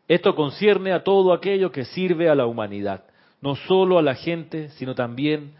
Esto 0.08 0.34
concierne 0.34 0.90
a 0.90 1.04
todo 1.04 1.32
aquello 1.32 1.70
que 1.70 1.84
sirve 1.84 2.28
a 2.28 2.34
la 2.34 2.46
humanidad, 2.46 3.04
no 3.40 3.54
solo 3.54 4.00
a 4.00 4.02
la 4.02 4.16
gente, 4.16 4.70
sino 4.70 4.96
también 4.96 5.52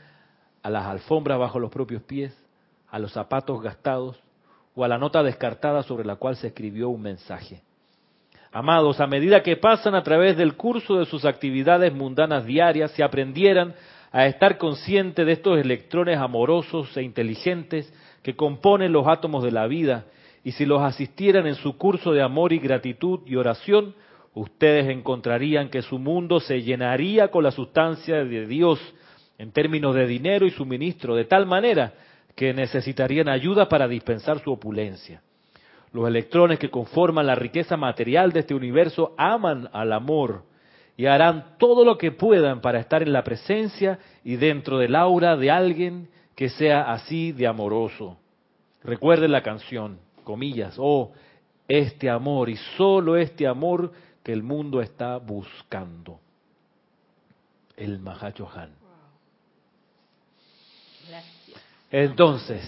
a 0.65 0.69
las 0.69 0.87
alfombras 0.87 1.39
bajo 1.39 1.61
los 1.61 1.71
propios 1.71 2.03
pies, 2.03 2.37
a 2.91 2.99
los 2.99 3.13
zapatos 3.13 3.63
gastados 3.63 4.19
o 4.75 4.83
a 4.83 4.89
la 4.89 4.99
nota 4.99 5.23
descartada 5.23 5.85
sobre 5.85 6.05
la 6.05 6.17
cual 6.17 6.35
se 6.35 6.49
escribió 6.49 6.89
un 6.89 7.03
mensaje. 7.03 7.63
Amados, 8.51 8.99
a 8.99 9.07
medida 9.07 9.45
que 9.45 9.57
pasan 9.57 9.95
a 9.95 10.03
través 10.03 10.37
del 10.37 10.57
curso 10.57 10.99
de 10.99 11.07
sus 11.07 11.25
actividades 11.25 11.95
mundanas 11.95 12.45
diarias, 12.47 12.91
si 12.91 13.03
aprendieran 13.03 13.77
a 14.13 14.27
estar 14.27 14.59
conscientes 14.59 15.25
de 15.25 15.33
estos 15.33 15.59
electrones 15.59 16.19
amorosos 16.19 16.97
e 16.97 17.03
inteligentes 17.03 17.93
que 18.23 18.35
componen 18.35 18.93
los 18.93 19.07
átomos 19.07 19.45
de 19.45 19.53
la 19.53 19.67
vida, 19.67 20.07
y 20.43 20.53
si 20.53 20.67
los 20.67 20.83
asistieran 20.83 21.47
en 21.47 21.55
su 21.55 21.77
curso 21.77 22.13
de 22.13 22.23
amor 22.23 22.53
y 22.53 22.59
gratitud 22.59 23.21
y 23.27 23.37
oración, 23.37 23.95
ustedes 24.35 24.89
encontrarían 24.89 25.69
que 25.69 25.83
su 25.83 25.99
mundo 25.99 26.41
se 26.41 26.63
llenaría 26.63 27.29
con 27.29 27.45
la 27.45 27.51
sustancia 27.51 28.25
de 28.25 28.47
Dios 28.47 28.81
en 29.39 29.53
términos 29.53 29.95
de 29.95 30.07
dinero 30.07 30.47
y 30.47 30.51
suministro, 30.51 31.15
de 31.15 31.25
tal 31.25 31.47
manera 31.47 31.95
que 32.35 32.53
necesitarían 32.53 33.29
ayuda 33.29 33.69
para 33.69 33.89
dispensar 33.89 34.41
su 34.41 34.53
opulencia. 34.53 35.23
Los 35.93 36.07
electrones 36.07 36.59
que 36.59 36.71
conforman 36.71 37.27
la 37.27 37.35
riqueza 37.35 37.77
material 37.77 38.33
de 38.33 38.41
este 38.41 38.55
universo 38.55 39.15
aman 39.19 39.69
al 39.73 39.93
amor 39.93 40.45
y 41.01 41.07
harán 41.07 41.57
todo 41.57 41.83
lo 41.83 41.97
que 41.97 42.13
puedan 42.13 42.61
para 42.61 42.79
estar 42.79 43.03
en 43.03 43.15
la 43.15 43.25
presencia 43.25 43.99
y 44.23 44.37
dentro 44.37 44.77
del 44.77 44.95
aura 44.95 45.35
de 45.35 45.51
alguien 45.51 46.11
que 46.37 46.51
sea 46.51 46.93
así 46.93 47.33
de 47.33 47.47
amoroso. 47.47 48.19
Recuerden 48.85 49.33
la 49.33 49.43
canción, 49.43 49.99
comillas, 50.25 50.75
oh, 50.77 51.13
este 51.67 52.11
amor 52.11 52.51
y 52.51 52.57
solo 52.77 53.17
este 53.17 53.47
amor 53.47 53.91
que 54.23 54.31
el 54.31 54.43
mundo 54.43 54.83
está 54.83 55.17
buscando. 55.17 56.21
El 57.79 57.99
Mahachohan. 57.99 58.75
Entonces, 61.91 62.63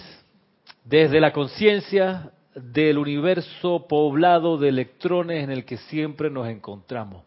desde 0.83 1.21
la 1.21 1.31
conciencia 1.31 2.31
del 2.55 2.97
universo 2.97 3.85
poblado 3.87 4.57
de 4.57 4.69
electrones 4.69 5.43
en 5.43 5.51
el 5.51 5.65
que 5.65 5.77
siempre 5.77 6.31
nos 6.31 6.47
encontramos, 6.47 7.25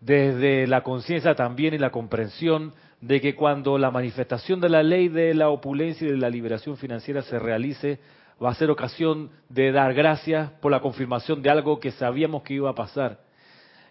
desde 0.00 0.66
la 0.66 0.82
conciencia 0.82 1.34
también 1.34 1.74
y 1.74 1.78
la 1.78 1.90
comprensión 1.90 2.72
de 3.00 3.20
que 3.20 3.34
cuando 3.34 3.78
la 3.78 3.90
manifestación 3.90 4.60
de 4.60 4.68
la 4.68 4.82
ley 4.82 5.08
de 5.08 5.34
la 5.34 5.48
opulencia 5.48 6.06
y 6.06 6.10
de 6.10 6.16
la 6.16 6.30
liberación 6.30 6.76
financiera 6.76 7.22
se 7.22 7.38
realice, 7.38 8.00
va 8.42 8.50
a 8.50 8.54
ser 8.54 8.70
ocasión 8.70 9.30
de 9.48 9.72
dar 9.72 9.94
gracias 9.94 10.50
por 10.60 10.72
la 10.72 10.80
confirmación 10.80 11.42
de 11.42 11.50
algo 11.50 11.80
que 11.80 11.92
sabíamos 11.92 12.42
que 12.42 12.54
iba 12.54 12.70
a 12.70 12.74
pasar. 12.74 13.20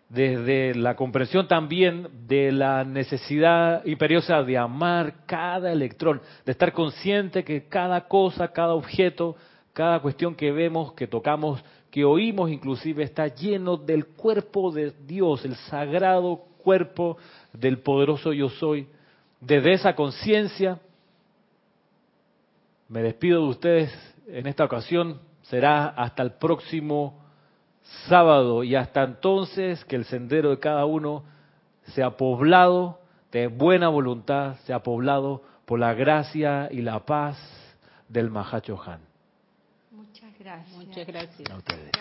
Desde 0.09 0.75
la 0.75 0.95
comprensión 0.95 1.47
también 1.47 2.07
de 2.27 2.51
la 2.51 2.83
necesidad 2.83 3.83
imperiosa 3.85 4.43
de 4.43 4.57
amar 4.57 5.25
cada 5.25 5.71
electrón, 5.71 6.21
de 6.45 6.51
estar 6.51 6.73
consciente 6.73 7.43
que 7.43 7.67
cada 7.67 8.07
cosa, 8.07 8.49
cada 8.49 8.75
objeto, 8.75 9.35
cada 9.73 9.99
cuestión 9.99 10.35
que 10.35 10.51
vemos, 10.51 10.93
que 10.93 11.07
tocamos, 11.07 11.63
que 11.95 12.03
oímos 12.03 12.51
inclusive, 12.51 13.03
está 13.03 13.27
lleno 13.27 13.77
del 13.77 14.05
cuerpo 14.05 14.69
de 14.69 14.91
Dios, 15.07 15.45
el 15.45 15.55
sagrado 15.55 16.41
cuerpo 16.61 17.15
del 17.53 17.79
poderoso 17.79 18.33
yo 18.33 18.49
soy. 18.49 18.85
Desde 19.39 19.71
esa 19.71 19.95
conciencia, 19.95 20.77
me 22.89 23.01
despido 23.01 23.43
de 23.43 23.47
ustedes 23.47 24.15
en 24.27 24.45
esta 24.45 24.65
ocasión, 24.65 25.21
será 25.43 25.87
hasta 25.87 26.21
el 26.21 26.33
próximo 26.33 27.17
sábado 28.09 28.65
y 28.65 28.75
hasta 28.75 29.03
entonces 29.03 29.85
que 29.85 29.95
el 29.95 30.03
sendero 30.03 30.49
de 30.49 30.59
cada 30.59 30.83
uno 30.83 31.23
sea 31.93 32.17
poblado 32.17 32.99
de 33.31 33.47
buena 33.47 33.87
voluntad, 33.87 34.57
sea 34.65 34.83
poblado 34.83 35.43
por 35.65 35.79
la 35.79 35.93
gracia 35.93 36.67
y 36.69 36.81
la 36.81 37.05
paz 37.05 37.37
del 38.09 38.31
Mahachohan. 38.31 39.14
Muchas 40.45 40.67
gracias. 40.67 40.77
Muchas 40.77 41.07
gracias. 41.07 41.49
A 41.49 41.57
ustedes. 41.57 41.91